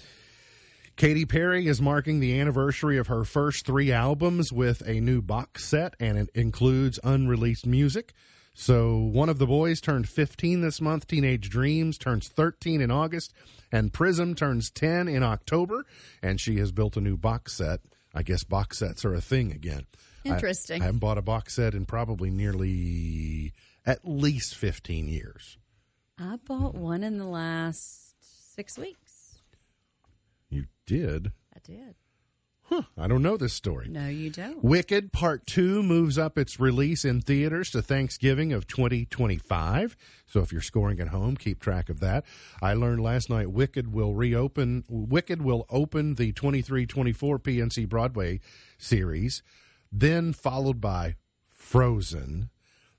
Katy 0.96 1.26
Perry 1.26 1.66
is 1.68 1.82
marking 1.82 2.20
the 2.20 2.40
anniversary 2.40 2.98
of 3.00 3.08
her 3.08 3.24
first 3.24 3.66
three 3.66 3.92
albums 3.92 4.54
with 4.54 4.88
a 4.88 5.00
new 5.00 5.22
box 5.24 5.66
set, 5.66 5.96
and 6.00 6.18
it 6.20 6.30
includes 6.36 7.00
unreleased 7.04 7.66
music. 7.66 8.14
So, 8.54 8.98
one 9.00 9.30
of 9.30 9.40
the 9.40 9.48
boys 9.48 9.82
turned 9.82 10.08
15 10.08 10.62
this 10.62 10.80
month. 10.80 11.08
Teenage 11.08 11.50
Dreams 11.50 11.98
turns 11.98 12.28
13 12.28 12.80
in 12.82 12.92
August, 12.92 13.34
and 13.72 13.92
Prism 13.92 14.36
turns 14.36 14.70
10 14.70 15.08
in 15.08 15.24
October. 15.24 15.84
And 16.22 16.40
she 16.40 16.58
has 16.60 16.72
built 16.72 16.96
a 16.96 17.02
new 17.02 17.18
box 17.18 17.54
set. 17.54 17.80
I 18.14 18.24
guess 18.24 18.44
box 18.44 18.80
sets 18.80 19.04
are 19.06 19.14
a 19.14 19.22
thing 19.22 19.52
again. 19.52 19.86
I- 20.26 20.30
Interesting. 20.30 20.82
I 20.82 20.86
haven't 20.86 21.00
bought 21.00 21.18
a 21.18 21.22
box 21.22 21.56
set 21.56 21.74
in 21.74 21.86
probably 21.86 22.30
nearly 22.30 23.54
at 23.86 24.00
least 24.08 24.56
15 24.56 25.08
years. 25.10 25.58
I 26.18 26.38
bought 26.38 26.76
one 26.76 27.04
in 27.04 27.18
the 27.18 27.26
last 27.26 28.14
six 28.56 28.78
weeks. 28.78 29.36
You 30.50 30.66
did? 30.86 31.32
I 31.56 31.60
did. 31.64 31.96
I 32.98 33.08
don't 33.08 33.22
know 33.22 33.38
this 33.38 33.54
story. 33.54 33.88
No, 33.90 34.08
you 34.08 34.30
don't. 34.30 34.64
Wicked 34.64 35.12
Part 35.12 35.46
2 35.46 35.84
moves 35.84 36.18
up 36.18 36.38
its 36.38 36.60
release 36.60 37.06
in 37.06 37.22
theaters 37.22 37.70
to 37.72 37.82
Thanksgiving 37.82 38.52
of 38.52 38.66
2025. 38.68 39.96
So 40.26 40.40
if 40.40 40.52
you're 40.52 40.62
scoring 40.62 41.00
at 41.00 41.10
home, 41.10 41.38
keep 41.38 41.60
track 41.60 41.90
of 41.90 42.00
that. 42.00 42.26
I 42.62 42.74
learned 42.74 43.02
last 43.02 43.30
night 43.30 43.52
Wicked 43.52 43.94
will 43.94 44.16
reopen 44.16 44.84
Wicked 44.90 45.42
will 45.42 45.66
open 45.70 46.16
the 46.16 46.34
23-24 46.34 46.88
PNC 47.40 47.88
Broadway 47.88 48.40
series, 48.78 49.44
then 49.92 50.34
followed 50.34 50.82
by 50.82 51.16
Frozen, 51.50 52.50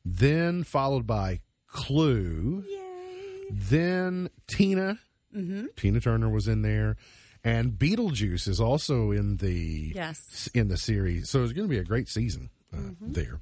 then 0.04 0.62
followed 0.62 1.06
by 1.06 1.40
Clue, 1.66 2.64
Yay. 2.68 3.46
then 3.50 4.30
Tina. 4.46 4.98
Mm-hmm. 5.34 5.66
Tina 5.76 6.00
Turner 6.00 6.28
was 6.28 6.46
in 6.46 6.62
there. 6.62 6.96
And 7.44 7.72
Beetlejuice 7.72 8.48
is 8.48 8.58
also 8.60 9.10
in 9.10 9.36
the 9.36 9.92
Yes. 9.94 10.48
in 10.54 10.68
the 10.68 10.78
series. 10.78 11.28
So 11.28 11.42
it's 11.44 11.52
going 11.52 11.68
to 11.68 11.70
be 11.70 11.78
a 11.78 11.84
great 11.84 12.08
season 12.08 12.48
uh, 12.72 12.76
Mm-hmm. 12.78 13.12
there. 13.12 13.40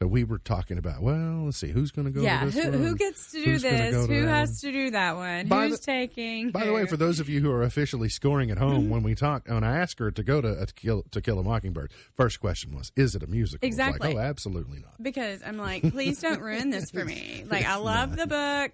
So 0.00 0.06
we 0.06 0.22
were 0.22 0.38
talking 0.38 0.78
about, 0.78 1.02
well, 1.02 1.46
let's 1.46 1.56
see, 1.56 1.70
who's 1.70 1.90
going 1.90 2.04
to 2.06 2.12
go 2.12 2.20
yeah, 2.22 2.44
to 2.44 2.46
this 2.52 2.64
who, 2.64 2.70
who 2.70 2.94
gets 2.94 3.32
to 3.32 3.42
do 3.44 3.50
Who's 3.50 3.62
this? 3.62 3.92
go 3.92 4.06
to 4.06 4.14
Who 4.14 4.22
that 4.26 4.28
has 4.28 4.60
to 4.60 4.70
do 4.70 4.90
that 4.92 5.16
one? 5.16 5.48
By 5.48 5.66
Who's 5.66 5.80
the- 5.80 5.86
taking? 5.86 6.52
By 6.52 6.66
the 6.66 6.72
way, 6.72 6.86
for 6.86 6.96
those 6.96 7.18
of 7.18 7.28
you 7.28 7.40
who 7.40 7.50
are 7.50 7.64
officially 7.64 8.08
scoring 8.08 8.52
at 8.52 8.58
home, 8.58 8.82
Mm-hmm. 8.82 8.90
when 8.90 9.02
we 9.02 9.16
talk, 9.16 9.48
when 9.48 9.64
I 9.64 9.78
asked 9.78 9.98
her 9.98 10.12
to 10.12 10.22
go 10.22 10.40
to, 10.40 10.50
uh, 10.50 10.66
to, 10.66 10.72
kill, 10.74 11.02
to 11.10 11.20
Kill 11.20 11.40
a 11.40 11.42
Mockingbird, 11.42 11.90
first 12.14 12.38
question 12.38 12.76
was, 12.76 12.92
is 12.94 13.16
it 13.16 13.24
a 13.24 13.26
musical? 13.26 13.66
Exactly. 13.66 14.14
Like, 14.14 14.16
oh, 14.16 14.20
absolutely 14.20 14.78
not. 14.78 15.02
because 15.02 15.42
I'm 15.44 15.56
like, 15.58 15.82
please 15.90 16.20
don't 16.20 16.40
ruin 16.40 16.70
this 16.70 16.90
for 16.92 17.04
me. 17.04 17.44
Like, 17.50 17.64
I 17.66 17.76
love 17.76 18.14
the 18.16 18.26
book. 18.28 18.72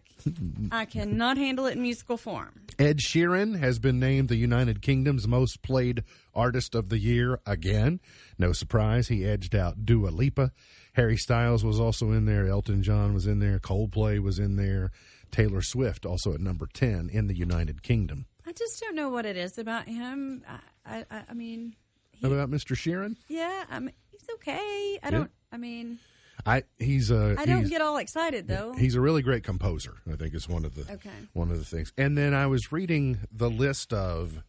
I 0.72 0.84
cannot 0.90 1.38
handle 1.38 1.64
it 1.66 1.76
in 1.76 1.82
musical 1.82 2.16
form. 2.18 2.50
Ed 2.78 2.98
Sheeran 2.98 3.58
has 3.58 3.78
been 3.78 3.98
named 4.00 4.28
the 4.28 4.36
United 4.36 4.82
Kingdom's 4.82 5.26
most 5.28 5.62
played 5.62 6.02
artist 6.34 6.74
of 6.74 6.88
the 6.90 6.98
year 6.98 7.38
again. 7.46 8.00
No 8.38 8.52
surprise, 8.52 9.08
he 9.08 9.24
edged 9.24 9.54
out 9.54 9.86
Dua 9.86 10.08
Lipa. 10.08 10.50
Harry 10.94 11.16
Styles 11.16 11.64
was 11.64 11.78
also 11.78 12.10
in 12.12 12.24
there. 12.26 12.46
Elton 12.48 12.82
John 12.82 13.14
was 13.14 13.26
in 13.26 13.38
there. 13.38 13.58
Coldplay 13.58 14.20
was 14.22 14.38
in 14.38 14.56
there. 14.56 14.90
Taylor 15.30 15.62
Swift 15.62 16.06
also 16.06 16.32
at 16.32 16.40
number 16.40 16.66
10 16.72 17.10
in 17.12 17.26
the 17.26 17.34
United 17.36 17.82
Kingdom. 17.82 18.26
I 18.46 18.52
just 18.52 18.80
don't 18.80 18.94
know 18.94 19.08
what 19.08 19.26
it 19.26 19.36
is 19.36 19.58
about 19.58 19.86
him. 19.86 20.44
I, 20.86 21.04
I, 21.10 21.22
I 21.30 21.34
mean, 21.34 21.74
How 22.22 22.28
about 22.30 22.50
Mr. 22.50 22.76
Sheeran? 22.76 23.16
yeah, 23.28 23.64
I 23.70 23.80
mean, 23.80 23.94
he's 24.12 24.28
okay. 24.34 24.98
I 25.02 25.10
don't. 25.10 25.30
I 25.52 25.56
mean, 25.56 25.98
I 26.46 26.62
he's 26.78 27.10
a 27.10 27.36
I 27.38 27.44
don't 27.46 27.60
he's, 27.60 27.70
get 27.70 27.80
all 27.80 27.96
excited 27.96 28.46
though. 28.48 28.72
he's 28.74 28.94
a 28.96 29.00
really 29.00 29.22
great 29.22 29.44
composer. 29.44 29.94
I 30.12 30.16
think 30.16 30.34
is 30.34 30.48
one 30.48 30.64
of 30.64 30.74
the 30.74 30.92
Okay. 30.94 31.10
one 31.32 31.50
of 31.50 31.58
the 31.58 31.64
things. 31.64 31.92
And 31.96 32.16
then 32.18 32.34
I 32.34 32.46
was 32.46 32.70
reading 32.72 33.18
the 33.32 33.48
list 33.50 33.92
of 33.92 34.42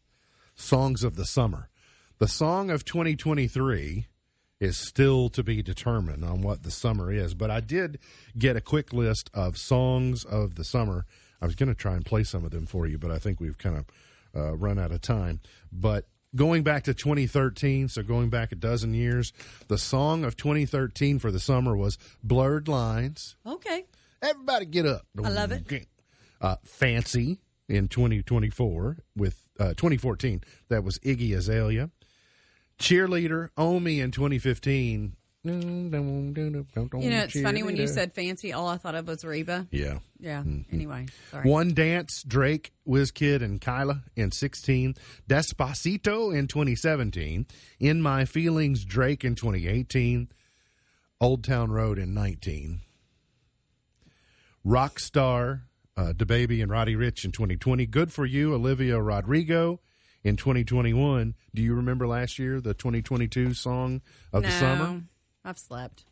songs 0.56 1.04
of 1.04 1.16
the 1.16 1.26
summer. 1.26 1.70
The 2.18 2.28
song 2.28 2.70
of 2.70 2.86
2023 2.86 4.08
is 4.60 4.78
still 4.78 5.30
to 5.30 5.44
be 5.44 5.62
determined 5.62 6.24
on 6.24 6.42
what 6.42 6.64
the 6.64 6.72
summer 6.72 7.12
is, 7.12 7.34
but 7.34 7.52
I 7.52 7.60
did 7.60 8.00
get 8.38 8.56
a 8.56 8.62
quick 8.62 8.94
list 8.94 9.30
of 9.34 9.58
songs 9.58 10.24
of 10.24 10.56
the 10.56 10.64
summer. 10.64 11.06
I 11.42 11.46
was 11.46 11.56
going 11.56 11.70
to 11.70 11.76
try 11.76 11.94
and 11.94 12.06
play 12.06 12.24
some 12.24 12.46
of 12.46 12.52
them 12.52 12.66
for 12.66 12.88
you, 12.88 12.98
but 12.98 13.12
I 13.12 13.20
think 13.20 13.40
we've 13.40 13.58
kind 13.58 13.78
of 13.78 13.86
uh, 14.36 14.56
run 14.56 14.80
out 14.80 14.92
of 14.92 15.02
time. 15.02 15.42
But 15.72 16.06
going 16.36 16.64
back 16.64 16.84
to 16.84 16.94
2013, 16.94 17.90
so 17.90 18.02
going 18.02 18.30
back 18.30 18.52
a 18.52 18.56
dozen 18.56 18.94
years, 18.94 19.34
the 19.68 19.78
song 19.78 20.24
of 20.24 20.38
2013 20.38 21.20
for 21.20 21.32
the 21.32 21.40
summer 21.40 21.76
was 21.76 21.98
Blurred 22.24 22.68
Lines. 22.68 23.36
okay. 23.46 23.86
Everybody 24.22 24.66
get 24.66 24.88
up. 24.88 25.06
I 25.24 25.30
love 25.30 25.52
it. 25.52 25.88
Uh, 26.42 26.56
Fancy 26.64 27.38
in 27.70 27.88
2024 27.88 28.98
with 29.16 29.38
uh, 29.60 29.70
2014. 29.76 30.42
That 30.70 30.84
was 30.84 30.98
Iggy 31.00 31.36
Azalea. 31.36 31.92
Cheerleader, 32.80 33.50
Omi 33.58 34.00
in 34.00 34.12
2015. 34.12 35.14
You 35.46 35.54
know, 35.54 37.20
it's 37.24 37.40
funny 37.40 37.62
when 37.62 37.76
you 37.76 37.88
said 37.88 38.14
fancy. 38.14 38.52
All 38.52 38.68
I 38.68 38.78
thought 38.78 38.96
of 38.96 39.08
was 39.08 39.24
Reba. 39.24 39.68
Yeah. 39.70 40.00
Yeah. 40.20 40.40
Mm-hmm. 40.40 40.74
Anyway, 40.76 41.06
sorry. 41.30 41.48
One 41.48 41.76
Dance, 41.76 42.24
Drake, 42.24 42.74
Wizkid, 42.88 43.44
and 43.44 43.62
Kyla 43.62 44.02
in 44.16 44.32
16. 44.32 44.96
Despacito 45.30 46.36
in 46.36 46.48
2017. 46.48 47.46
In 47.80 48.02
My 48.02 48.26
Feelings, 48.26 48.84
Drake 48.84 49.24
in 49.24 49.36
2018. 49.36 50.30
Old 51.22 51.44
Town 51.44 51.72
Road 51.72 52.00
in 52.00 52.16
19. 52.16 52.80
Rockstar, 54.66 55.62
uh, 55.96 56.14
DaBaby 56.14 56.62
and 56.64 56.72
Roddy 56.72 56.96
Ricch 56.96 57.24
in 57.24 57.32
2020. 57.32 57.86
Good 57.86 58.12
for 58.12 58.26
You, 58.26 58.56
Olivia 58.56 59.00
Rodrigo 59.00 59.80
in 60.26 60.36
2021. 60.36 61.36
Do 61.54 61.62
you 61.62 61.76
remember 61.76 62.06
last 62.08 62.38
year, 62.40 62.60
the 62.60 62.74
2022 62.74 63.54
song 63.54 64.02
of 64.34 64.44
no, 64.44 64.50
the 64.50 64.56
summer? 64.56 65.02
I've 65.46 65.58
slept. 65.60 66.04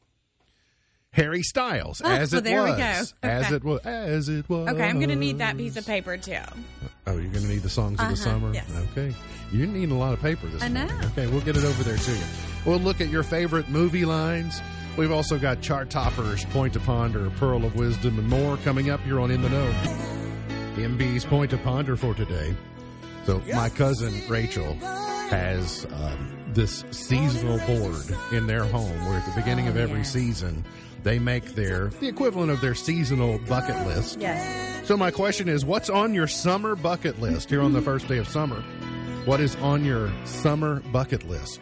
Harry 1.11 1.43
Styles, 1.43 2.01
Oh, 2.03 2.09
as 2.09 2.31
well, 2.31 2.39
it 2.39 2.43
there 2.43 2.63
we 2.63 2.69
was. 2.71 2.77
go. 2.79 3.27
As 3.29 3.45
Okay. 3.47 3.55
it 3.55 3.63
was. 3.63 3.81
As 3.85 4.29
it 4.29 4.49
was. 4.49 4.69
Okay, 4.69 4.83
I'm 4.89 4.97
going 4.97 5.09
to 5.09 5.15
need 5.15 5.37
that 5.39 5.57
piece 5.57 5.75
of 5.77 5.85
paper 5.85 6.17
too. 6.17 6.37
Oh, 7.05 7.11
you're 7.17 7.31
going 7.31 7.43
to 7.43 7.47
need 7.49 7.61
the 7.61 7.69
songs 7.69 7.99
of 7.99 8.07
the 8.07 8.13
Uh-huh, 8.13 8.15
summer? 8.15 8.51
yes. 8.53 8.65
Okay. 8.91 9.13
You're 9.51 9.67
needing 9.67 9.91
a 9.91 9.97
lot 9.97 10.13
of 10.13 10.21
paper 10.21 10.47
this 10.47 10.63
I 10.63 10.69
know. 10.69 10.87
Okay, 11.11 11.27
we'll 11.27 11.41
get 11.41 11.55
it 11.57 11.63
over 11.63 11.83
there 11.83 11.97
to 11.97 12.11
you. 12.11 12.23
We'll 12.65 12.79
look 12.79 12.99
at 13.01 13.09
your 13.09 13.21
favorite 13.21 13.69
movie 13.69 14.05
lines. 14.05 14.59
We've 14.97 15.11
also 15.11 15.37
got 15.37 15.61
chart 15.61 15.89
toppers, 15.91 16.45
Point 16.45 16.73
to 16.73 16.79
Ponder, 16.79 17.29
Pearl 17.31 17.63
of 17.65 17.75
Wisdom, 17.75 18.17
and 18.17 18.27
more 18.27 18.57
coming 18.57 18.89
up 18.89 19.01
here 19.01 19.19
on 19.19 19.29
In 19.29 19.41
the 19.43 19.49
Know. 19.49 19.71
MB's 20.77 21.25
Point 21.25 21.51
to 21.51 21.57
Ponder 21.57 21.95
for 21.95 22.13
today. 22.15 22.55
So, 23.25 23.41
my 23.53 23.69
cousin 23.69 24.21
Rachel 24.27 24.73
has 25.29 25.85
um, 25.93 26.43
this 26.53 26.83
seasonal 26.91 27.57
board 27.65 28.03
in 28.31 28.47
their 28.47 28.65
home 28.65 29.05
where 29.05 29.17
at 29.17 29.25
the 29.25 29.39
beginning 29.39 29.67
of 29.67 29.77
Oh, 29.77 29.81
every 29.81 30.03
season, 30.03 30.65
they 31.03 31.19
make 31.19 31.55
their 31.55 31.87
the 31.99 32.07
equivalent 32.07 32.51
of 32.51 32.61
their 32.61 32.75
seasonal 32.75 33.39
bucket 33.39 33.75
list. 33.87 34.19
Yes. 34.19 34.87
So 34.87 34.97
my 34.97 35.11
question 35.11 35.47
is, 35.47 35.65
what's 35.65 35.89
on 35.89 36.13
your 36.13 36.27
summer 36.27 36.75
bucket 36.75 37.19
list 37.19 37.49
here 37.49 37.61
on 37.61 37.73
the 37.73 37.81
first 37.81 38.07
day 38.07 38.17
of 38.17 38.27
summer? 38.27 38.61
What 39.25 39.39
is 39.39 39.55
on 39.57 39.85
your 39.85 40.11
summer 40.25 40.81
bucket 40.91 41.27
list? 41.27 41.61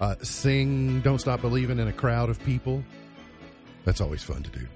Uh, 0.00 0.16
sing 0.22 1.00
"Don't 1.02 1.18
Stop 1.18 1.42
Believing" 1.42 1.78
in 1.78 1.86
a 1.86 1.92
crowd 1.92 2.30
of 2.30 2.42
people. 2.44 2.82
That's 3.84 4.00
always 4.00 4.22
fun 4.22 4.42
to 4.42 4.50
do. 4.50 4.66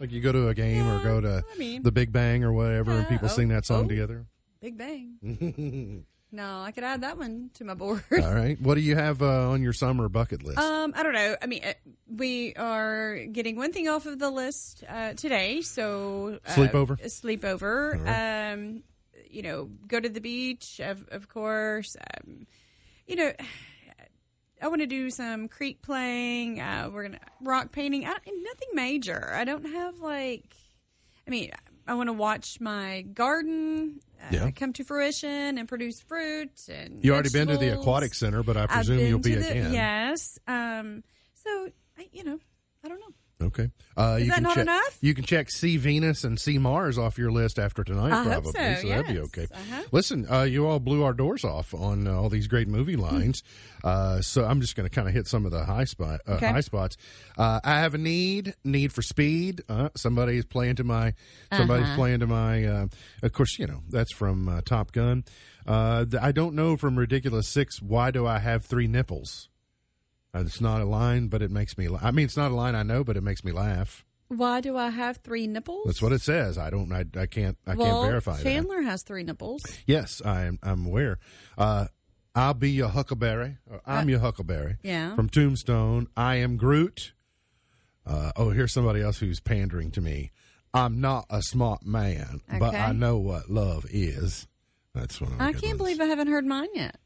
Like 0.00 0.12
you 0.12 0.20
go 0.20 0.32
to 0.32 0.48
a 0.48 0.54
game 0.54 0.86
or 0.86 1.02
go 1.02 1.20
to 1.20 1.44
I 1.52 1.58
mean- 1.58 1.82
the 1.82 1.92
Big 1.92 2.12
Bang 2.12 2.44
or 2.44 2.52
whatever, 2.52 2.90
and 2.92 3.08
people 3.08 3.28
oh, 3.30 3.34
sing 3.34 3.48
that 3.48 3.64
song 3.64 3.84
oh. 3.84 3.88
together. 3.88 4.26
Big 4.60 4.76
Bang. 4.76 6.04
no, 6.32 6.60
I 6.62 6.72
could 6.72 6.84
add 6.84 7.02
that 7.02 7.16
one 7.16 7.50
to 7.54 7.64
my 7.64 7.74
board. 7.74 8.02
All 8.12 8.34
right. 8.34 8.60
What 8.60 8.74
do 8.74 8.80
you 8.80 8.96
have 8.96 9.22
uh, 9.22 9.50
on 9.50 9.62
your 9.62 9.72
summer 9.72 10.08
bucket 10.08 10.42
list? 10.42 10.58
Um, 10.58 10.92
I 10.96 11.02
don't 11.02 11.12
know. 11.14 11.36
I 11.40 11.46
mean, 11.46 11.62
uh, 11.64 11.74
we 12.08 12.54
are 12.54 13.24
getting 13.30 13.56
one 13.56 13.72
thing 13.72 13.88
off 13.88 14.06
of 14.06 14.18
the 14.18 14.30
list 14.30 14.82
uh, 14.88 15.12
today. 15.14 15.62
So 15.62 16.40
uh, 16.46 16.50
Sleepover? 16.50 17.00
sleepover. 17.02 18.52
Um, 18.52 18.82
you 19.30 19.42
know, 19.42 19.68
go 19.86 20.00
to 20.00 20.08
the 20.08 20.20
beach, 20.20 20.80
of 20.80 21.06
of 21.10 21.28
course. 21.28 21.96
Um, 21.96 22.46
you 23.06 23.16
know, 23.16 23.32
I 24.60 24.68
want 24.68 24.80
to 24.80 24.86
do 24.86 25.10
some 25.10 25.48
creek 25.48 25.82
playing. 25.82 26.60
Uh, 26.60 26.90
we're 26.92 27.04
gonna 27.04 27.20
rock 27.40 27.70
painting. 27.72 28.04
I, 28.06 28.10
nothing 28.10 28.68
major. 28.74 29.32
I 29.34 29.44
don't 29.44 29.66
have 29.66 30.00
like. 30.00 30.56
I 31.26 31.30
mean, 31.30 31.50
I 31.88 31.94
want 31.94 32.08
to 32.08 32.12
watch 32.12 32.60
my 32.60 33.02
garden 33.14 34.00
uh, 34.22 34.26
Yeah. 34.30 34.50
come 34.50 34.72
to 34.74 34.84
fruition 34.84 35.58
and 35.58 35.66
produce 35.66 36.00
fruit. 36.00 36.50
And 36.68 37.02
You 37.04 37.14
already 37.14 37.30
been 37.30 37.48
to 37.48 37.56
the 37.56 37.70
aquatic 37.80 38.14
center, 38.14 38.42
but 38.42 38.56
I 38.56 38.66
presume 38.66 39.00
you'll 39.00 39.18
be 39.18 39.34
the- 39.34 39.50
again. 39.50 39.72
Yes. 39.72 40.38
Um. 40.46 41.02
So 41.44 41.70
I, 41.98 42.06
you 42.12 42.24
know, 42.24 42.38
I 42.84 42.88
don't 42.88 43.00
know. 43.00 43.14
Okay. 43.40 43.70
Uh, 43.96 44.16
Is 44.18 44.24
you 44.24 44.30
that 44.30 44.34
can 44.34 44.42
not 44.42 44.54
check, 44.56 44.62
enough? 44.62 44.98
You 45.00 45.14
can 45.14 45.22
check 45.24 45.48
See 45.48 45.76
Venus 45.76 46.24
and 46.24 46.40
See 46.40 46.58
Mars 46.58 46.98
off 46.98 47.18
your 47.18 47.30
list 47.30 47.58
after 47.60 47.84
tonight, 47.84 48.10
I 48.12 48.24
hope 48.24 48.32
probably. 48.52 48.52
so, 48.82 48.88
that'd 48.88 49.06
be 49.06 49.20
okay. 49.20 49.46
Uh-huh. 49.52 49.82
Listen, 49.92 50.26
uh, 50.28 50.42
you 50.42 50.66
all 50.66 50.80
blew 50.80 51.04
our 51.04 51.12
doors 51.12 51.44
off 51.44 51.72
on 51.72 52.08
uh, 52.08 52.14
all 52.14 52.28
these 52.30 52.48
great 52.48 52.66
movie 52.66 52.96
lines, 52.96 53.44
uh, 53.84 54.20
so 54.22 54.44
I'm 54.44 54.60
just 54.60 54.74
going 54.74 54.88
to 54.88 54.94
kind 54.94 55.06
of 55.06 55.14
hit 55.14 55.28
some 55.28 55.46
of 55.46 55.52
the 55.52 55.64
high 55.64 55.84
spot, 55.84 56.20
uh, 56.26 56.32
Okay. 56.32 56.50
high 56.50 56.60
spots. 56.62 56.96
Uh, 57.36 57.60
I 57.62 57.78
have 57.78 57.94
a 57.94 57.98
need, 57.98 58.54
need 58.64 58.92
for 58.92 59.02
speed. 59.02 59.62
Uh, 59.68 59.90
somebody's 59.96 60.44
playing 60.44 60.76
to 60.76 60.84
my, 60.84 61.14
somebody's 61.52 61.86
Uh-huh. 61.86 61.96
playing 61.96 62.18
to 62.20 62.26
my. 62.26 62.64
Uh, 62.64 62.86
of 63.22 63.32
course, 63.32 63.56
you 63.56 63.68
know 63.68 63.82
that's 63.88 64.12
from 64.12 64.48
uh, 64.48 64.62
Top 64.62 64.90
Gun. 64.90 65.24
Uh, 65.64 66.06
I 66.20 66.32
don't 66.32 66.54
know 66.54 66.76
from 66.76 66.98
Ridiculous 66.98 67.46
Six. 67.48 67.80
Why 67.80 68.10
do 68.10 68.26
I 68.26 68.40
have 68.40 68.64
three 68.64 68.88
nipples? 68.88 69.48
Uh, 70.34 70.40
it's 70.40 70.60
not 70.60 70.80
a 70.80 70.84
line, 70.84 71.28
but 71.28 71.42
it 71.42 71.50
makes 71.50 71.78
me. 71.78 71.88
la- 71.88 72.00
I 72.02 72.10
mean, 72.10 72.26
it's 72.26 72.36
not 72.36 72.50
a 72.50 72.54
line 72.54 72.74
I 72.74 72.82
know, 72.82 73.04
but 73.04 73.16
it 73.16 73.22
makes 73.22 73.44
me 73.44 73.52
laugh. 73.52 74.04
Why 74.28 74.60
do 74.60 74.76
I 74.76 74.90
have 74.90 75.18
three 75.18 75.46
nipples? 75.46 75.86
That's 75.86 76.02
what 76.02 76.12
it 76.12 76.20
says. 76.20 76.58
I 76.58 76.68
don't. 76.68 76.92
I, 76.92 77.04
I 77.18 77.26
can't. 77.26 77.56
I 77.66 77.74
well, 77.74 78.02
can't 78.02 78.10
verify 78.10 78.36
that. 78.36 78.42
Chandler 78.42 78.82
has 78.82 79.02
three 79.02 79.22
nipples. 79.22 79.62
Yes, 79.86 80.20
I'm. 80.24 80.58
I'm 80.62 80.84
aware. 80.84 81.18
Uh, 81.56 81.86
I'll 82.34 82.54
be 82.54 82.70
your 82.70 82.88
Huckleberry. 82.88 83.56
Or 83.70 83.80
I'm 83.86 84.08
your 84.08 84.20
Huckleberry. 84.20 84.72
Uh, 84.72 84.82
yeah. 84.82 85.16
From 85.16 85.28
Tombstone. 85.30 86.08
I 86.16 86.36
am 86.36 86.56
Groot. 86.56 87.12
Uh, 88.06 88.32
oh, 88.36 88.50
here's 88.50 88.72
somebody 88.72 89.02
else 89.02 89.18
who's 89.18 89.40
pandering 89.40 89.90
to 89.92 90.00
me. 90.00 90.30
I'm 90.74 91.00
not 91.00 91.26
a 91.30 91.42
smart 91.42 91.84
man, 91.84 92.42
but 92.58 92.74
I 92.74 92.92
know 92.92 93.16
what 93.18 93.50
love 93.50 93.86
is. 93.90 94.46
That's 94.94 95.20
what 95.20 95.30
I'm 95.30 95.40
I 95.40 95.52
can't 95.52 95.78
believe 95.78 96.00
I 96.00 96.04
haven't 96.04 96.28
heard 96.28 96.44
mine 96.44 96.68
yet. 96.74 96.96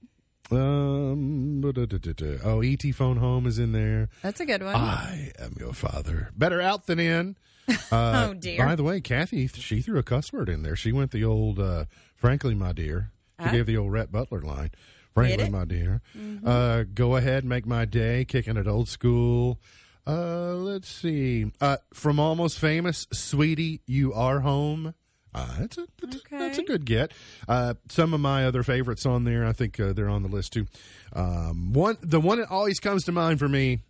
Um. 0.51 1.63
Oh, 1.65 2.61
ET 2.63 2.83
phone 2.95 3.17
home 3.17 3.47
is 3.47 3.59
in 3.59 3.73
there. 3.73 4.09
That's 4.23 4.41
a 4.41 4.47
good 4.47 4.63
one. 4.63 4.75
I 4.75 5.33
am 5.39 5.55
your 5.59 5.73
father. 5.73 6.31
Better 6.37 6.61
out 6.61 6.87
than 6.87 6.99
in. 7.01 7.37
Uh, 7.93 8.29
Oh, 8.31 8.35
dear. 8.35 8.59
By 8.67 8.75
the 8.75 8.83
way, 8.83 9.01
Kathy, 9.01 9.47
she 9.47 9.81
threw 9.83 9.97
a 9.99 10.03
cuss 10.03 10.33
word 10.33 10.49
in 10.49 10.63
there. 10.65 10.75
She 10.75 10.91
went 10.91 11.13
the 11.13 11.25
old, 11.25 11.61
uh, 11.61 11.85
frankly, 12.17 12.55
my 12.57 12.73
dear. 12.73 13.11
She 13.39 13.47
Huh? 13.47 13.53
gave 13.53 13.67
the 13.67 13.77
old 13.77 13.93
Rhett 13.93 14.11
Butler 14.11 14.43
line. 14.43 14.71
Frankly, 15.15 15.49
my 15.49 15.65
dear. 15.65 16.01
Uh, 16.45 16.83
go 16.93 17.15
ahead, 17.17 17.45
make 17.45 17.65
my 17.65 17.85
day. 17.85 18.25
Kicking 18.25 18.57
it 18.57 18.67
old 18.67 18.89
school. 18.89 19.61
Uh, 20.07 20.55
let's 20.55 20.89
see. 20.89 21.53
Uh, 21.61 21.77
from 21.95 22.19
Almost 22.19 22.59
Famous, 22.59 23.07
Sweetie, 23.13 23.81
you 23.87 24.13
are 24.13 24.41
home. 24.41 24.95
Uh, 25.35 25.47
that's 25.61 25.79
a 25.79 25.87
that's, 26.01 26.17
a- 26.17 26.21
that's 26.31 26.59
a 26.59 26.63
good 26.63 26.85
get. 26.85 27.13
Uh, 27.49 27.75
some 27.89 28.13
of 28.13 28.21
my 28.21 28.45
other 28.45 28.63
favorites 28.63 29.07
on 29.07 29.25
there, 29.25 29.47
I 29.47 29.53
think 29.53 29.81
uh, 29.81 29.93
they're 29.93 30.09
on 30.09 30.23
the 30.23 30.29
list 30.29 30.53
too. 30.53 30.67
Um, 31.15 31.73
one, 31.73 31.97
the 32.03 32.21
one 32.21 32.39
that 32.39 32.51
always 32.51 32.79
comes 32.81 33.05
to 33.05 33.13
mind 33.13 33.39
for 33.39 33.49
me 33.49 33.81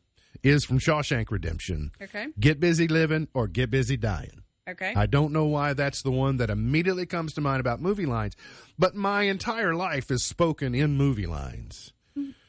is 0.43 0.65
from 0.65 0.79
Shawshank 0.79 1.31
Redemption. 1.31 1.91
okay. 2.01 2.27
Get 2.39 2.61
busy 2.61 2.89
living 2.89 3.29
or 3.35 3.47
get 3.49 3.71
busy 3.71 3.97
dying. 3.97 4.43
Okay. 4.69 4.93
I 4.97 5.07
don't 5.07 5.33
know 5.33 5.47
why 5.47 5.73
that's 5.73 6.03
the 6.03 6.13
one 6.13 6.37
that 6.37 6.49
immediately 6.49 7.05
comes 7.07 7.33
to 7.35 7.41
mind 7.41 7.59
about 7.61 7.81
movie 7.81 8.07
lines, 8.07 8.35
but 8.79 8.95
my 8.95 9.23
entire 9.25 9.75
life 9.75 10.11
is 10.11 10.25
spoken 10.25 10.75
in 10.75 10.97
movie 10.97 11.27
lines. 11.27 11.93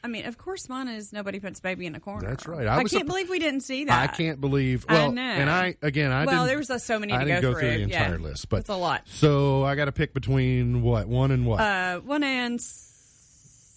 I 0.03 0.09
mean, 0.09 0.25
of 0.25 0.37
course, 0.37 0.67
mine 0.67 0.89
is 0.89 1.13
nobody 1.13 1.39
puts 1.39 1.59
baby 1.61 1.85
in 1.85 1.95
a 1.95 1.99
corner. 1.99 2.27
That's 2.27 2.45
right. 2.45 2.67
I 2.67 2.73
I, 2.73 2.83
can't 2.83 2.91
supp- 3.05 3.07
believe 3.07 3.29
we 3.29 3.39
didn't 3.39 3.61
see 3.61 3.85
that. 3.85 4.09
I 4.09 4.13
can't 4.13 4.41
believe. 4.41 4.85
I 4.89 4.93
Well, 4.95 5.11
know. 5.13 5.21
and 5.21 5.49
I 5.49 5.75
again, 5.81 6.11
I 6.11 6.25
well, 6.25 6.45
there 6.45 6.57
was 6.57 6.69
uh, 6.69 6.77
so 6.77 6.99
many 6.99 7.13
I 7.13 7.19
to 7.19 7.25
didn't 7.25 7.41
go, 7.41 7.53
go 7.53 7.59
through 7.59 7.69
through. 7.75 7.85
the 7.85 7.89
yeah. 7.91 8.03
entire 8.03 8.19
list, 8.19 8.49
but 8.49 8.59
it's 8.61 8.69
a 8.69 8.75
lot. 8.75 9.03
So 9.07 9.63
I 9.63 9.75
got 9.75 9.85
to 9.85 9.91
pick 9.93 10.13
between 10.13 10.81
what 10.81 11.07
one 11.07 11.31
and 11.31 11.45
what 11.45 11.61
Uh, 11.61 11.99
one 12.01 12.23
and 12.23 12.59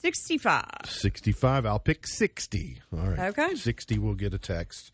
sixty-five. 0.02 0.70
65. 0.86 1.66
I'll 1.66 1.78
pick 1.78 2.06
60. 2.06 2.80
All 2.92 2.98
right. 3.08 3.18
Okay. 3.30 3.54
60 3.54 3.98
will 3.98 4.14
get 4.14 4.34
a 4.34 4.38
text. 4.38 4.92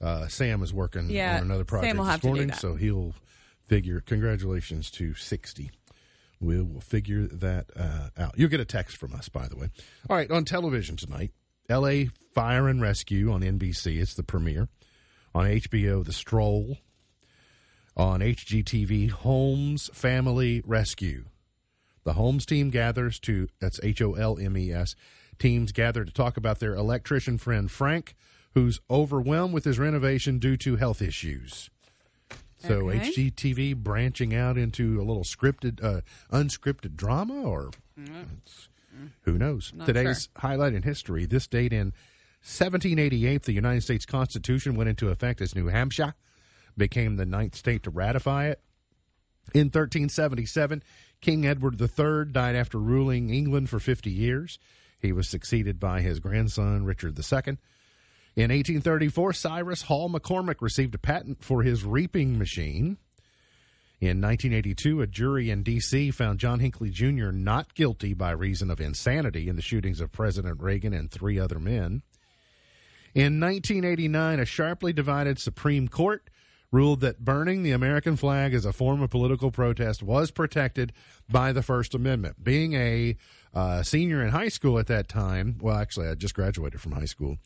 Uh, 0.00 0.26
Sam 0.28 0.62
is 0.62 0.72
working 0.74 1.08
Yeah, 1.10 1.36
on 1.36 1.42
another 1.42 1.64
project 1.64 1.90
Sam 1.90 1.96
will 1.98 2.04
this 2.04 2.10
have 2.12 2.20
to 2.20 2.26
do 2.26 2.28
morning, 2.28 2.48
that. 2.48 2.58
so 2.58 2.74
he'll 2.74 3.14
figure. 3.66 4.00
Congratulations 4.00 4.90
to 4.92 5.14
60. 5.14 5.70
We 6.42 6.60
will 6.60 6.80
figure 6.80 7.28
that 7.28 7.70
uh, 7.76 8.08
out. 8.18 8.34
You'll 8.36 8.50
get 8.50 8.60
a 8.60 8.64
text 8.64 8.96
from 8.96 9.14
us, 9.14 9.28
by 9.28 9.46
the 9.46 9.56
way. 9.56 9.68
All 10.10 10.16
right, 10.16 10.30
on 10.30 10.44
television 10.44 10.96
tonight, 10.96 11.30
L.A. 11.68 12.10
Fire 12.34 12.68
and 12.68 12.82
Rescue 12.82 13.30
on 13.32 13.42
NBC. 13.42 14.00
It's 14.00 14.14
the 14.14 14.24
premiere. 14.24 14.68
On 15.34 15.46
HBO, 15.46 16.04
The 16.04 16.12
Stroll. 16.12 16.78
On 17.96 18.20
HGTV, 18.20 19.10
Holmes 19.10 19.88
Family 19.94 20.62
Rescue. 20.66 21.26
The 22.04 22.14
Holmes 22.14 22.44
team 22.44 22.70
gathers 22.70 23.20
to, 23.20 23.48
that's 23.60 23.78
H 23.82 24.02
O 24.02 24.14
L 24.14 24.36
M 24.40 24.56
E 24.56 24.72
S, 24.72 24.96
teams 25.38 25.70
gather 25.70 26.04
to 26.04 26.12
talk 26.12 26.36
about 26.36 26.58
their 26.58 26.74
electrician 26.74 27.38
friend 27.38 27.70
Frank, 27.70 28.14
who's 28.54 28.80
overwhelmed 28.90 29.54
with 29.54 29.64
his 29.64 29.78
renovation 29.78 30.38
due 30.38 30.56
to 30.56 30.76
health 30.76 31.00
issues. 31.00 31.70
So 32.62 32.90
Okay. 32.90 33.10
HGTV 33.10 33.74
branching 33.74 34.34
out 34.34 34.56
into 34.56 35.00
a 35.00 35.04
little 35.04 35.24
scripted, 35.24 35.82
uh, 35.82 36.00
unscripted 36.30 36.96
drama, 36.96 37.34
or 37.42 37.70
it's- 37.96 38.68
who 39.22 39.38
knows? 39.38 39.72
Not 39.74 39.86
Today's 39.86 40.28
highlight 40.36 40.74
in 40.74 40.82
history. 40.82 41.26
This 41.26 41.46
date 41.46 41.72
in 41.72 41.92
1788, 42.42 43.42
the 43.44 43.52
United 43.52 43.80
States 43.82 44.04
Constitution 44.06 44.74
went 44.76 44.88
into 44.90 45.08
effect 45.08 45.40
as 45.40 45.54
New 45.54 45.66
Hampshire 45.68 46.14
became 46.76 47.16
the 47.16 47.26
ninth 47.26 47.54
state 47.54 47.82
to 47.84 47.90
ratify 47.90 48.48
it. 48.48 48.60
In 49.54 49.66
1377, 49.70 50.82
King 51.20 51.46
Edward 51.46 51.80
III 51.80 52.26
died 52.32 52.54
after 52.56 52.78
ruling 52.78 53.30
England 53.30 53.68
for 53.70 53.78
50 53.80 54.10
years. 54.10 54.58
He 55.00 55.12
was 55.12 55.28
succeeded 55.28 55.80
by 55.80 56.00
his 56.00 56.20
grandson, 56.20 56.84
Richard 56.84 57.18
II. 57.18 57.58
In 58.34 58.44
1834, 58.44 59.34
Cyrus 59.34 59.82
Hall 59.82 60.08
McCormick 60.08 60.62
received 60.62 60.94
a 60.94 60.98
patent 60.98 61.44
for 61.44 61.62
his 61.62 61.84
reaping 61.84 62.38
machine. 62.38 62.96
In 64.00 64.20
1982, 64.20 65.02
a 65.02 65.06
jury 65.06 65.50
in 65.50 65.62
D.C. 65.62 66.10
found 66.10 66.40
John 66.40 66.58
Hinckley 66.58 66.90
Jr. 66.90 67.30
not 67.30 67.74
guilty 67.74 68.14
by 68.14 68.30
reason 68.30 68.70
of 68.70 68.80
insanity 68.80 69.48
in 69.48 69.56
the 69.56 69.62
shootings 69.62 70.00
of 70.00 70.10
President 70.10 70.60
Reagan 70.60 70.94
and 70.94 71.10
three 71.10 71.38
other 71.38 71.60
men. 71.60 72.02
In 73.14 73.38
1989, 73.38 74.40
a 74.40 74.44
sharply 74.46 74.94
divided 74.94 75.38
Supreme 75.38 75.86
Court 75.86 76.28
ruled 76.72 77.00
that 77.00 77.22
burning 77.22 77.62
the 77.62 77.72
American 77.72 78.16
flag 78.16 78.54
as 78.54 78.64
a 78.64 78.72
form 78.72 79.02
of 79.02 79.10
political 79.10 79.50
protest 79.50 80.02
was 80.02 80.30
protected 80.30 80.94
by 81.30 81.52
the 81.52 81.62
First 81.62 81.94
Amendment. 81.94 82.42
Being 82.42 82.72
a 82.72 83.16
uh, 83.54 83.82
senior 83.82 84.22
in 84.24 84.30
high 84.30 84.48
school 84.48 84.78
at 84.78 84.86
that 84.86 85.06
time, 85.06 85.58
well, 85.60 85.76
actually, 85.76 86.08
I 86.08 86.14
just 86.14 86.34
graduated 86.34 86.80
from 86.80 86.92
high 86.92 87.04
school, 87.04 87.36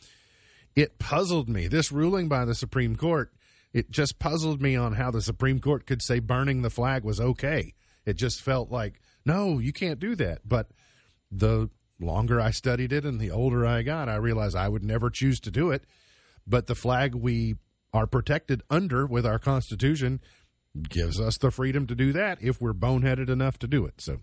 it 0.76 0.98
puzzled 0.98 1.48
me. 1.48 1.66
This 1.66 1.90
ruling 1.90 2.28
by 2.28 2.44
the 2.44 2.54
Supreme 2.54 2.94
Court, 2.94 3.32
it 3.72 3.90
just 3.90 4.18
puzzled 4.18 4.60
me 4.60 4.76
on 4.76 4.92
how 4.92 5.10
the 5.10 5.22
Supreme 5.22 5.58
Court 5.58 5.86
could 5.86 6.02
say 6.02 6.18
burning 6.20 6.62
the 6.62 6.70
flag 6.70 7.02
was 7.02 7.20
okay. 7.20 7.72
It 8.04 8.16
just 8.16 8.42
felt 8.42 8.70
like, 8.70 9.00
no, 9.24 9.58
you 9.58 9.72
can't 9.72 9.98
do 9.98 10.14
that. 10.16 10.40
But 10.46 10.68
the 11.30 11.70
longer 11.98 12.40
I 12.40 12.50
studied 12.50 12.92
it 12.92 13.04
and 13.04 13.18
the 13.18 13.30
older 13.30 13.66
I 13.66 13.82
got, 13.82 14.08
I 14.08 14.16
realized 14.16 14.54
I 14.54 14.68
would 14.68 14.84
never 14.84 15.10
choose 15.10 15.40
to 15.40 15.50
do 15.50 15.70
it. 15.70 15.84
But 16.46 16.66
the 16.66 16.74
flag 16.74 17.14
we 17.14 17.56
are 17.92 18.06
protected 18.06 18.62
under 18.70 19.06
with 19.06 19.26
our 19.26 19.38
Constitution 19.38 20.20
gives 20.88 21.18
us 21.18 21.38
the 21.38 21.50
freedom 21.50 21.86
to 21.86 21.94
do 21.94 22.12
that 22.12 22.38
if 22.42 22.60
we're 22.60 22.74
boneheaded 22.74 23.30
enough 23.30 23.58
to 23.60 23.66
do 23.66 23.86
it. 23.86 23.94
So 24.00 24.18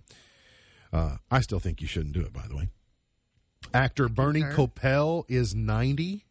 uh, 0.93 1.17
I 1.31 1.41
still 1.41 1.59
think 1.59 1.81
you 1.81 1.87
shouldn't 1.87 2.13
do 2.13 2.21
it, 2.21 2.31
by 2.31 2.45
the 2.47 2.55
way. 2.55 2.69
Actor 3.73 4.09
Bernie 4.09 4.41
concur. 4.41 4.67
Kopell 4.67 5.23
is 5.27 5.55
90. 5.55 6.25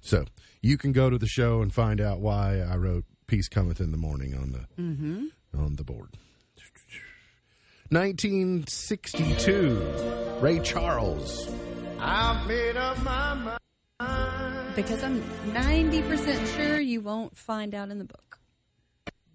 So 0.00 0.24
you 0.62 0.78
can 0.78 0.92
go 0.92 1.10
to 1.10 1.18
the 1.18 1.26
show 1.26 1.60
and 1.60 1.74
find 1.74 2.00
out 2.00 2.20
why 2.20 2.60
I 2.60 2.76
wrote 2.76 3.04
"Peace 3.26 3.48
cometh 3.48 3.80
in 3.80 3.90
the 3.90 3.98
morning" 3.98 4.34
on 4.34 4.52
the 4.52 4.66
Mm-hmm. 4.82 5.26
on 5.58 5.76
the 5.76 5.84
board. 5.84 6.10
1962, 7.90 10.38
Ray 10.40 10.60
Charles. 10.60 11.50
I've 11.98 12.46
made 12.46 12.76
up 12.76 13.02
my 13.02 13.58
mind. 14.00 14.74
Because 14.76 15.02
I'm 15.02 15.20
90% 15.52 16.56
sure 16.56 16.80
you 16.80 17.00
won't 17.00 17.36
find 17.36 17.74
out 17.74 17.90
in 17.90 17.98
the 17.98 18.04
book. 18.04 18.38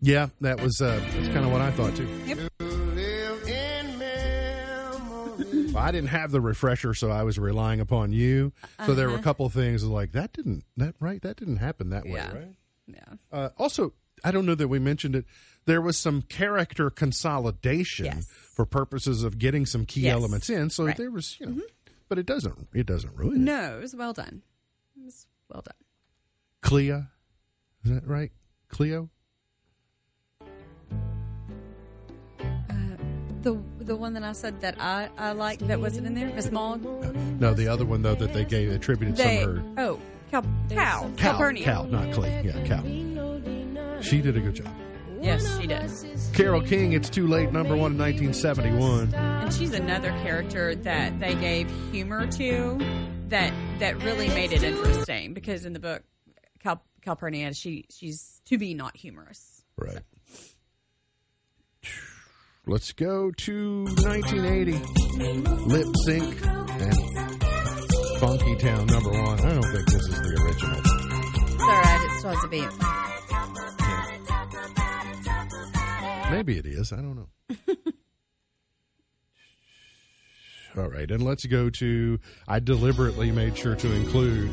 Yeah, 0.02 0.28
that 0.42 0.62
was 0.62 0.80
uh, 0.82 1.00
that's 1.14 1.28
kind 1.28 1.46
of 1.46 1.52
what 1.52 1.62
I 1.62 1.72
thought 1.72 1.96
too. 1.96 2.08
Yep. 2.26 2.38
Live 2.60 3.48
in 3.48 3.98
memory. 4.00 5.72
Well, 5.74 5.84
I 5.84 5.92
didn't 5.92 6.10
have 6.10 6.32
the 6.32 6.40
refresher, 6.42 6.94
so 6.94 7.10
I 7.12 7.24
was 7.24 7.38
relying 7.38 7.80
upon 7.82 8.12
you. 8.14 8.54
So 8.86 8.94
there 8.96 9.08
were 9.08 9.14
a 9.14 9.16
Uh-huh. 9.16 9.24
couple 9.24 9.46
of 9.46 9.54
things 9.54 9.84
like 9.84 10.14
that 10.14 10.32
didn't 10.34 10.64
that 10.78 10.96
right 11.00 11.22
that 11.22 11.36
didn't 11.38 11.58
happen 11.58 11.90
that 11.90 12.06
way, 12.06 12.12
Yeah. 12.14 12.34
right? 12.34 12.56
Yeah. 12.88 13.14
Uh, 13.32 13.50
also, 13.58 13.94
I 14.24 14.32
don't 14.32 14.46
know 14.46 14.56
that 14.56 14.68
we 14.70 14.80
mentioned 14.80 15.16
it. 15.16 15.26
There 15.66 15.82
was 15.82 15.98
some 15.98 16.22
character 16.24 16.90
consolidation 16.90 18.06
Yes. 18.06 18.28
for 18.54 18.66
purposes 18.66 19.24
of 19.24 19.38
getting 19.38 19.66
some 19.66 19.86
key 19.86 20.02
Yes. 20.02 20.14
elements 20.14 20.50
in. 20.50 20.70
So 20.70 20.86
Right. 20.86 20.94
Mm-hmm. 20.94 21.02
there 21.04 21.12
was, 21.12 21.40
you 21.40 21.46
know, 21.46 21.62
but 22.08 22.18
it 22.18 22.26
doesn't 22.26 22.70
it 22.74 22.86
doesn't 22.86 23.16
ruin 23.18 23.36
it. 23.36 23.40
No, 23.40 23.78
it 23.78 23.82
was 23.82 23.96
well 23.96 24.14
done. 24.14 24.42
It 24.98 25.04
was 25.06 25.28
well 25.50 25.62
done. 25.62 25.76
Clea, 26.62 26.90
is 27.84 27.92
that 27.92 28.08
right? 28.08 28.32
Cleo. 28.70 29.10
The 33.42 33.58
the 33.80 33.96
one 33.96 34.14
that 34.14 34.24
I 34.24 34.34
said 34.34 34.62
that 34.62 34.76
I, 34.80 35.10
I 35.18 35.32
liked 35.32 35.68
that 35.68 35.80
wasn't 35.80 36.08
in 36.08 36.14
there, 36.14 36.28
Miss 36.34 36.52
Maud. 36.52 36.84
No, 37.40 37.54
the 37.54 37.68
other 37.68 37.86
one 37.86 38.02
though 38.02 38.16
that 38.16 38.34
they 38.34 38.44
gave 38.44 38.72
attributed 38.72 39.16
They 39.16 39.42
some 39.42 39.50
of 39.50 39.56
her 39.56 39.64
oh 39.78 40.00
Cal 40.30 40.42
Cal 40.70 41.02
Cal, 41.02 41.12
Calpurnia. 41.16 41.64
Cal, 41.64 41.86
not 41.86 42.14
Clea. 42.14 42.42
Yeah, 42.44 42.62
Cal. 42.66 42.84
She 44.02 44.22
did 44.22 44.38
a 44.38 44.40
good 44.40 44.56
job. 44.56 44.74
Yes, 45.22 45.60
she 45.60 45.68
did. 45.68 45.92
Carole 46.34 46.62
King, 46.62 46.94
it's 46.94 47.10
too 47.10 47.28
late. 47.28 47.52
Number 47.52 47.76
one 47.76 47.94
in 47.94 47.98
1971. 47.98 49.14
And 49.14 49.54
she's 49.54 49.74
another 49.74 50.12
character 50.24 50.76
that 50.76 51.20
they 51.20 51.36
gave 51.36 51.70
humor 51.92 52.26
to 52.34 52.80
that 53.28 53.54
that 53.80 54.02
really 54.04 54.30
made 54.30 54.54
it 54.54 54.64
interesting 54.64 55.34
because 55.34 55.66
in 55.66 55.74
the 55.74 55.80
book 55.80 56.04
Cal, 56.60 56.82
Calpurnia 57.02 57.54
she 57.54 57.86
she's 57.90 58.42
to 58.46 58.58
be 58.58 58.74
not 58.74 58.96
humorous. 58.96 59.64
Right. 59.78 60.00
Let's 62.70 62.92
go 62.94 63.32
to 63.32 63.84
1980. 63.86 64.74
Lipps 65.66 66.08
Inc. 66.08 66.46
and 66.80 68.20
Funky 68.20 68.56
Town 68.58 68.86
number 68.86 69.10
one. 69.10 69.40
I 69.40 69.54
don't 69.54 69.64
think 69.74 69.86
this 69.88 70.04
is 70.04 70.20
the 70.22 70.38
original. 70.46 70.80
It's 70.80 71.64
all 71.64 71.68
right. 71.68 72.02
It 72.06 72.12
still 72.20 72.32
has 72.32 72.44
a 72.44 72.48
beat. 72.48 72.70
Maybe 76.32 76.58
it 76.60 76.68
is. 76.68 76.94
I 76.94 76.98
don't 76.98 77.16
know. 77.16 77.30
All 80.78 80.88
right, 80.88 81.10
and 81.10 81.24
let's 81.26 81.46
go 81.48 81.72
to. 81.72 82.20
I 82.48 82.60
deliberately 82.60 83.32
made 83.32 83.58
sure 83.58 83.74
to 83.76 83.92
include 83.92 84.52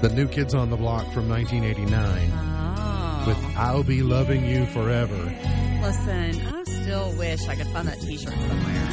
the 0.00 0.08
New 0.08 0.26
Kids 0.26 0.54
on 0.54 0.70
the 0.70 0.76
Block 0.78 1.04
from 1.12 1.28
1989 1.28 2.32
Oh. 2.34 3.24
with 3.26 3.36
"I'll 3.56 3.82
Be 3.82 4.02
Loving 4.02 4.46
You 4.46 4.64
Forever." 4.66 5.14
Listen, 5.82 6.46
I 6.46 6.59
still 6.90 7.12
wish 7.12 7.46
I 7.46 7.54
could 7.54 7.68
find 7.68 7.86
that 7.86 8.00
T-shirt 8.00 8.32
somewhere. 8.32 8.88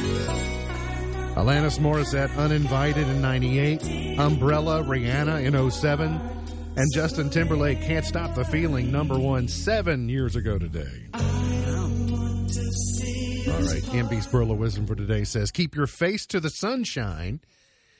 Alanis 1.34 1.80
Morissette, 1.80 2.36
Uninvited 2.36 3.08
in 3.08 3.20
98, 3.20 4.18
Umbrella, 4.20 4.84
Rihanna 4.84 5.44
in 5.44 5.70
07, 5.70 6.20
and 6.76 6.86
Justin 6.94 7.28
Timberlake, 7.28 7.82
Can't 7.82 8.04
Stop 8.04 8.36
the 8.36 8.44
Feeling, 8.44 8.92
number 8.92 9.18
one 9.18 9.48
seven 9.48 10.08
years 10.08 10.36
ago 10.36 10.60
today. 10.60 11.08
All 11.12 11.20
right, 13.64 13.82
MB's 13.82 14.32
Wisdom 14.32 14.86
for 14.86 14.94
today 14.94 15.24
says, 15.24 15.50
Keep 15.50 15.74
your 15.74 15.88
face 15.88 16.24
to 16.26 16.38
the 16.38 16.50
sunshine 16.50 17.40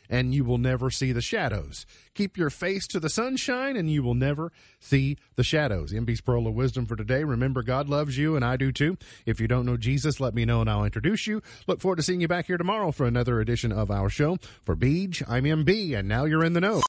and 0.09 0.35
you 0.35 0.45
will 0.45 0.59
never 0.59 0.91
see 0.91 1.13
the 1.13 1.21
shadows. 1.21 1.87
Keep 2.15 2.37
your 2.37 2.51
face 2.51 2.87
to 2.89 3.01
the 3.01 3.09
sunshine 3.09 3.77
and 3.77 3.91
you 3.91 4.03
will 4.03 4.15
never 4.15 4.53
see 4.81 5.17
the 5.37 5.45
shadows. 5.45 5.93
MB's 5.93 6.21
Pearl 6.21 6.47
of 6.47 6.55
Wisdom 6.55 6.87
for 6.87 6.97
today. 6.97 7.25
Remember, 7.25 7.63
God 7.63 7.89
loves 7.89 8.19
you 8.19 8.37
and 8.37 8.45
I 8.45 8.57
do 8.57 8.73
too. 8.73 8.97
If 9.27 9.41
you 9.41 9.49
don't 9.49 9.67
know 9.67 9.77
Jesus, 9.77 10.21
let 10.21 10.35
me 10.35 10.45
know 10.45 10.61
and 10.61 10.71
I'll 10.71 10.85
introduce 10.85 11.27
you. 11.27 11.43
Look 11.67 11.81
forward 11.81 11.97
to 11.97 12.03
seeing 12.03 12.21
you 12.21 12.29
back 12.29 12.47
here 12.47 12.57
tomorrow 12.57 12.93
for 12.93 13.07
another 13.07 13.41
edition 13.41 13.73
of 13.73 13.91
our 13.91 14.09
show. 14.09 14.39
For 14.65 14.77
Beej, 14.77 15.23
I'm 15.29 15.45
MB, 15.45 15.99
and 15.99 16.09
now 16.09 16.25
you're 16.25 16.45
in 16.45 16.53
the 16.53 16.61
know. 16.61 16.83